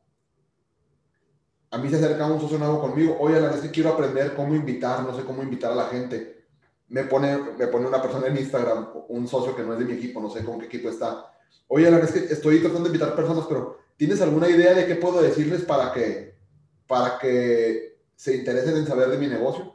A 1.71 1.79
mí 1.79 1.89
se 1.89 1.97
acerca 1.97 2.27
un 2.27 2.39
socio 2.39 2.59
nuevo 2.59 2.83
conmigo. 2.83 3.17
Oye, 3.19 3.41
la 3.41 3.49
vez 3.49 3.63
que 3.63 3.71
quiero 3.71 3.95
aprender 3.95 4.35
cómo 4.37 4.55
invitar, 4.55 5.03
no 5.03 5.17
sé 5.17 5.25
cómo 5.25 5.43
invitar 5.43 5.73
a 5.73 5.77
la 5.77 5.87
gente. 5.87 6.42
Me 6.93 7.05
pone, 7.05 7.39
me 7.59 7.69
pone 7.69 7.87
una 7.87 8.03
persona 8.03 8.27
en 8.27 8.37
Instagram, 8.37 8.87
un 9.09 9.27
socio 9.27 9.57
que 9.57 9.63
no 9.63 9.73
es 9.73 9.79
de 9.79 9.87
mi 9.87 9.95
equipo, 9.95 10.21
no 10.21 10.29
sé 10.29 10.45
con 10.45 10.59
qué 10.59 10.67
equipo 10.67 10.91
está. 10.91 11.33
Oye, 11.69 11.91
la 11.91 11.99
vez 11.99 12.13
que 12.13 12.19
estoy 12.31 12.61
tratando 12.61 12.83
de 12.83 12.95
invitar 12.95 13.17
personas, 13.17 13.47
pero 13.49 13.79
¿tienes 13.97 14.21
alguna 14.21 14.47
idea 14.47 14.75
de 14.75 14.87
qué 14.87 14.97
puedo 14.97 15.23
decirles 15.23 15.63
para 15.63 15.91
que, 15.91 16.37
para 16.87 17.19
que 17.19 17.99
se 18.15 18.37
interesen 18.37 18.77
en 18.77 18.87
saber 18.87 19.09
de 19.09 19.17
mi 19.17 19.27
negocio? 19.27 19.75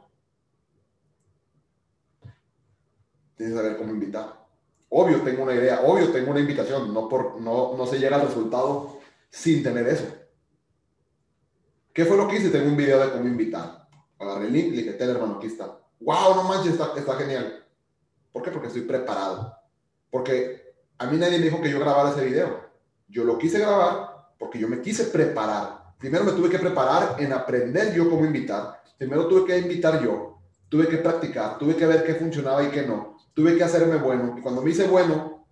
Tienes 3.34 3.52
que 3.52 3.60
saber 3.60 3.76
cómo 3.78 3.90
invitar. 3.90 4.46
Obvio 4.88 5.20
tengo 5.22 5.42
una 5.42 5.54
idea, 5.54 5.80
obvio 5.84 6.12
tengo 6.12 6.30
una 6.30 6.40
invitación, 6.40 6.94
no, 6.94 7.08
por, 7.08 7.40
no, 7.40 7.76
no 7.76 7.84
se 7.84 7.98
llega 7.98 8.14
al 8.14 8.28
resultado 8.28 9.00
sin 9.28 9.64
tener 9.64 9.88
eso. 9.88 10.06
¿Qué 11.92 12.04
fue 12.04 12.16
lo 12.16 12.28
que 12.28 12.36
hice? 12.36 12.50
Tengo 12.50 12.68
un 12.68 12.76
video 12.76 13.04
de 13.04 13.10
cómo 13.10 13.26
invitar. 13.26 13.88
Agarré 14.20 14.46
el 14.46 14.52
link, 14.52 14.70
le 14.70 14.82
dije, 14.82 14.92
ten 14.92 15.10
hermano, 15.10 15.38
aquí 15.38 15.48
está. 15.48 15.80
¡Wow! 16.00 16.36
No 16.36 16.42
manches, 16.44 16.72
está, 16.72 16.92
está 16.96 17.14
genial. 17.14 17.64
¿Por 18.32 18.42
qué? 18.42 18.50
Porque 18.50 18.68
estoy 18.68 18.82
preparado. 18.82 19.54
Porque 20.10 20.74
a 20.98 21.06
mí 21.06 21.16
nadie 21.16 21.38
me 21.38 21.44
dijo 21.44 21.60
que 21.60 21.70
yo 21.70 21.80
grabara 21.80 22.10
ese 22.10 22.24
video. 22.24 22.68
Yo 23.08 23.24
lo 23.24 23.38
quise 23.38 23.58
grabar 23.58 24.30
porque 24.38 24.58
yo 24.58 24.68
me 24.68 24.80
quise 24.80 25.04
preparar. 25.04 25.94
Primero 25.98 26.24
me 26.24 26.32
tuve 26.32 26.48
que 26.48 26.58
preparar 26.58 27.16
en 27.18 27.32
aprender 27.32 27.92
yo 27.94 28.08
cómo 28.08 28.24
invitar. 28.24 28.82
Primero 28.96 29.26
tuve 29.26 29.44
que 29.46 29.58
invitar 29.58 30.02
yo. 30.02 30.38
Tuve 30.68 30.88
que 30.88 30.98
practicar. 30.98 31.58
Tuve 31.58 31.76
que 31.76 31.86
ver 31.86 32.04
qué 32.04 32.14
funcionaba 32.14 32.62
y 32.62 32.70
qué 32.70 32.82
no 32.86 33.18
tuve 33.38 33.56
que 33.56 33.62
hacerme 33.62 33.98
bueno. 33.98 34.34
Y 34.36 34.40
cuando 34.40 34.62
me 34.62 34.70
hice 34.70 34.88
bueno, 34.88 35.46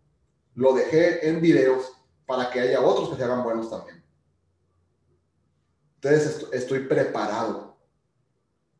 lo 0.56 0.72
dejé 0.72 1.28
en 1.28 1.40
videos 1.40 1.92
para 2.26 2.50
que 2.50 2.58
haya 2.58 2.80
otros 2.80 3.10
que 3.10 3.14
se 3.14 3.22
hagan 3.22 3.44
buenos 3.44 3.70
también. 3.70 4.04
Entonces 5.94 6.48
estoy 6.52 6.80
preparado. 6.80 7.75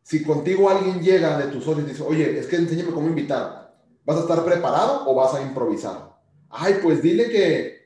Si 0.06 0.22
contigo 0.22 0.70
alguien 0.70 1.02
llega 1.02 1.36
de 1.36 1.50
tus 1.50 1.64
socios 1.64 1.84
y 1.84 1.90
dice, 1.90 2.04
oye, 2.04 2.38
es 2.38 2.46
que 2.46 2.54
enséñame 2.54 2.92
cómo 2.92 3.08
invitar, 3.08 3.76
¿vas 4.04 4.18
a 4.18 4.20
estar 4.20 4.44
preparado 4.44 5.02
o 5.04 5.16
vas 5.16 5.34
a 5.34 5.42
improvisar? 5.42 6.16
Ay, 6.48 6.78
pues 6.80 7.02
dile 7.02 7.28
que... 7.28 7.80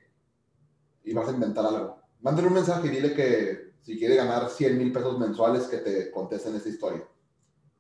Y 1.03 1.15
vas 1.15 1.29
a 1.29 1.33
inventar 1.33 1.65
algo. 1.65 2.03
Mándale 2.21 2.49
un 2.49 2.53
mensaje 2.53 2.89
y 2.89 2.91
dile 2.91 3.15
que 3.15 3.73
si 3.81 3.99
quiere 3.99 4.17
ganar 4.17 4.51
100 4.51 4.77
mil 4.77 4.93
pesos 4.93 5.19
mensuales, 5.19 5.63
que 5.63 5.79
te 5.79 6.11
contesten 6.11 6.55
esta 6.57 6.69
historia. 6.69 7.09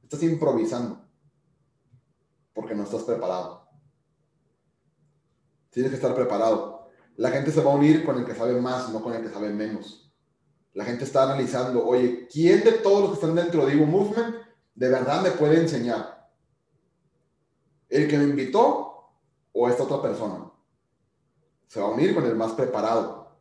Estás 0.03 0.23
improvisando 0.23 1.05
porque 2.55 2.75
no 2.75 2.85
estás 2.85 3.03
preparado. 3.03 3.69
Tienes 5.69 5.91
que 5.91 5.97
estar 5.97 6.15
preparado. 6.15 6.89
La 7.17 7.29
gente 7.29 7.51
se 7.51 7.63
va 7.63 7.73
a 7.73 7.77
unir 7.77 8.07
con 8.07 8.17
el 8.17 8.25
que 8.25 8.35
sabe 8.35 8.59
más, 8.59 8.89
no 8.89 9.03
con 9.03 9.13
el 9.13 9.21
que 9.21 9.29
sabe 9.29 9.51
menos. 9.51 10.10
La 10.75 10.85
gente 10.85 11.05
está 11.05 11.25
analizando, 11.25 11.85
oye, 11.87 12.29
¿quién 12.31 12.63
de 12.63 12.73
todos 12.73 13.01
los 13.01 13.11
que 13.11 13.15
están 13.15 13.35
dentro 13.35 13.67
de 13.67 13.73
Evo 13.73 13.87
Movement 13.87 14.37
de 14.75 14.89
verdad 14.89 15.23
me 15.23 15.31
puede 15.33 15.61
enseñar? 15.61 16.29
¿El 17.89 18.09
que 18.09 18.19
me 18.19 18.25
invitó 18.25 19.11
o 19.53 19.69
esta 19.69 19.83
otra 19.83 20.01
persona? 20.01 20.51
Se 21.67 21.81
va 21.81 21.87
a 21.87 21.91
unir 21.91 22.15
con 22.15 22.25
el 22.25 22.37
más 22.37 22.53
preparado. 22.53 23.37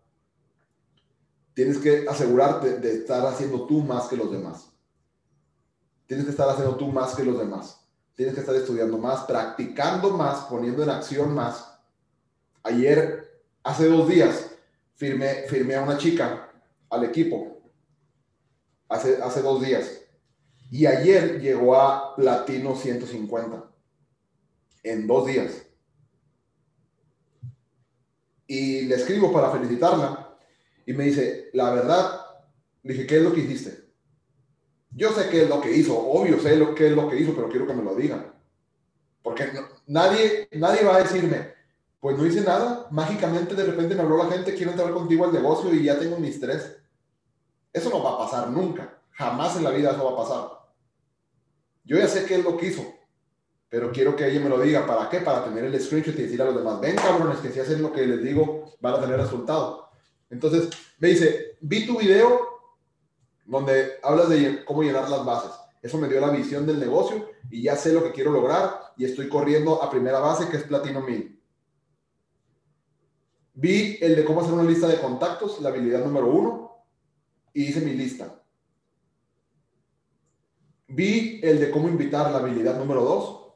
Tienes 1.53 1.77
que 1.77 2.05
asegurarte 2.09 2.79
de 2.79 2.93
estar 2.93 3.25
haciendo 3.25 3.65
tú 3.65 3.81
más 3.81 4.07
que 4.07 4.17
los 4.17 4.31
demás. 4.31 4.71
Tienes 6.07 6.25
que 6.25 6.31
estar 6.31 6.49
haciendo 6.49 6.75
tú 6.75 6.87
más 6.87 7.15
que 7.15 7.23
los 7.23 7.37
demás 7.37 7.79
tienes 8.19 8.35
que 8.35 8.41
estar 8.41 8.55
estudiando 8.55 8.97
más, 8.97 9.21
practicando 9.21 10.09
más, 10.09 10.39
poniendo 10.47 10.83
en 10.83 10.89
acción 10.89 11.33
más. 11.33 11.79
Ayer, 12.63 13.41
hace 13.63 13.87
dos 13.87 14.09
días, 14.09 14.51
firmé, 14.95 15.45
firmé 15.47 15.77
a 15.77 15.83
una 15.83 15.97
chica 15.97 16.48
al 16.89 17.03
equipo. 17.03 17.61
Hace, 18.87 19.21
hace 19.21 19.41
dos 19.41 19.61
días. 19.61 20.01
Y 20.71 20.85
ayer 20.85 21.39
llegó 21.41 21.75
a 21.75 22.15
platino 22.15 22.75
150. 22.75 23.71
En 24.83 25.07
dos 25.07 25.25
días. 25.25 25.65
Y 28.47 28.81
le 28.81 28.95
escribo 28.95 29.31
para 29.31 29.51
felicitarla. 29.51 30.37
Y 30.85 30.93
me 30.93 31.05
dice, 31.05 31.49
la 31.53 31.71
verdad, 31.71 32.21
dije, 32.81 33.05
¿qué 33.05 33.17
es 33.17 33.23
lo 33.23 33.33
que 33.33 33.41
hiciste? 33.41 33.89
Yo 34.91 35.11
sé 35.11 35.29
qué 35.29 35.43
es 35.43 35.49
lo 35.49 35.61
que 35.61 35.71
hizo, 35.71 35.97
obvio 35.97 36.39
sé 36.39 36.55
lo, 36.55 36.73
qué 36.73 36.87
es 36.87 36.93
lo 36.93 37.07
que 37.07 37.19
hizo, 37.19 37.35
pero 37.35 37.49
quiero 37.49 37.67
que 37.67 37.73
me 37.73 37.83
lo 37.83 37.95
digan. 37.95 38.33
Porque 39.21 39.51
nadie, 39.85 40.47
nadie 40.53 40.83
va 40.83 40.95
a 40.95 41.03
decirme, 41.03 41.53
pues 41.99 42.17
no 42.17 42.25
hice 42.25 42.41
nada, 42.41 42.87
mágicamente 42.89 43.53
de 43.53 43.65
repente 43.65 43.93
me 43.93 44.01
habló 44.01 44.17
la 44.17 44.31
gente, 44.31 44.55
quiero 44.55 44.71
entrar 44.71 44.91
contigo 44.91 45.25
al 45.25 45.33
negocio 45.33 45.73
y 45.73 45.83
ya 45.83 45.99
tengo 45.99 46.17
mis 46.17 46.39
tres. 46.39 46.78
Eso 47.71 47.89
no 47.89 48.03
va 48.03 48.11
a 48.11 48.17
pasar 48.17 48.49
nunca, 48.49 48.97
jamás 49.11 49.55
en 49.57 49.63
la 49.63 49.71
vida 49.71 49.91
eso 49.91 50.05
va 50.05 50.11
a 50.11 50.27
pasar. 50.27 50.59
Yo 51.83 51.97
ya 51.97 52.07
sé 52.07 52.25
qué 52.25 52.35
es 52.35 52.43
lo 52.43 52.57
que 52.57 52.67
hizo, 52.67 52.85
pero 53.69 53.91
quiero 53.91 54.15
que 54.15 54.27
ella 54.27 54.39
me 54.39 54.49
lo 54.49 54.59
diga. 54.59 54.85
¿Para 54.85 55.09
qué? 55.09 55.21
Para 55.21 55.43
tener 55.43 55.65
el 55.65 55.81
screenshot 55.81 56.17
y 56.17 56.23
decir 56.23 56.41
a 56.41 56.45
los 56.45 56.55
demás, 56.55 56.79
ven 56.79 56.95
cabrones, 56.95 57.39
que 57.39 57.51
si 57.51 57.59
hacen 57.59 57.81
lo 57.81 57.91
que 57.91 58.05
les 58.05 58.23
digo, 58.23 58.73
van 58.79 58.95
a 58.95 59.01
tener 59.01 59.17
resultado. 59.17 59.89
Entonces 60.29 60.69
me 60.99 61.09
dice, 61.09 61.57
vi 61.61 61.85
tu 61.85 61.97
video 61.97 62.39
donde 63.45 63.93
hablas 64.03 64.29
de 64.29 64.63
cómo 64.65 64.83
llenar 64.83 65.09
las 65.09 65.25
bases. 65.25 65.51
Eso 65.81 65.97
me 65.97 66.07
dio 66.07 66.19
la 66.19 66.29
visión 66.29 66.65
del 66.65 66.79
negocio 66.79 67.29
y 67.49 67.63
ya 67.63 67.75
sé 67.75 67.93
lo 67.93 68.03
que 68.03 68.11
quiero 68.11 68.31
lograr 68.31 68.93
y 68.97 69.05
estoy 69.05 69.29
corriendo 69.29 69.81
a 69.81 69.89
primera 69.89 70.19
base 70.19 70.49
que 70.49 70.57
es 70.57 70.63
Platino 70.63 71.01
1000. 71.01 71.39
Vi 73.53 73.97
el 74.01 74.15
de 74.15 74.25
cómo 74.25 74.41
hacer 74.41 74.53
una 74.53 74.63
lista 74.63 74.87
de 74.87 74.99
contactos, 74.99 75.59
la 75.61 75.69
habilidad 75.69 76.03
número 76.03 76.27
uno, 76.27 76.68
y 77.53 77.65
hice 77.65 77.81
mi 77.81 77.93
lista. 77.93 78.41
Vi 80.87 81.39
el 81.43 81.59
de 81.59 81.71
cómo 81.71 81.87
invitar, 81.87 82.31
la 82.31 82.39
habilidad 82.39 82.77
número 82.77 83.03
dos. 83.03 83.53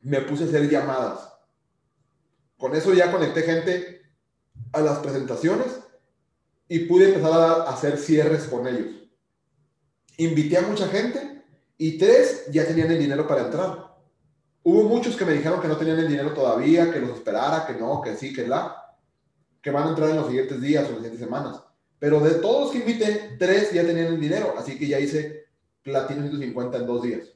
Me 0.00 0.20
puse 0.20 0.44
a 0.44 0.46
hacer 0.46 0.68
llamadas. 0.68 1.32
Con 2.56 2.74
eso 2.74 2.94
ya 2.94 3.10
conecté 3.10 3.42
gente 3.42 4.02
a 4.72 4.80
las 4.80 4.98
presentaciones 4.98 5.80
y 6.68 6.80
pude 6.80 7.08
empezar 7.08 7.32
a 7.32 7.70
hacer 7.70 7.98
cierres 7.98 8.44
con 8.44 8.66
ellos 8.66 9.02
invité 10.16 10.58
a 10.58 10.62
mucha 10.62 10.88
gente 10.88 11.42
y 11.78 11.98
tres 11.98 12.46
ya 12.50 12.66
tenían 12.66 12.90
el 12.90 12.98
dinero 12.98 13.26
para 13.26 13.42
entrar. 13.42 13.92
Hubo 14.62 14.84
muchos 14.84 15.16
que 15.16 15.24
me 15.24 15.32
dijeron 15.32 15.60
que 15.60 15.68
no 15.68 15.76
tenían 15.76 15.98
el 15.98 16.08
dinero 16.08 16.32
todavía, 16.32 16.92
que 16.92 17.00
los 17.00 17.10
esperara, 17.10 17.66
que 17.66 17.74
no, 17.74 18.00
que 18.00 18.16
sí, 18.16 18.32
que 18.32 18.46
la, 18.46 18.96
que 19.60 19.70
van 19.70 19.88
a 19.88 19.90
entrar 19.90 20.10
en 20.10 20.16
los 20.16 20.26
siguientes 20.26 20.60
días 20.60 20.84
o 20.84 20.88
las 20.88 20.96
siguientes 20.98 21.20
semanas. 21.20 21.60
Pero 22.02 22.18
de 22.18 22.34
todos 22.40 22.62
los 22.62 22.72
que 22.72 22.78
invité, 22.78 23.36
tres 23.38 23.72
ya 23.72 23.86
tenían 23.86 24.08
el 24.08 24.20
dinero, 24.20 24.56
así 24.58 24.76
que 24.76 24.88
ya 24.88 24.98
hice 24.98 25.46
platino 25.84 26.22
150 26.22 26.78
en 26.78 26.86
dos 26.88 27.00
días. 27.00 27.28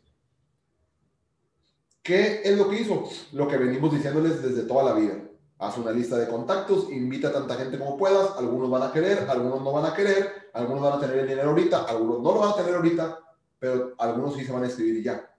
¿Qué 2.03 2.41
es 2.43 2.59
lo 2.59 2.69
que 2.69 2.81
hizo? 2.81 3.09
Lo 3.31 3.47
que 3.47 3.59
venimos 3.59 3.93
diciéndoles 3.93 4.43
desde 4.43 4.65
toda 4.65 4.83
la 4.83 4.95
vida. 4.95 5.23
Haz 5.61 5.79
una 5.79 5.93
lista 5.93 6.19
de 6.19 6.27
contactos, 6.27 6.91
invita 6.91 7.29
a 7.29 7.33
tanta 7.35 7.55
gente 7.55 7.79
como 7.79 7.97
puedas, 7.97 8.33
algunos 8.39 8.69
van 8.69 8.83
a 8.83 8.93
querer, 8.93 9.31
algunos 9.31 9.63
no 9.63 9.71
van 9.71 9.87
a 9.87 9.95
querer, 9.95 10.51
algunos 10.53 10.83
van 10.83 10.95
a 10.95 11.01
tener 11.01 11.19
el 11.19 11.29
dinero 11.29 11.51
ahorita, 11.51 11.85
algunos 11.85 12.21
no 12.21 12.33
lo 12.35 12.41
van 12.41 12.51
a 12.51 12.57
tener 12.57 12.75
ahorita, 12.75 13.21
pero 13.61 13.95
algunos 13.99 14.35
sí 14.35 14.45
se 14.45 14.51
van 14.51 14.65
a 14.65 14.67
escribir 14.67 15.01
ya. 15.01 15.33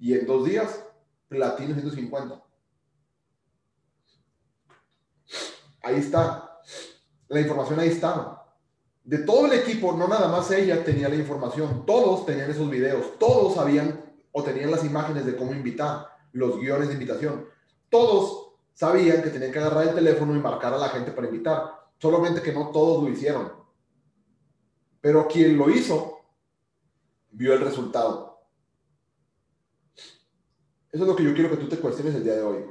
Y 0.00 0.14
en 0.14 0.26
dos 0.26 0.44
días, 0.44 0.84
platino 1.28 1.72
150. 1.72 2.42
Ahí 5.82 6.00
está. 6.00 6.58
La 7.28 7.40
información 7.40 7.78
ahí 7.78 7.90
está. 7.90 8.42
De 9.06 9.18
todo 9.18 9.46
el 9.46 9.52
equipo, 9.52 9.92
no 9.92 10.08
nada 10.08 10.26
más 10.26 10.50
ella 10.50 10.84
tenía 10.84 11.08
la 11.08 11.14
información, 11.14 11.86
todos 11.86 12.26
tenían 12.26 12.50
esos 12.50 12.68
videos, 12.68 13.16
todos 13.20 13.54
sabían 13.54 14.04
o 14.32 14.42
tenían 14.42 14.72
las 14.72 14.84
imágenes 14.84 15.24
de 15.24 15.36
cómo 15.36 15.52
invitar, 15.52 16.08
los 16.32 16.58
guiones 16.58 16.88
de 16.88 16.94
invitación. 16.94 17.46
Todos 17.88 18.54
sabían 18.74 19.22
que 19.22 19.30
tenían 19.30 19.52
que 19.52 19.60
agarrar 19.60 19.86
el 19.86 19.94
teléfono 19.94 20.34
y 20.34 20.40
marcar 20.40 20.74
a 20.74 20.78
la 20.78 20.88
gente 20.88 21.12
para 21.12 21.28
invitar, 21.28 21.72
solamente 21.98 22.42
que 22.42 22.52
no 22.52 22.70
todos 22.70 23.04
lo 23.04 23.08
hicieron. 23.08 23.52
Pero 25.00 25.28
quien 25.28 25.56
lo 25.56 25.70
hizo, 25.70 26.18
vio 27.30 27.54
el 27.54 27.60
resultado. 27.60 28.40
Eso 30.90 31.04
es 31.04 31.08
lo 31.08 31.14
que 31.14 31.22
yo 31.22 31.32
quiero 31.32 31.50
que 31.50 31.58
tú 31.58 31.68
te 31.68 31.78
cuestiones 31.78 32.16
el 32.16 32.24
día 32.24 32.34
de 32.34 32.42
hoy. 32.42 32.64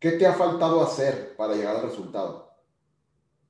¿Qué 0.00 0.12
te 0.12 0.26
ha 0.26 0.32
faltado 0.32 0.82
hacer 0.82 1.36
para 1.36 1.54
llegar 1.54 1.76
al 1.76 1.82
resultado? 1.82 2.47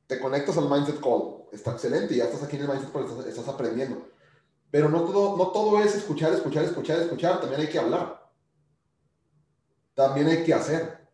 Te 0.08 0.18
conectas 0.18 0.56
al 0.56 0.70
Mindset 0.70 1.00
Call, 1.00 1.44
está 1.52 1.72
excelente, 1.72 2.16
ya 2.16 2.24
estás 2.24 2.42
aquí 2.42 2.56
en 2.56 2.62
el 2.62 2.68
Mindset 2.68 2.90
Call, 2.90 3.04
estás, 3.28 3.46
aprendiendo. 3.46 4.08
Pero 4.70 4.88
no 4.88 5.02
todo, 5.02 5.36
no 5.36 5.48
todo 5.48 5.78
es 5.80 5.94
escuchar, 5.94 6.32
escuchar, 6.32 6.64
escuchar, 6.64 6.98
escuchar, 6.98 7.40
también 7.40 7.60
hay 7.60 7.68
que 7.68 7.78
hablar. 7.78 8.26
También 9.94 10.28
hay 10.28 10.44
que 10.44 10.54
hacer. 10.54 11.06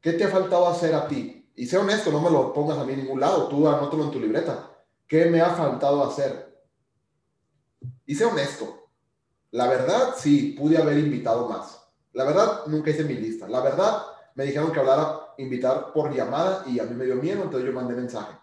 ¿Qué 0.00 0.14
te 0.14 0.24
ha 0.24 0.28
faltado 0.28 0.66
hacer 0.66 0.92
a 0.92 1.06
ti? 1.06 1.50
Y 1.54 1.66
sé 1.66 1.78
honesto, 1.78 2.10
no 2.10 2.20
me 2.20 2.30
lo 2.30 2.52
pongas 2.52 2.78
a 2.78 2.84
mí 2.84 2.94
en 2.94 3.02
ningún 3.02 3.20
lado, 3.20 3.46
tú 3.46 3.68
anótalo 3.68 4.04
en 4.04 4.10
tu 4.10 4.18
libreta. 4.18 4.70
¿Qué 5.06 5.26
me 5.26 5.40
ha 5.40 5.50
faltado 5.50 6.02
hacer? 6.02 6.60
Y 8.06 8.16
sé 8.16 8.24
honesto. 8.24 8.90
La 9.52 9.68
verdad, 9.68 10.14
sí, 10.16 10.56
pude 10.58 10.78
haber 10.78 10.98
invitado 10.98 11.48
más. 11.48 11.80
La 12.12 12.24
verdad, 12.24 12.66
nunca 12.66 12.90
hice 12.90 13.04
mi 13.04 13.14
lista. 13.14 13.46
La 13.46 13.60
verdad, 13.60 14.02
me 14.34 14.44
dijeron 14.44 14.72
que 14.72 14.80
hablara, 14.80 15.23
invitar 15.38 15.92
por 15.92 16.14
llamada 16.14 16.64
y 16.66 16.78
a 16.78 16.84
mí 16.84 16.94
me 16.94 17.04
dio 17.04 17.16
miedo, 17.16 17.42
entonces 17.42 17.66
yo 17.66 17.72
mandé 17.72 17.94
mensaje. 17.94 18.36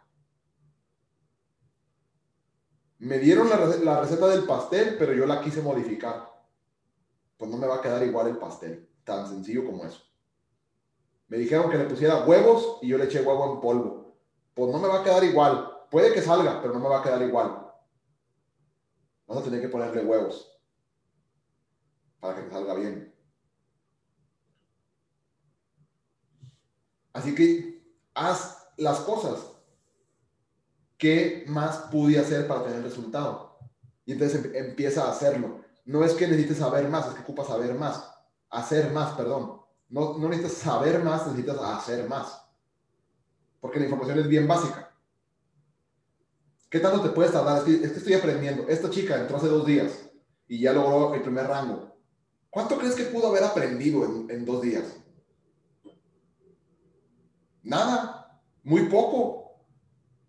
Me 3.00 3.18
dieron 3.18 3.50
la, 3.50 4.00
receta 4.00 4.28
del 4.28 4.44
pastel, 4.44 4.96
pero 5.00 5.14
yo 5.14 5.26
la 5.26 5.42
quise 5.42 5.62
modificar. 5.62 6.30
Pues 7.38 7.50
no 7.50 7.58
me 7.58 7.66
va 7.66 7.78
a 7.78 7.82
quedar 7.82 8.04
igual 8.04 8.28
el 8.28 8.38
pastel, 8.38 8.88
tan 9.04 9.28
sencillo 9.28 9.66
como 9.66 9.86
eso. 9.86 10.02
Me 11.28 11.38
dijeron 11.38 11.72
que 11.72 11.78
le 11.78 11.86
pusiera 11.86 12.26
huevos 12.26 12.78
y 12.82 12.90
yo 12.90 12.98
le 12.98 13.06
eché 13.06 13.22
huevo 13.22 13.54
en 13.54 13.62
polvo. 13.62 14.18
Pues 14.54 14.72
no 14.72 14.78
me 14.78 14.88
va 14.88 15.00
a 15.00 15.04
quedar 15.04 15.24
igual. 15.24 15.72
Puede 15.90 16.14
que 16.14 16.22
salga, 16.22 16.62
pero 16.62 16.74
no 16.74 16.80
me 16.80 16.90
va 16.90 17.00
a 17.00 17.04
quedar 17.04 17.22
igual. 17.24 17.68
Vas 19.26 19.38
a 19.38 19.44
tener 19.44 19.62
que 19.62 19.70
ponerle 19.70 20.04
huevos 20.04 20.52
para 22.20 22.36
que 22.36 22.50
salga 22.52 22.76
bien. 22.76 23.11
Así 27.14 27.36
que 27.36 27.84
haz 28.14 28.68
las 28.78 29.00
cosas. 29.00 29.40
¿Qué 30.98 31.46
más 31.48 31.78
pude 31.92 32.20
hacer 32.20 32.48
para 32.48 32.64
tener 32.64 32.84
resultado? 32.84 33.58
Y 34.06 34.14
entonces 34.14 34.46
em- 34.46 34.56
empieza 34.56 35.06
a 35.06 35.12
hacerlo. 35.12 35.62
No 35.86 36.04
es 36.04 36.14
que 36.14 36.28
necesites 36.28 36.58
saber 36.58 36.88
más, 36.90 37.08
es 37.08 37.14
que 37.16 37.22
ocupas 37.22 37.48
saber 37.48 37.74
más. 37.74 38.08
Hacer 38.50 38.92
más, 38.92 39.16
perdón. 39.16 39.62
No, 39.90 40.18
necesitas 40.20 40.54
saber 40.54 41.04
más, 41.04 41.26
necesitas 41.28 41.58
hacer 41.60 42.08
más. 42.08 42.42
Porque 43.60 43.80
la 43.80 43.86
información 43.86 44.20
es 44.20 44.28
bien 44.28 44.48
básica. 44.48 44.92
¿Qué 46.70 46.80
tanto 46.80 47.02
te 47.02 47.10
puedes 47.10 47.34
tardar? 47.34 47.58
Es 47.58 47.64
que, 47.64 47.86
es 47.86 47.92
que 47.92 47.98
estoy 47.98 48.14
aprendiendo. 48.14 48.68
Esta 48.70 48.90
chica 48.90 49.20
entró 49.20 49.38
hace 49.38 49.48
dos 49.48 49.66
días 49.66 49.92
y 50.48 50.60
ya 50.62 50.72
logró 50.72 51.14
el 51.14 51.22
primer 51.22 51.48
rango. 51.48 51.96
¿Cuánto 52.50 52.78
crees 52.78 52.96
que 52.96 53.06
pudo 53.06 53.28
haber 53.28 53.44
aprendido 53.44 54.06
en, 54.06 54.30
en 54.30 54.46
dos 54.46 54.62
días? 54.62 55.01
Nada, 57.64 58.42
muy 58.64 58.84
poco, 58.84 59.58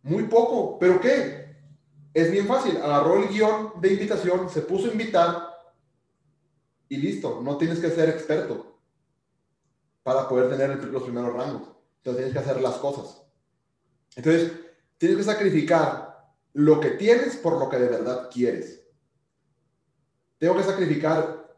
muy 0.02 0.24
poco. 0.24 0.78
¿Pero 0.78 1.00
qué? 1.00 1.56
Es 2.14 2.30
bien 2.30 2.46
fácil. 2.46 2.76
Agarró 2.76 3.22
el 3.22 3.28
guion 3.28 3.80
de 3.80 3.92
invitación, 3.92 4.48
se 4.50 4.62
puso 4.62 4.88
a 4.88 4.92
invitar 4.92 5.48
y 6.88 6.96
listo. 6.96 7.40
No 7.42 7.56
tienes 7.56 7.78
que 7.78 7.90
ser 7.90 8.08
experto 8.08 8.78
para 10.02 10.28
poder 10.28 10.50
tener 10.50 10.84
los 10.84 11.02
primeros 11.02 11.32
rangos. 11.32 11.68
Entonces 11.98 12.24
tienes 12.24 12.32
que 12.32 12.38
hacer 12.38 12.60
las 12.60 12.76
cosas. 12.76 13.22
Entonces, 14.16 14.52
tienes 14.98 15.18
que 15.18 15.24
sacrificar 15.24 16.12
lo 16.52 16.80
que 16.80 16.90
tienes 16.90 17.36
por 17.36 17.58
lo 17.58 17.68
que 17.68 17.78
de 17.78 17.88
verdad 17.88 18.28
quieres. 18.30 18.82
Tengo 20.38 20.56
que 20.56 20.64
sacrificar 20.64 21.54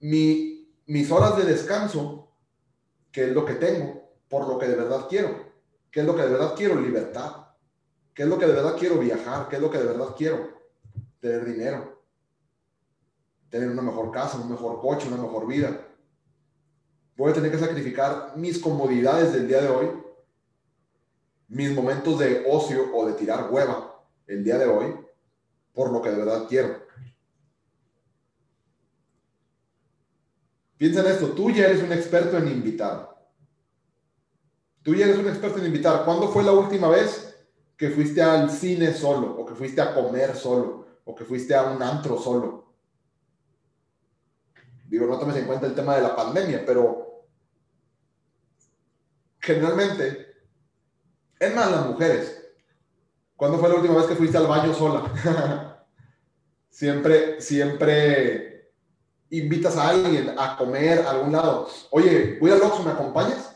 mi, 0.00 0.72
mis 0.86 1.10
horas 1.10 1.36
de 1.36 1.44
descanso, 1.44 2.32
que 3.10 3.24
es 3.24 3.32
lo 3.32 3.44
que 3.44 3.54
tengo, 3.54 4.05
por 4.28 4.48
lo 4.48 4.58
que 4.58 4.66
de 4.66 4.76
verdad 4.76 5.06
quiero. 5.08 5.46
¿Qué 5.90 6.00
es 6.00 6.06
lo 6.06 6.14
que 6.14 6.22
de 6.22 6.28
verdad 6.28 6.54
quiero? 6.56 6.80
Libertad. 6.80 7.46
¿Qué 8.14 8.22
es 8.22 8.28
lo 8.28 8.38
que 8.38 8.46
de 8.46 8.52
verdad 8.52 8.76
quiero? 8.78 8.98
Viajar. 8.98 9.48
¿Qué 9.48 9.56
es 9.56 9.62
lo 9.62 9.70
que 9.70 9.78
de 9.78 9.86
verdad 9.86 10.14
quiero? 10.16 10.48
Tener 11.20 11.44
dinero. 11.44 12.02
Tener 13.50 13.70
una 13.70 13.82
mejor 13.82 14.10
casa, 14.10 14.38
un 14.38 14.50
mejor 14.50 14.80
coche, 14.80 15.08
una 15.08 15.22
mejor 15.22 15.46
vida. 15.46 15.86
Voy 17.16 17.30
a 17.30 17.34
tener 17.34 17.50
que 17.50 17.58
sacrificar 17.58 18.34
mis 18.36 18.58
comodidades 18.58 19.32
del 19.32 19.48
día 19.48 19.62
de 19.62 19.68
hoy, 19.68 19.88
mis 21.48 21.74
momentos 21.74 22.18
de 22.18 22.44
ocio 22.46 22.94
o 22.94 23.06
de 23.06 23.14
tirar 23.14 23.50
hueva 23.50 24.02
el 24.26 24.44
día 24.44 24.58
de 24.58 24.66
hoy, 24.66 24.94
por 25.72 25.90
lo 25.92 26.02
que 26.02 26.10
de 26.10 26.16
verdad 26.18 26.46
quiero. 26.48 26.84
Piensa 30.76 31.00
en 31.00 31.06
esto, 31.06 31.28
tú 31.30 31.50
ya 31.50 31.66
eres 31.66 31.82
un 31.82 31.92
experto 31.92 32.36
en 32.36 32.48
invitar. 32.48 33.15
Tú 34.86 34.94
ya 34.94 35.06
eres 35.06 35.18
un 35.18 35.26
experto 35.26 35.58
en 35.58 35.66
invitar. 35.66 36.04
¿Cuándo 36.04 36.28
fue 36.28 36.44
la 36.44 36.52
última 36.52 36.88
vez 36.88 37.36
que 37.76 37.90
fuiste 37.90 38.22
al 38.22 38.48
cine 38.48 38.94
solo, 38.94 39.32
o 39.36 39.44
que 39.44 39.56
fuiste 39.56 39.80
a 39.80 39.92
comer 39.92 40.36
solo, 40.36 40.86
o 41.04 41.12
que 41.12 41.24
fuiste 41.24 41.56
a 41.56 41.64
un 41.64 41.82
antro 41.82 42.16
solo? 42.16 42.72
Digo, 44.86 45.08
no 45.08 45.18
tomes 45.18 45.34
en 45.38 45.46
cuenta 45.46 45.66
el 45.66 45.74
tema 45.74 45.96
de 45.96 46.02
la 46.02 46.14
pandemia, 46.14 46.62
pero 46.64 47.24
generalmente, 49.40 50.24
es 51.40 51.52
más 51.52 51.68
las 51.68 51.86
mujeres. 51.86 52.46
¿Cuándo 53.34 53.58
fue 53.58 53.68
la 53.68 53.74
última 53.74 53.96
vez 53.96 54.06
que 54.06 54.14
fuiste 54.14 54.36
al 54.36 54.46
baño 54.46 54.72
sola? 54.72 55.82
siempre, 56.70 57.40
siempre 57.40 58.70
invitas 59.30 59.76
a 59.78 59.88
alguien 59.88 60.32
a 60.38 60.56
comer 60.56 61.00
a 61.00 61.10
algún 61.10 61.32
lado. 61.32 61.68
Oye, 61.90 62.38
voy 62.40 62.52
al 62.52 62.62
Oxxo, 62.62 62.84
¿me 62.84 62.92
acompañas? 62.92 63.55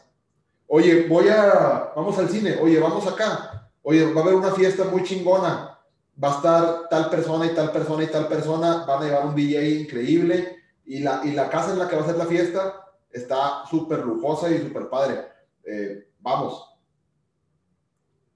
Oye, 0.72 1.08
voy 1.08 1.28
a, 1.28 1.92
vamos 1.96 2.16
al 2.18 2.28
cine. 2.28 2.56
Oye, 2.62 2.78
vamos 2.78 3.04
acá. 3.06 3.68
Oye, 3.82 4.12
va 4.12 4.20
a 4.20 4.24
haber 4.24 4.34
una 4.36 4.52
fiesta 4.52 4.84
muy 4.84 5.02
chingona. 5.02 5.76
Va 6.22 6.32
a 6.32 6.36
estar 6.36 6.88
tal 6.88 7.10
persona 7.10 7.46
y 7.46 7.54
tal 7.54 7.72
persona 7.72 8.04
y 8.04 8.06
tal 8.06 8.28
persona. 8.28 8.84
Van 8.86 9.02
a 9.02 9.04
llevar 9.04 9.26
un 9.26 9.34
DJ 9.34 9.80
increíble. 9.80 10.58
Y 10.84 11.00
la, 11.00 11.22
y 11.24 11.32
la 11.32 11.48
casa 11.50 11.72
en 11.72 11.78
la 11.80 11.88
que 11.88 11.96
va 11.96 12.02
a 12.02 12.06
ser 12.06 12.16
la 12.16 12.26
fiesta 12.26 12.84
está 13.10 13.64
súper 13.68 14.00
lujosa 14.04 14.48
y 14.50 14.58
súper 14.58 14.88
padre. 14.88 15.24
Eh, 15.64 16.08
vamos. 16.20 16.64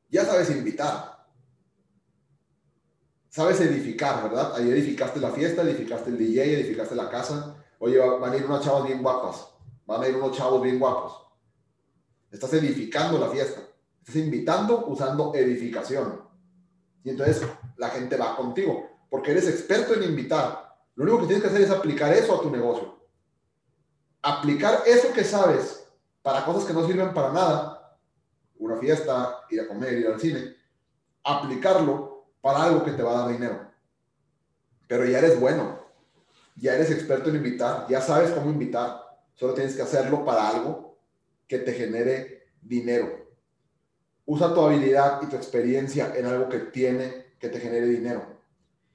Ya 0.08 0.24
sabes 0.24 0.50
invitar. 0.50 1.14
Sabes 3.28 3.60
edificar, 3.60 4.22
¿verdad? 4.24 4.54
Ahí 4.56 4.70
edificaste 4.70 5.20
la 5.20 5.30
fiesta, 5.30 5.62
edificaste 5.62 6.10
el 6.10 6.18
DJ, 6.18 6.42
edificaste 6.60 6.94
la 6.94 7.08
casa. 7.10 7.56
Oye, 7.78 7.98
va- 7.98 8.18
van 8.18 8.32
a 8.32 8.36
ir 8.36 8.44
unas 8.46 8.64
chavas 8.64 8.84
bien 8.84 9.02
guapas. 9.02 9.48
Van 9.86 10.02
a 10.02 10.08
ir 10.08 10.16
unos 10.16 10.36
chavos 10.36 10.62
bien 10.62 10.78
guapos. 10.78 11.23
Estás 12.34 12.52
edificando 12.54 13.16
la 13.16 13.28
fiesta. 13.28 13.60
Estás 14.00 14.16
invitando 14.16 14.86
usando 14.88 15.32
edificación. 15.36 16.20
Y 17.04 17.10
entonces 17.10 17.46
la 17.76 17.90
gente 17.90 18.16
va 18.16 18.36
contigo. 18.36 18.90
Porque 19.08 19.30
eres 19.30 19.46
experto 19.46 19.94
en 19.94 20.02
invitar. 20.02 20.76
Lo 20.96 21.04
único 21.04 21.20
que 21.20 21.26
tienes 21.26 21.44
que 21.44 21.48
hacer 21.48 21.62
es 21.62 21.70
aplicar 21.70 22.12
eso 22.12 22.34
a 22.34 22.42
tu 22.42 22.50
negocio. 22.50 22.98
Aplicar 24.20 24.82
eso 24.84 25.12
que 25.12 25.22
sabes 25.22 25.86
para 26.22 26.44
cosas 26.44 26.64
que 26.64 26.72
no 26.72 26.84
sirven 26.84 27.14
para 27.14 27.32
nada. 27.32 28.00
Una 28.58 28.78
fiesta, 28.78 29.42
ir 29.50 29.60
a 29.60 29.68
comer, 29.68 29.92
ir 29.92 30.08
al 30.08 30.20
cine. 30.20 30.56
Aplicarlo 31.22 32.26
para 32.40 32.64
algo 32.64 32.84
que 32.84 32.90
te 32.90 33.02
va 33.04 33.12
a 33.12 33.22
dar 33.22 33.28
dinero. 33.28 33.70
Pero 34.88 35.04
ya 35.04 35.18
eres 35.18 35.38
bueno. 35.38 35.78
Ya 36.56 36.74
eres 36.74 36.90
experto 36.90 37.30
en 37.30 37.36
invitar. 37.36 37.86
Ya 37.88 38.00
sabes 38.00 38.32
cómo 38.32 38.50
invitar. 38.50 39.04
Solo 39.34 39.54
tienes 39.54 39.76
que 39.76 39.82
hacerlo 39.82 40.24
para 40.24 40.48
algo 40.48 40.93
que 41.54 41.60
te 41.60 41.72
genere 41.72 42.48
dinero. 42.60 43.28
Usa 44.26 44.52
tu 44.52 44.60
habilidad 44.60 45.20
y 45.22 45.26
tu 45.26 45.36
experiencia 45.36 46.12
en 46.16 46.26
algo 46.26 46.48
que 46.48 46.58
tiene, 46.58 47.36
que 47.38 47.48
te 47.48 47.60
genere 47.60 47.86
dinero. 47.86 48.40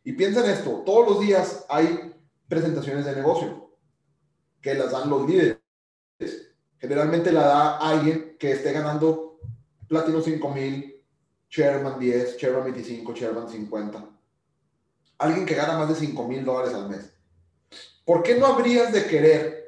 Y 0.03 0.11
piensa 0.11 0.43
en 0.43 0.51
esto, 0.51 0.83
todos 0.85 1.09
los 1.09 1.19
días 1.21 1.65
hay 1.69 2.13
presentaciones 2.49 3.05
de 3.05 3.15
negocio 3.15 3.77
que 4.59 4.73
las 4.73 4.91
dan 4.91 5.09
los 5.09 5.25
líderes. 5.25 5.57
Generalmente 6.79 7.31
la 7.31 7.45
da 7.45 7.77
alguien 7.77 8.35
que 8.37 8.51
esté 8.51 8.73
ganando 8.73 9.39
Platino 9.87 10.21
5000, 10.21 11.01
Chairman 11.49 11.97
10, 11.97 12.37
Chairman 12.37 12.63
25, 12.65 13.13
Chairman 13.13 13.49
50. 13.49 14.09
Alguien 15.19 15.45
que 15.45 15.55
gana 15.55 15.77
más 15.77 15.87
de 15.87 15.95
5 15.95 16.27
mil 16.27 16.43
dólares 16.43 16.73
al 16.73 16.89
mes. 16.89 17.13
¿Por 18.03 18.21
qué 18.21 18.35
no 18.35 18.47
habrías 18.47 18.91
de 18.91 19.05
querer 19.05 19.58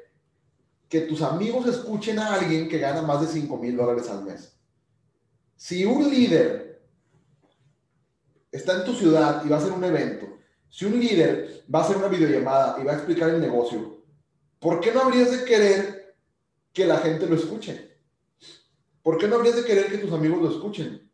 que 0.92 1.00
tus 1.00 1.22
amigos 1.22 1.66
escuchen 1.66 2.18
a 2.18 2.34
alguien 2.34 2.68
que 2.68 2.76
gana 2.76 3.00
más 3.00 3.22
de 3.22 3.26
5 3.26 3.56
mil 3.56 3.74
dólares 3.74 4.10
al 4.10 4.24
mes? 4.24 4.54
Si 5.56 5.86
un 5.86 6.10
líder 6.10 6.84
está 8.50 8.74
en 8.74 8.84
tu 8.84 8.92
ciudad 8.92 9.42
y 9.42 9.48
va 9.48 9.56
a 9.56 9.58
hacer 9.58 9.72
un 9.72 9.82
evento, 9.84 10.26
si 10.68 10.84
un 10.84 11.00
líder 11.00 11.64
va 11.74 11.78
a 11.78 11.84
hacer 11.84 11.96
una 11.96 12.08
videollamada 12.08 12.78
y 12.78 12.84
va 12.84 12.92
a 12.92 12.96
explicar 12.96 13.30
el 13.30 13.40
negocio, 13.40 14.04
¿por 14.60 14.80
qué 14.80 14.92
no 14.92 15.00
habrías 15.00 15.30
de 15.30 15.46
querer 15.46 16.14
que 16.74 16.84
la 16.84 16.98
gente 16.98 17.26
lo 17.26 17.36
escuche? 17.36 17.96
¿Por 19.02 19.16
qué 19.16 19.26
no 19.28 19.36
habrías 19.36 19.56
de 19.56 19.64
querer 19.64 19.90
que 19.90 19.96
tus 19.96 20.12
amigos 20.12 20.42
lo 20.42 20.50
escuchen? 20.50 21.10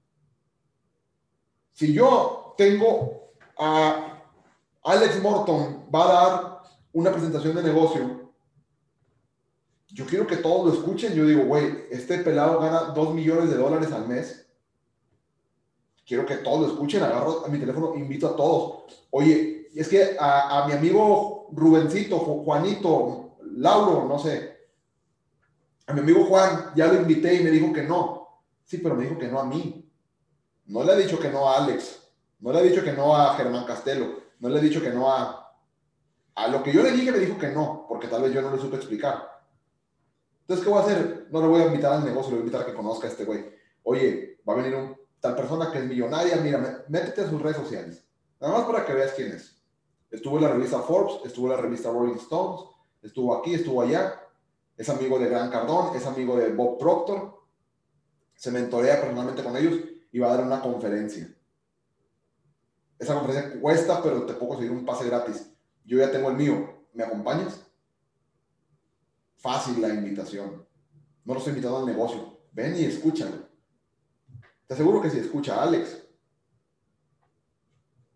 Si 1.71 1.93
yo 1.93 2.53
tengo 2.59 3.31
a 3.57 4.25
Alex 4.83 5.23
Morton, 5.23 5.87
va 5.95 6.03
a 6.03 6.13
dar 6.13 6.63
una 6.93 7.13
presentación 7.13 7.55
de 7.55 7.63
negocio, 7.63 8.28
yo 9.89 10.07
quiero 10.07 10.27
que 10.27 10.37
todos 10.37 10.67
lo 10.67 10.73
escuchen. 10.73 11.15
Yo 11.15 11.27
digo, 11.27 11.45
güey, 11.45 11.87
este 11.91 12.19
pelado 12.19 12.61
gana 12.61 12.93
2 12.95 13.15
millones 13.15 13.51
de 13.51 13.57
dólares 13.57 13.91
al 13.93 14.07
mes. 14.07 14.47
Quiero 16.07 16.25
que 16.27 16.37
todos 16.37 16.61
lo 16.61 16.67
escuchen. 16.69 17.03
Agarro 17.03 17.45
a 17.45 17.49
mi 17.49 17.59
teléfono, 17.59 17.95
invito 17.95 18.29
a 18.29 18.37
todos. 18.37 18.85
Oye, 19.11 19.69
es 19.75 19.89
que 19.89 20.17
a, 20.19 20.65
mi 20.67 20.75
amigo 20.75 21.49
Rubencito, 21.53 22.19
Juanito, 22.19 23.37
Lauro, 23.43 24.07
no 24.07 24.19
sé, 24.19 24.59
a 25.87 25.95
mi 25.95 26.01
amigo 26.01 26.27
Juan 26.27 26.73
ya 26.75 26.87
lo 26.87 27.01
invité 27.01 27.35
y 27.35 27.43
me 27.43 27.51
dijo 27.51 27.73
que 27.73 27.83
no. 27.83 28.43
Sí, 28.65 28.79
pero 28.79 28.95
me 28.95 29.05
dijo 29.05 29.19
que 29.19 29.29
no 29.29 29.41
a 29.41 29.45
mí. 29.45 29.91
No 30.67 30.85
le 30.85 30.93
ha 30.93 30.97
dicho 30.97 31.19
que 31.19 31.31
no 31.31 31.49
a 31.49 31.57
Alex. 31.57 32.03
No 32.41 32.53
le 32.53 32.59
ha 32.59 32.63
dicho 32.63 32.85
que 32.85 32.93
no 32.93 33.17
a 33.17 33.35
Germán 33.35 33.65
Castelo. 33.65 34.21
No 34.39 34.51
le 34.51 34.59
he 34.59 34.63
dicho 34.63 34.83
que 34.83 34.91
no 34.91 35.11
a... 35.11 35.51
A 36.35 36.49
lo 36.49 36.63
que 36.63 36.73
yo 36.73 36.83
le 36.83 36.93
dije 36.93 37.11
me 37.11 37.19
dijo 37.19 37.39
que 37.39 37.49
no, 37.49 37.87
porque 37.89 38.07
tal 38.07 38.23
vez 38.23 38.33
yo 38.33 38.43
no 38.43 38.55
le 38.55 38.61
supe 38.61 38.77
explicar. 38.77 39.38
Entonces, 40.49 40.65
¿qué 40.65 40.71
voy 40.71 40.81
a 40.81 40.83
hacer? 40.83 41.27
No 41.31 41.43
le 41.43 41.47
voy 41.47 41.61
a 41.61 41.67
invitar 41.67 41.93
al 41.93 42.07
negocio, 42.07 42.31
le 42.31 42.37
voy 42.37 42.45
a 42.45 42.47
invitar 42.47 42.63
a 42.63 42.67
que 42.67 42.73
conozca 42.73 43.07
a 43.07 43.11
este 43.11 43.27
güey. 43.27 43.45
Oye, 43.83 44.41
va 44.49 44.55
a 44.55 44.57
venir 44.57 44.97
tal 45.21 45.37
persona 45.37 45.71
que 45.71 45.77
es 45.77 45.85
millonaria, 45.85 46.37
mira, 46.37 46.87
métete 46.89 47.21
a 47.21 47.29
sus 47.29 47.43
redes 47.43 47.59
sociales. 47.59 48.03
Nada 48.41 48.55
más 48.55 48.67
para 48.67 48.87
que 48.87 48.95
veas 48.95 49.13
quién 49.13 49.33
es. 49.33 49.63
Estuvo 50.11 50.39
en 50.39 50.45
la 50.45 50.53
revista 50.53 50.79
Forbes, 50.81 51.21
estuvo 51.27 51.49
en 51.49 51.53
la 51.53 51.61
revista 51.61 51.91
Rolling 51.91 52.15
Stones, 52.15 52.63
estuvo 53.03 53.37
aquí, 53.37 53.53
estuvo 53.53 53.83
allá. 53.83 54.23
Es 54.75 54.89
amigo 54.89 55.19
de 55.19 55.29
Gran 55.29 55.51
Cardón, 55.51 55.95
es 55.95 56.07
amigo 56.07 56.35
de 56.39 56.51
Bob 56.55 56.79
Proctor. 56.79 57.43
Se 58.35 58.51
mentorea 58.51 59.03
personalmente 59.03 59.45
con 59.45 59.55
ellos 59.55 59.81
y 60.11 60.19
va 60.19 60.29
a 60.33 60.37
dar 60.37 60.47
una 60.47 60.63
conferencia. 60.63 61.29
Esa 62.99 63.15
conferencia 63.15 63.61
cuesta, 63.61 64.03
pero 64.03 64.25
te 64.25 64.33
puedo 64.33 64.53
conseguir 64.53 64.73
un 64.73 64.87
pase 64.87 65.05
gratis. 65.05 65.51
Yo 65.85 65.99
ya 65.99 66.11
tengo 66.11 66.31
el 66.31 66.37
mío. 66.37 66.87
¿Me 66.95 67.05
acompañas? 67.05 67.68
Fácil 69.39 69.81
la 69.81 69.89
invitación. 69.89 70.67
No 71.25 71.35
lo 71.35 71.39
estoy 71.39 71.53
invitando 71.53 71.79
al 71.79 71.87
negocio. 71.87 72.41
Ven 72.53 72.77
y 72.77 72.85
escúchalo. 72.85 73.49
Te 74.67 74.75
aseguro 74.75 75.01
que 75.01 75.11
si 75.11 75.19
escucha 75.19 75.57
a 75.57 75.63
Alex, 75.63 76.05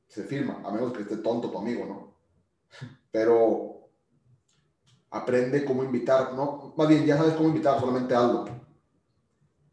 se 0.08 0.24
firma, 0.24 0.60
a 0.64 0.70
menos 0.70 0.92
que 0.92 1.02
esté 1.02 1.16
tonto 1.16 1.50
tu 1.50 1.58
amigo, 1.58 1.86
¿no? 1.86 2.18
Pero 3.10 3.88
aprende 5.10 5.64
cómo 5.64 5.84
invitar, 5.84 6.34
¿no? 6.34 6.74
Más 6.76 6.88
bien, 6.88 7.06
ya 7.06 7.16
sabes 7.16 7.34
cómo 7.34 7.48
invitar, 7.48 7.80
solamente 7.80 8.14
algo. 8.14 8.44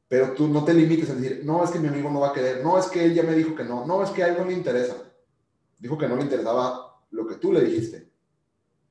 Pero 0.07 0.33
tú 0.33 0.47
no 0.47 0.63
te 0.63 0.73
limites 0.73 1.09
a 1.09 1.15
decir, 1.15 1.41
no, 1.43 1.63
es 1.63 1.71
que 1.71 1.79
mi 1.79 1.87
amigo 1.87 2.09
no 2.09 2.21
va 2.21 2.29
a 2.29 2.33
querer, 2.33 2.63
no, 2.63 2.77
es 2.77 2.87
que 2.87 3.03
él 3.03 3.13
ya 3.13 3.23
me 3.23 3.33
dijo 3.33 3.55
que 3.55 3.63
no, 3.63 3.85
no, 3.85 4.01
es 4.03 4.09
que 4.11 4.23
a 4.23 4.29
él 4.29 4.37
no 4.37 4.45
le 4.45 4.53
interesa. 4.53 4.95
Dijo 5.77 5.97
que 5.97 6.07
no 6.07 6.15
le 6.15 6.23
interesaba 6.23 7.03
lo 7.11 7.27
que 7.27 7.35
tú 7.35 7.51
le 7.51 7.61
dijiste. 7.61 8.09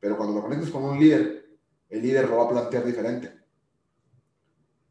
Pero 0.00 0.16
cuando 0.16 0.34
lo 0.34 0.42
conectes 0.42 0.70
con 0.70 0.84
un 0.84 0.98
líder, 0.98 1.37
el 1.88 2.02
líder 2.02 2.28
lo 2.28 2.38
va 2.38 2.44
a 2.44 2.50
plantear 2.50 2.84
diferente. 2.84 3.32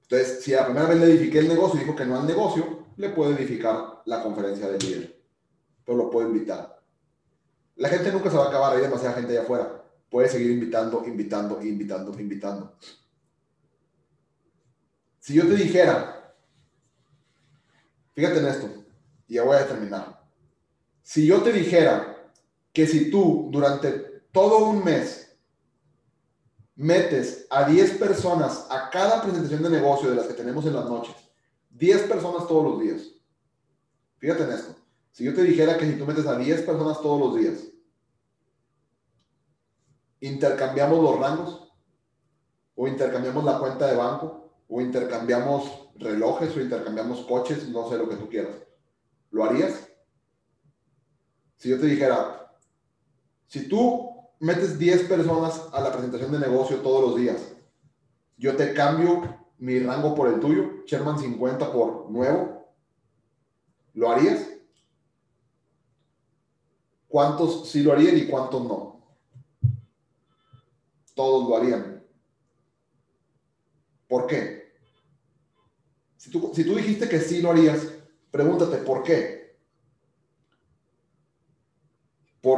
Entonces, 0.03 0.43
si 0.43 0.51
la 0.51 0.65
primera 0.65 0.87
vez 0.87 0.99
le 0.99 1.05
edifiqué 1.05 1.39
el 1.39 1.49
negocio 1.49 1.77
y 1.77 1.83
dijo 1.83 1.95
que 1.95 2.05
no 2.05 2.17
al 2.17 2.25
negocio, 2.25 2.85
le 2.95 3.09
puedo 3.09 3.35
edificar 3.35 4.01
la 4.05 4.23
conferencia 4.23 4.69
del 4.69 4.79
líder. 4.79 5.21
Pero 5.85 5.97
lo 5.97 6.09
puedo 6.09 6.27
invitar. 6.27 6.81
La 7.75 7.89
gente 7.89 8.11
nunca 8.11 8.29
se 8.29 8.37
va 8.37 8.45
a 8.45 8.47
acabar, 8.49 8.75
hay 8.75 8.81
demasiada 8.81 9.15
gente 9.15 9.33
allá 9.33 9.41
afuera. 9.43 9.83
Puede 10.09 10.29
seguir 10.29 10.51
invitando, 10.51 11.03
invitando, 11.05 11.61
invitando, 11.61 12.19
invitando. 12.19 12.75
Si 15.19 15.33
yo 15.33 15.45
te 15.45 15.55
dijera, 15.55 16.33
fíjate 18.13 18.39
en 18.39 18.47
esto, 18.47 18.85
y 19.27 19.35
ya 19.35 19.43
voy 19.43 19.57
a 19.57 19.67
terminar. 19.67 20.23
Si 21.03 21.27
yo 21.27 21.41
te 21.41 21.51
dijera 21.51 22.31
que 22.71 22.87
si 22.87 23.11
tú 23.11 23.49
durante 23.51 23.91
todo 24.31 24.69
un 24.69 24.83
mes 24.83 25.26
metes 26.77 27.47
a 27.49 27.67
10 27.67 27.97
personas 27.97 28.67
a 28.69 28.89
cada 28.91 29.21
presentación 29.21 29.63
de 29.63 29.71
negocio 29.71 30.09
de 30.09 30.15
las 30.15 30.27
que 30.27 30.35
tenemos 30.35 30.65
en 30.65 30.75
las 30.75 30.85
noches, 30.85 31.15
10 31.71 32.03
personas 32.03 32.47
todos 32.47 32.63
los 32.63 32.81
días. 32.81 33.01
Fíjate 34.19 34.43
en 34.43 34.51
esto. 34.51 34.75
Si 35.11 35.23
yo 35.23 35.33
te 35.33 35.41
dijera 35.41 35.77
que 35.77 35.87
si 35.87 35.97
tú 35.97 36.05
metes 36.05 36.27
a 36.27 36.37
10 36.37 36.61
personas 36.61 37.01
todos 37.01 37.19
los 37.19 37.35
días, 37.41 37.63
intercambiamos 40.19 41.03
los 41.03 41.19
rangos, 41.19 41.73
o 42.75 42.87
intercambiamos 42.87 43.43
la 43.43 43.57
cuenta 43.57 43.87
de 43.87 43.95
banco, 43.95 44.53
o 44.67 44.79
intercambiamos 44.79 45.89
relojes, 45.95 46.55
o 46.55 46.61
intercambiamos 46.61 47.21
coches, 47.21 47.67
no 47.69 47.89
sé 47.89 47.97
lo 47.97 48.07
que 48.07 48.17
tú 48.17 48.29
quieras. 48.29 48.55
¿Lo 49.31 49.43
harías? 49.43 49.89
Si 51.55 51.69
yo 51.69 51.79
te 51.79 51.87
dijera, 51.87 52.55
si 53.47 53.67
tú 53.67 54.16
metes 54.39 54.77
10 54.77 55.03
personas 55.03 55.67
a 55.73 55.81
la 55.81 55.91
presentación 55.91 56.31
de 56.31 56.39
negocio 56.39 56.77
todos 56.77 57.01
los 57.01 57.19
días, 57.19 57.41
yo 58.37 58.55
te 58.55 58.73
cambio 58.73 59.47
mi 59.57 59.79
rango 59.79 60.13
por 60.13 60.27
el 60.27 60.39
tuyo, 60.39 60.83
Sherman 60.85 61.17
50 61.17 61.71
por 61.71 62.09
nuevo, 62.11 62.71
¿lo 63.93 64.11
harías? 64.11 64.47
¿Cuántos 67.07 67.69
sí 67.69 67.81
lo 67.81 67.93
harían 67.93 68.17
y 68.17 68.27
cuántos 68.27 68.63
no? 68.63 69.17
Todos 71.15 71.49
lo 71.49 71.57
harían. 71.57 72.03
¿Por 74.07 74.27
qué? 74.27 74.73
Si 76.17 76.29
tú, 76.29 76.51
si 76.53 76.63
tú 76.63 76.75
dijiste 76.75 77.09
que 77.09 77.19
sí 77.19 77.41
lo 77.41 77.51
harías, 77.51 77.93
pregúntate, 78.29 78.77
¿por 78.77 79.03
qué? 79.03 79.36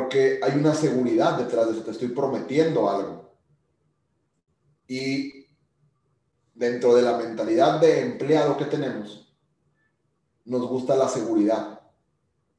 Porque 0.10 0.40
hay 0.42 0.58
una 0.58 0.74
seguridad 0.74 1.38
detrás 1.38 1.68
de 1.68 1.74
eso, 1.74 1.84
te 1.84 1.92
estoy 1.92 2.08
prometiendo 2.08 2.90
algo. 2.90 3.30
Y 4.88 5.46
dentro 6.56 6.96
de 6.96 7.04
la 7.04 7.16
mentalidad 7.16 7.80
de 7.80 8.02
empleado 8.02 8.58
que 8.58 8.66
tenemos, 8.66 9.32
nos 10.46 10.68
gusta 10.68 10.96
la 10.96 11.08
seguridad. 11.08 11.80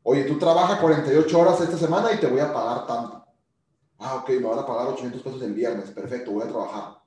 Oye, 0.04 0.22
tú 0.22 0.38
trabajas 0.38 0.78
48 0.78 1.40
horas 1.40 1.60
esta 1.60 1.76
semana 1.76 2.12
y 2.12 2.18
te 2.18 2.28
voy 2.28 2.38
a 2.38 2.52
pagar 2.52 2.86
tanto. 2.86 3.26
Ah, 3.98 4.14
ok, 4.22 4.28
me 4.28 4.46
van 4.46 4.60
a 4.60 4.66
pagar 4.66 4.86
800 4.86 5.20
pesos 5.20 5.42
el 5.42 5.52
viernes, 5.52 5.90
perfecto, 5.90 6.30
voy 6.30 6.44
a 6.44 6.48
trabajar. 6.48 7.02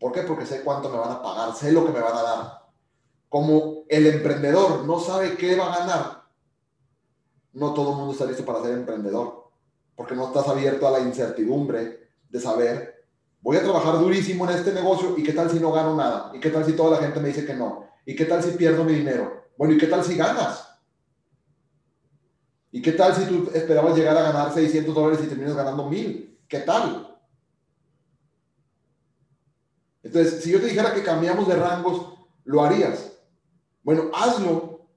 ¿Por 0.00 0.10
qué? 0.10 0.22
Porque 0.22 0.46
sé 0.46 0.62
cuánto 0.64 0.88
me 0.88 0.98
van 0.98 1.12
a 1.12 1.22
pagar, 1.22 1.54
sé 1.54 1.70
lo 1.70 1.86
que 1.86 1.92
me 1.92 2.00
van 2.00 2.16
a 2.16 2.22
dar. 2.22 2.62
Como 3.28 3.84
el 3.88 4.04
emprendedor 4.08 4.84
no 4.84 4.98
sabe 4.98 5.36
qué 5.36 5.54
va 5.54 5.72
a 5.72 5.78
ganar, 5.78 6.24
no 7.52 7.72
todo 7.72 7.92
el 7.92 7.96
mundo 7.98 8.14
está 8.14 8.24
listo 8.24 8.44
para 8.44 8.62
ser 8.62 8.72
emprendedor 8.72 9.45
porque 9.96 10.14
no 10.14 10.26
estás 10.26 10.46
abierto 10.46 10.86
a 10.86 10.92
la 10.92 11.00
incertidumbre 11.00 12.10
de 12.28 12.40
saber, 12.40 13.06
voy 13.40 13.56
a 13.56 13.62
trabajar 13.62 13.98
durísimo 13.98 14.48
en 14.48 14.56
este 14.56 14.72
negocio 14.72 15.14
y 15.16 15.22
qué 15.22 15.32
tal 15.32 15.50
si 15.50 15.58
no 15.58 15.72
gano 15.72 15.96
nada, 15.96 16.30
y 16.34 16.40
qué 16.40 16.50
tal 16.50 16.64
si 16.64 16.74
toda 16.74 16.98
la 16.98 17.04
gente 17.04 17.18
me 17.18 17.28
dice 17.28 17.46
que 17.46 17.54
no, 17.54 17.88
y 18.04 18.14
qué 18.14 18.26
tal 18.26 18.42
si 18.42 18.50
pierdo 18.52 18.84
mi 18.84 18.92
dinero, 18.92 19.48
bueno, 19.56 19.74
y 19.74 19.78
qué 19.78 19.86
tal 19.86 20.04
si 20.04 20.16
ganas, 20.16 20.68
y 22.70 22.82
qué 22.82 22.92
tal 22.92 23.14
si 23.14 23.24
tú 23.24 23.50
esperabas 23.54 23.96
llegar 23.96 24.16
a 24.18 24.22
ganar 24.22 24.52
600 24.52 24.94
dólares 24.94 25.24
y 25.24 25.28
terminas 25.28 25.56
ganando 25.56 25.88
1000, 25.88 26.40
qué 26.46 26.60
tal. 26.60 27.18
Entonces, 30.02 30.44
si 30.44 30.52
yo 30.52 30.60
te 30.60 30.66
dijera 30.66 30.92
que 30.92 31.02
cambiamos 31.02 31.48
de 31.48 31.56
rangos, 31.56 32.18
¿lo 32.44 32.62
harías? 32.62 33.12
Bueno, 33.82 34.10
hazlo 34.14 34.88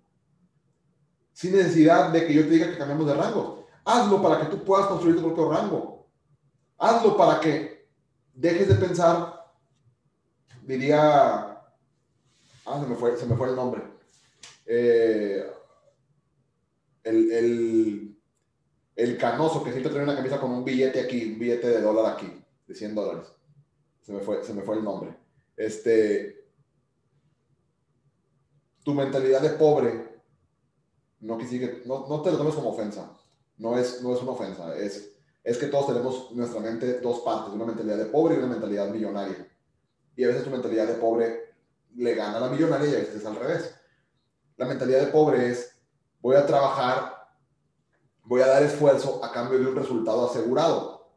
sin 1.31 1.55
necesidad 1.55 2.09
de 2.09 2.27
que 2.27 2.33
yo 2.33 2.43
te 2.43 2.49
diga 2.49 2.69
que 2.69 2.77
cambiamos 2.77 3.07
de 3.07 3.13
rangos. 3.13 3.63
Hazlo 3.89 4.21
para 4.21 4.39
que 4.39 4.55
tú 4.55 4.63
puedas 4.63 4.85
construir 4.85 5.15
tu 5.15 5.23
propio 5.23 5.51
rango. 5.51 6.07
Hazlo 6.77 7.17
para 7.17 7.39
que 7.39 7.89
dejes 8.35 8.67
de 8.67 8.75
pensar, 8.75 9.51
diría, 10.61 11.59
ah, 12.65 12.79
se 12.79 12.87
me 12.87 12.95
fue, 12.95 13.17
se 13.17 13.25
me 13.25 13.35
fue 13.35 13.49
el 13.49 13.55
nombre. 13.55 13.81
Eh, 14.67 15.43
el, 17.03 17.31
el, 17.31 18.21
el, 18.95 19.17
canoso 19.17 19.63
que 19.63 19.71
siempre 19.71 19.91
trae 19.91 20.03
una 20.03 20.15
camisa 20.15 20.39
con 20.39 20.51
un 20.51 20.63
billete 20.63 20.99
aquí, 20.99 21.33
un 21.33 21.39
billete 21.39 21.69
de 21.69 21.81
dólar 21.81 22.13
aquí, 22.13 22.31
de 22.67 22.75
100 22.75 22.93
dólares. 22.93 23.33
Se 24.03 24.13
me 24.13 24.19
fue, 24.19 24.43
se 24.43 24.53
me 24.53 24.61
fue 24.61 24.75
el 24.75 24.83
nombre. 24.83 25.17
Este, 25.57 26.47
tu 28.83 28.93
mentalidad 28.93 29.41
de 29.41 29.49
pobre, 29.57 30.21
no, 31.21 31.39
no, 31.85 32.07
no 32.07 32.21
te 32.21 32.31
lo 32.31 32.37
tomes 32.37 32.53
como 32.53 32.69
ofensa 32.69 33.18
no 33.59 33.77
es, 33.77 34.01
no 34.01 34.15
es 34.15 34.21
una 34.21 34.31
ofensa, 34.31 34.75
es, 34.75 35.11
es 35.43 35.57
que 35.57 35.67
todos 35.67 35.87
tenemos 35.87 36.31
nuestra 36.31 36.59
mente 36.61 36.99
dos 37.01 37.19
partes, 37.19 37.53
una 37.53 37.65
mentalidad 37.65 37.97
de 37.97 38.05
pobre 38.05 38.35
y 38.35 38.37
una 38.39 38.47
mentalidad 38.47 38.89
millonaria. 38.89 39.47
Y 40.15 40.23
a 40.23 40.27
veces 40.27 40.43
tu 40.43 40.49
mentalidad 40.49 40.87
de 40.87 40.95
pobre 40.95 41.55
le 41.95 42.15
gana 42.15 42.37
a 42.37 42.41
la 42.41 42.49
millonaria 42.49 42.89
y 42.89 42.95
a 42.95 42.99
veces 42.99 43.15
es 43.15 43.25
al 43.25 43.35
revés. 43.35 43.75
La 44.57 44.65
mentalidad 44.65 45.01
de 45.01 45.11
pobre 45.11 45.49
es, 45.49 45.77
voy 46.21 46.35
a 46.35 46.45
trabajar, 46.45 47.29
voy 48.23 48.41
a 48.41 48.47
dar 48.47 48.63
esfuerzo 48.63 49.23
a 49.23 49.31
cambio 49.31 49.59
de 49.59 49.67
un 49.67 49.75
resultado 49.75 50.29
asegurado. 50.29 51.13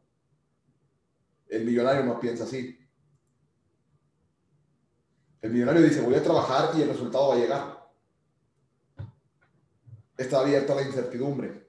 El 1.47 1.65
millonario 1.65 2.03
no 2.03 2.19
piensa 2.19 2.43
así. 2.43 2.79
El 5.41 5.51
millonario 5.51 5.81
dice, 5.81 6.01
voy 6.01 6.15
a 6.15 6.23
trabajar 6.23 6.71
y 6.77 6.81
el 6.81 6.89
resultado 6.89 7.29
va 7.29 7.35
a 7.35 7.37
llegar. 7.37 7.89
Está 10.17 10.39
abierto 10.39 10.73
a 10.73 10.77
la 10.77 10.83
incertidumbre. 10.83 11.62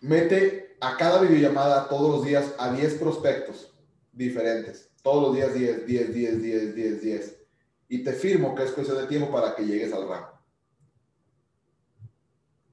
Mete 0.00 0.76
a 0.80 0.96
cada 0.96 1.20
videollamada 1.20 1.88
todos 1.88 2.10
los 2.16 2.24
días 2.24 2.54
a 2.58 2.72
10 2.72 2.94
prospectos 2.94 3.74
diferentes. 4.12 4.90
Todos 5.02 5.28
los 5.28 5.34
días 5.34 5.54
10, 5.54 5.86
10, 5.86 6.14
10, 6.14 6.42
10, 6.42 6.74
10, 6.74 7.02
10. 7.02 7.36
Y 7.88 8.04
te 8.04 8.12
firmo 8.12 8.54
que 8.54 8.64
es 8.64 8.70
cuestión 8.70 8.98
de 8.98 9.06
tiempo 9.06 9.30
para 9.30 9.54
que 9.54 9.64
llegues 9.64 9.92
al 9.92 10.08
rango. 10.08 10.40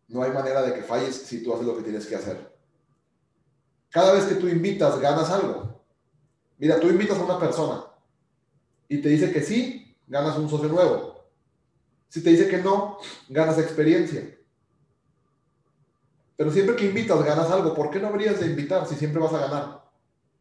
No 0.07 0.23
hay 0.23 0.31
manera 0.31 0.61
de 0.61 0.73
que 0.73 0.83
falles 0.83 1.15
si 1.15 1.43
tú 1.43 1.53
haces 1.53 1.65
lo 1.65 1.75
que 1.75 1.83
tienes 1.83 2.05
que 2.05 2.15
hacer. 2.15 2.55
Cada 3.89 4.13
vez 4.13 4.25
que 4.25 4.35
tú 4.35 4.47
invitas, 4.47 4.99
ganas 4.99 5.29
algo. 5.29 5.83
Mira, 6.57 6.79
tú 6.79 6.87
invitas 6.87 7.17
a 7.17 7.23
una 7.23 7.39
persona 7.39 7.85
y 8.87 9.01
te 9.01 9.09
dice 9.09 9.31
que 9.31 9.41
sí, 9.41 9.97
ganas 10.07 10.37
un 10.37 10.49
socio 10.49 10.69
nuevo. 10.69 11.25
Si 12.09 12.23
te 12.23 12.29
dice 12.29 12.47
que 12.47 12.59
no, 12.59 12.97
ganas 13.27 13.57
experiencia. 13.59 14.36
Pero 16.37 16.51
siempre 16.51 16.75
que 16.75 16.85
invitas, 16.85 17.23
ganas 17.25 17.49
algo. 17.49 17.73
¿Por 17.73 17.89
qué 17.89 17.99
no 17.99 18.07
habrías 18.07 18.39
de 18.39 18.45
invitar 18.45 18.87
si 18.87 18.95
siempre 18.95 19.21
vas 19.21 19.33
a 19.33 19.39
ganar? 19.39 19.83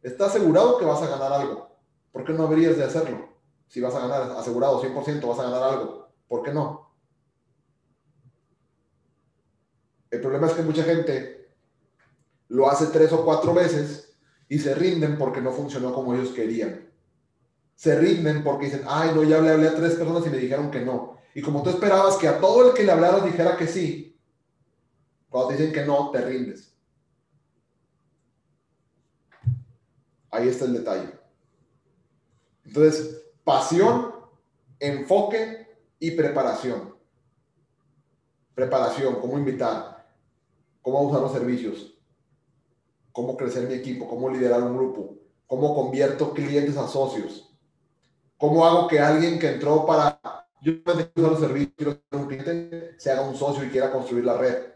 Está 0.03 0.27
asegurado 0.27 0.79
que 0.79 0.85
vas 0.85 1.03
a 1.03 1.09
ganar 1.09 1.33
algo. 1.33 1.75
¿Por 2.13 2.25
qué 2.25 2.35
no 2.35 2.45
habrías 2.45 2.77
de 2.77 2.85
hacerlo? 2.85 3.29
Si 3.67 3.81
vas 3.81 3.95
a 3.95 4.01
ganar, 4.07 4.31
asegurado 4.37 4.81
100%, 4.81 5.27
vas 5.27 5.39
a 5.39 5.45
ganar 5.45 5.63
algo. 5.63 6.09
¿Por 6.29 6.43
qué 6.43 6.53
no? 6.53 6.95
El 10.11 10.21
problema 10.21 10.47
es 10.47 10.53
que 10.53 10.63
mucha 10.63 10.85
gente 10.85 11.51
lo 12.49 12.71
hace 12.71 12.87
tres 12.87 13.13
o 13.13 13.25
cuatro 13.25 13.55
veces 13.55 14.17
y 14.49 14.59
se 14.59 14.75
rinden 14.75 15.19
porque 15.19 15.41
no 15.41 15.51
funcionó 15.51 15.93
como 15.93 16.15
ellos 16.15 16.31
querían. 16.31 16.91
Se 17.75 17.99
rinden 17.99 18.45
porque 18.45 18.67
dicen, 18.67 18.85
ay, 18.87 19.13
no, 19.15 19.23
ya 19.25 19.41
le 19.41 19.51
hablé 19.51 19.69
a 19.69 19.75
tres 19.75 19.95
personas 19.95 20.27
y 20.27 20.31
me 20.31 20.39
dijeron 20.39 20.71
que 20.71 20.83
no. 20.83 21.19
Y 21.35 21.43
como 21.43 21.63
tú 21.63 21.71
esperabas 21.71 22.17
que 22.17 22.29
a 22.29 22.41
todo 22.41 22.69
el 22.69 22.75
que 22.75 22.85
le 22.85 22.93
hablaras 22.93 23.25
dijera 23.25 23.57
que 23.57 23.67
sí, 23.67 24.16
cuando 25.37 25.55
te 25.55 25.59
dicen 25.59 25.75
que 25.75 25.85
no, 25.85 26.11
te 26.11 26.23
rindes. 26.23 26.75
Ahí 30.31 30.49
está 30.49 30.65
el 30.65 30.73
detalle. 30.73 31.11
Entonces, 32.65 33.23
pasión, 33.45 34.15
enfoque 34.81 35.77
y 35.99 36.13
preparación. 36.13 36.97
Preparación, 38.55 39.21
cómo 39.21 39.37
invitar, 39.37 40.09
cómo 40.81 41.03
usar 41.03 41.21
los 41.21 41.33
servicios, 41.33 41.99
cómo 43.13 43.37
crecer 43.37 43.69
mi 43.69 43.75
equipo, 43.75 44.09
cómo 44.09 44.31
liderar 44.31 44.63
un 44.63 44.75
grupo, 44.75 45.19
cómo 45.47 45.75
convierto 45.75 46.33
clientes 46.33 46.79
a 46.79 46.89
socios, 46.89 47.55
cómo 48.39 48.65
hago 48.65 48.89
que 48.89 49.01
alguien 49.01 49.39
que 49.39 49.53
entró 49.53 49.85
para 49.85 50.19
yo 50.63 50.73
usar 50.83 51.11
los 51.15 51.41
servicios 51.41 51.99
de 52.11 52.17
un 52.17 52.27
cliente 52.27 52.95
se 52.97 53.13
haga 53.13 53.21
un 53.21 53.37
socio 53.37 53.67
y 53.67 53.69
quiera 53.69 53.93
construir 53.93 54.25
la 54.25 54.39
red. 54.39 54.76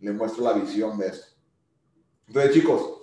Le 0.00 0.12
muestro 0.12 0.44
la 0.44 0.52
visión 0.54 0.98
de 0.98 1.08
esto. 1.08 1.26
Entonces, 2.26 2.54
chicos, 2.54 3.00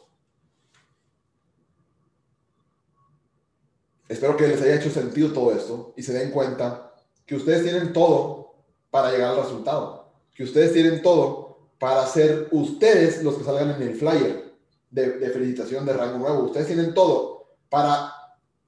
Espero 4.08 4.38
que 4.38 4.48
les 4.48 4.62
haya 4.62 4.76
hecho 4.76 4.89
sentido 4.89 5.34
todo 5.34 5.52
esto 5.52 5.93
y 5.98 6.04
se 6.04 6.14
den 6.14 6.32
cuenta 6.32 6.93
que 7.26 7.36
ustedes 7.36 7.64
tienen 7.64 7.91
todo 7.91 8.56
para 8.89 9.12
llegar 9.12 9.32
al 9.32 9.43
resultado. 9.43 10.14
Que 10.34 10.43
ustedes 10.43 10.72
tienen 10.72 11.02
todo 11.02 11.72
para 11.78 12.06
ser 12.08 12.48
ustedes 12.52 13.22
los 13.24 13.36
que 13.36 13.43
salgan 13.43 13.72
en 13.72 13.82
el 13.82 13.95
flyer 13.95 14.56
de, 14.89 15.30
felicitación 15.30 15.86
de 15.86 15.93
rango 15.93 16.20
nuevo. 16.20 16.43
Ustedes 16.45 16.68
tienen 16.68 16.93
todo 16.93 17.58
para 17.70 18.14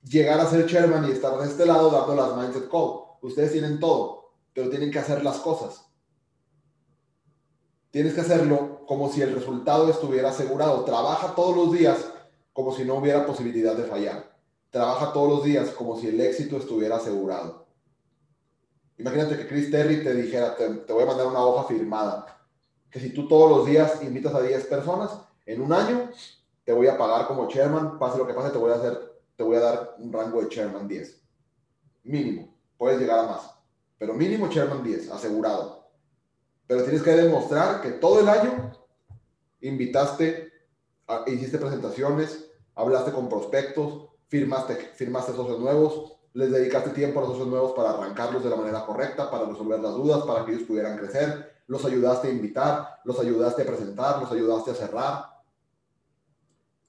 llegar 0.04 0.40
a 0.42 0.50
ser 0.50 0.66
chairman 0.66 1.08
y 1.08 1.12
estar 1.12 1.38
de 1.40 1.48
este 1.48 1.66
lado 1.66 1.90
dando 1.90 2.16
las 2.16 2.36
mindset 2.36 2.70
call. 2.70 3.06
Ustedes 3.22 3.54
tienen 3.54 3.80
todo, 3.80 4.34
pero 4.54 4.70
tienen 4.70 4.92
que 4.92 5.00
hacer 5.00 5.24
las 5.24 5.38
cosas. 5.38 5.89
Tienes 7.92 8.14
que 8.14 8.22
hacerlo 8.22 8.86
como 8.88 9.12
si 9.12 9.22
el 9.22 9.34
resultado 9.34 9.90
estuviera 9.90 10.30
asegurado. 10.30 10.84
Trabaja 10.84 11.36
todos 11.36 11.56
los 11.56 11.72
días 11.72 11.98
como 12.54 12.74
si 12.74 12.86
no 12.86 12.96
hubiera 12.96 13.26
posibilidad 13.26 13.76
de 13.76 13.84
fallar 13.84 14.30
trabaja 14.70 15.12
todos 15.14 15.30
los 15.30 15.44
días 15.44 15.70
como 15.72 15.98
si 16.00 16.08
el 16.08 16.22
éxito 16.22 16.58
estuviera 16.58 16.98
asegurado. 16.98 17.68
Imagínate 18.98 19.38
que 19.38 19.48
Chris 19.48 19.72
Terry 19.72 20.04
te 20.04 20.14
dijera, 20.14 20.56
te, 20.56 20.94
voy 20.94 21.04
a 21.04 21.08
mandar 21.08 21.28
una 21.28 21.44
hoja 21.44 21.68
firmada, 21.68 22.46
que 22.92 23.00
si 23.00 23.14
tú 23.14 23.28
todos 23.28 23.50
los 23.50 23.66
días 23.66 24.04
invitas 24.04 24.36
a 24.36 24.42
10 24.42 24.66
personas, 24.66 25.12
en 25.46 25.62
un 25.62 25.72
año 25.72 26.10
te 26.66 26.74
voy 26.74 26.88
a 26.88 26.98
pagar 26.98 27.26
como 27.28 27.48
chairman, 27.48 27.98
pase 27.98 28.18
lo 28.18 28.28
que 28.28 28.34
pase, 28.34 28.52
te 28.52 28.58
voy 28.58 28.72
a 28.72 28.76
hacer, 28.76 29.22
te 29.36 29.44
voy 29.44 29.56
a 29.56 29.62
dar 29.62 29.96
un 30.00 30.12
rango 30.12 30.42
de 30.42 30.50
chairman 30.50 30.88
10. 30.88 31.22
Mínimo, 32.04 32.54
puedes 32.78 33.00
llegar 33.00 33.20
a 33.20 33.28
más, 33.28 33.52
pero 33.98 34.14
mínimo 34.14 34.50
chairman 34.50 34.84
10, 34.84 35.12
asegurado. 35.12 35.79
Pero 36.70 36.84
tienes 36.84 37.02
que 37.02 37.10
demostrar 37.10 37.82
que 37.82 37.94
todo 37.94 38.20
el 38.20 38.30
año 38.30 38.72
invitaste, 39.60 40.54
hiciste 41.26 41.58
presentaciones, 41.58 42.46
hablaste 42.76 43.12
con 43.12 43.28
prospectos, 43.28 44.10
firmaste, 44.28 44.76
firmaste 44.76 45.34
socios 45.34 45.60
nuevos, 45.60 46.20
les 46.34 46.52
dedicaste 46.52 46.92
tiempo 46.92 47.18
a 47.18 47.24
los 47.24 47.32
socios 47.32 47.48
nuevos 47.48 47.72
para 47.72 47.90
arrancarlos 47.90 48.44
de 48.44 48.52
la 48.52 48.56
manera 48.56 48.86
correcta, 48.86 49.32
para 49.32 49.46
resolver 49.46 49.80
las 49.80 49.96
dudas, 49.96 50.22
para 50.26 50.46
que 50.46 50.52
ellos 50.52 50.68
pudieran 50.68 50.96
crecer, 50.96 51.64
los 51.66 51.84
ayudaste 51.86 52.28
a 52.28 52.32
invitar, 52.34 53.00
los 53.04 53.20
ayudaste 53.20 53.64
a 53.64 53.66
presentar, 53.66 54.22
los 54.22 54.32
ayudaste 54.32 54.70
a 54.70 54.76
cerrar. 54.76 55.26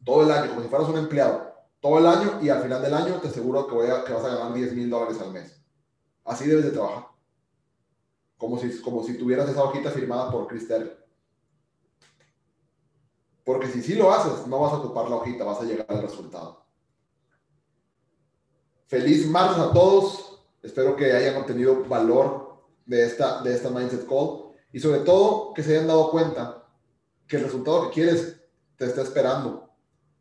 Todo 0.05 0.24
el 0.24 0.31
año, 0.31 0.51
como 0.51 0.61
si 0.61 0.68
fueras 0.68 0.91
un 0.91 0.99
empleado, 0.99 1.55
todo 1.81 2.01
el 2.01 2.07
año 2.07 2.39
y 2.43 2.51
al 2.51 2.61
final 2.61 2.83
del 2.83 2.93
año 2.93 3.14
te 3.14 3.28
aseguro 3.28 3.66
que, 3.66 3.74
voy 3.74 3.89
a, 3.89 4.05
que 4.05 4.12
vas 4.12 4.26
a 4.26 4.37
ganar 4.37 4.53
10 4.53 4.74
mil 4.74 4.91
dólares 4.91 5.18
al 5.22 5.33
mes. 5.33 5.59
Así 6.26 6.47
debes 6.47 6.66
de 6.66 6.72
trabajar. 6.72 7.09
Como 8.41 8.59
si, 8.59 8.80
como 8.80 9.05
si 9.05 9.18
tuvieras 9.18 9.51
esa 9.51 9.62
hojita 9.62 9.91
firmada 9.91 10.30
por 10.30 10.47
Chris 10.47 10.66
Porque 13.45 13.68
si 13.68 13.82
sí 13.82 13.95
lo 13.97 14.11
haces, 14.11 14.47
no 14.47 14.61
vas 14.61 14.72
a 14.72 14.78
ocupar 14.78 15.11
la 15.11 15.16
hojita, 15.16 15.45
vas 15.45 15.61
a 15.61 15.64
llegar 15.64 15.84
al 15.91 16.01
resultado. 16.01 16.64
Feliz 18.86 19.28
martes 19.28 19.59
a 19.59 19.70
todos. 19.74 20.43
Espero 20.62 20.97
que 20.97 21.12
hayan 21.12 21.36
obtenido 21.36 21.84
valor 21.84 22.64
de 22.86 23.05
esta, 23.05 23.43
de 23.43 23.55
esta 23.55 23.68
Mindset 23.68 24.09
Call 24.09 24.53
y 24.72 24.80
sobre 24.80 25.01
todo 25.01 25.53
que 25.53 25.62
se 25.62 25.74
hayan 25.74 25.88
dado 25.88 26.11
cuenta 26.11 26.66
que 27.26 27.36
el 27.36 27.45
resultado 27.45 27.82
que 27.84 27.95
quieres 27.95 28.41
te 28.76 28.86
está 28.86 29.03
esperando. 29.03 29.68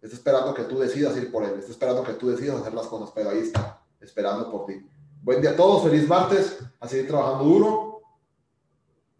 Está 0.01 0.17
esperando 0.17 0.53
que 0.53 0.63
tú 0.63 0.77
decidas 0.77 1.15
ir 1.15 1.31
por 1.31 1.45
él. 1.45 1.57
Está 1.57 1.71
esperando 1.71 2.03
que 2.03 2.13
tú 2.13 2.29
decidas 2.29 2.59
hacer 2.59 2.73
las 2.73 2.87
cosas, 2.87 3.11
pero 3.15 3.29
ahí 3.29 3.39
está, 3.39 3.81
esperando 4.01 4.51
por 4.51 4.65
ti. 4.65 4.85
Buen 5.21 5.39
día 5.39 5.51
a 5.51 5.55
todos. 5.55 5.83
Feliz 5.83 6.05
martes. 6.05 6.59
A 6.81 6.87
seguir 6.87 7.07
trabajando 7.07 7.45
duro 7.45 7.88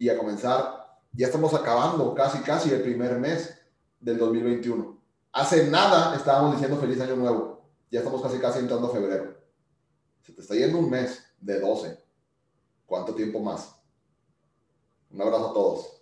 y 0.00 0.08
a 0.08 0.18
comenzar. 0.18 0.98
Ya 1.12 1.26
estamos 1.26 1.54
acabando 1.54 2.14
casi, 2.14 2.38
casi 2.40 2.72
el 2.72 2.82
primer 2.82 3.18
mes 3.18 3.54
del 4.00 4.18
2021. 4.18 4.98
Hace 5.32 5.68
nada 5.68 6.16
estábamos 6.16 6.52
diciendo 6.52 6.80
feliz 6.80 7.00
año 7.00 7.16
nuevo. 7.16 7.62
Ya 7.90 8.00
estamos 8.00 8.22
casi, 8.22 8.38
casi 8.38 8.60
entrando 8.60 8.88
a 8.88 8.92
febrero. 8.92 9.36
Se 10.22 10.32
te 10.32 10.40
está 10.40 10.54
yendo 10.54 10.78
un 10.78 10.88
mes 10.90 11.22
de 11.38 11.60
12. 11.60 12.02
¿Cuánto 12.86 13.14
tiempo 13.14 13.40
más? 13.40 13.76
Un 15.10 15.20
abrazo 15.20 15.50
a 15.50 15.52
todos. 15.52 15.99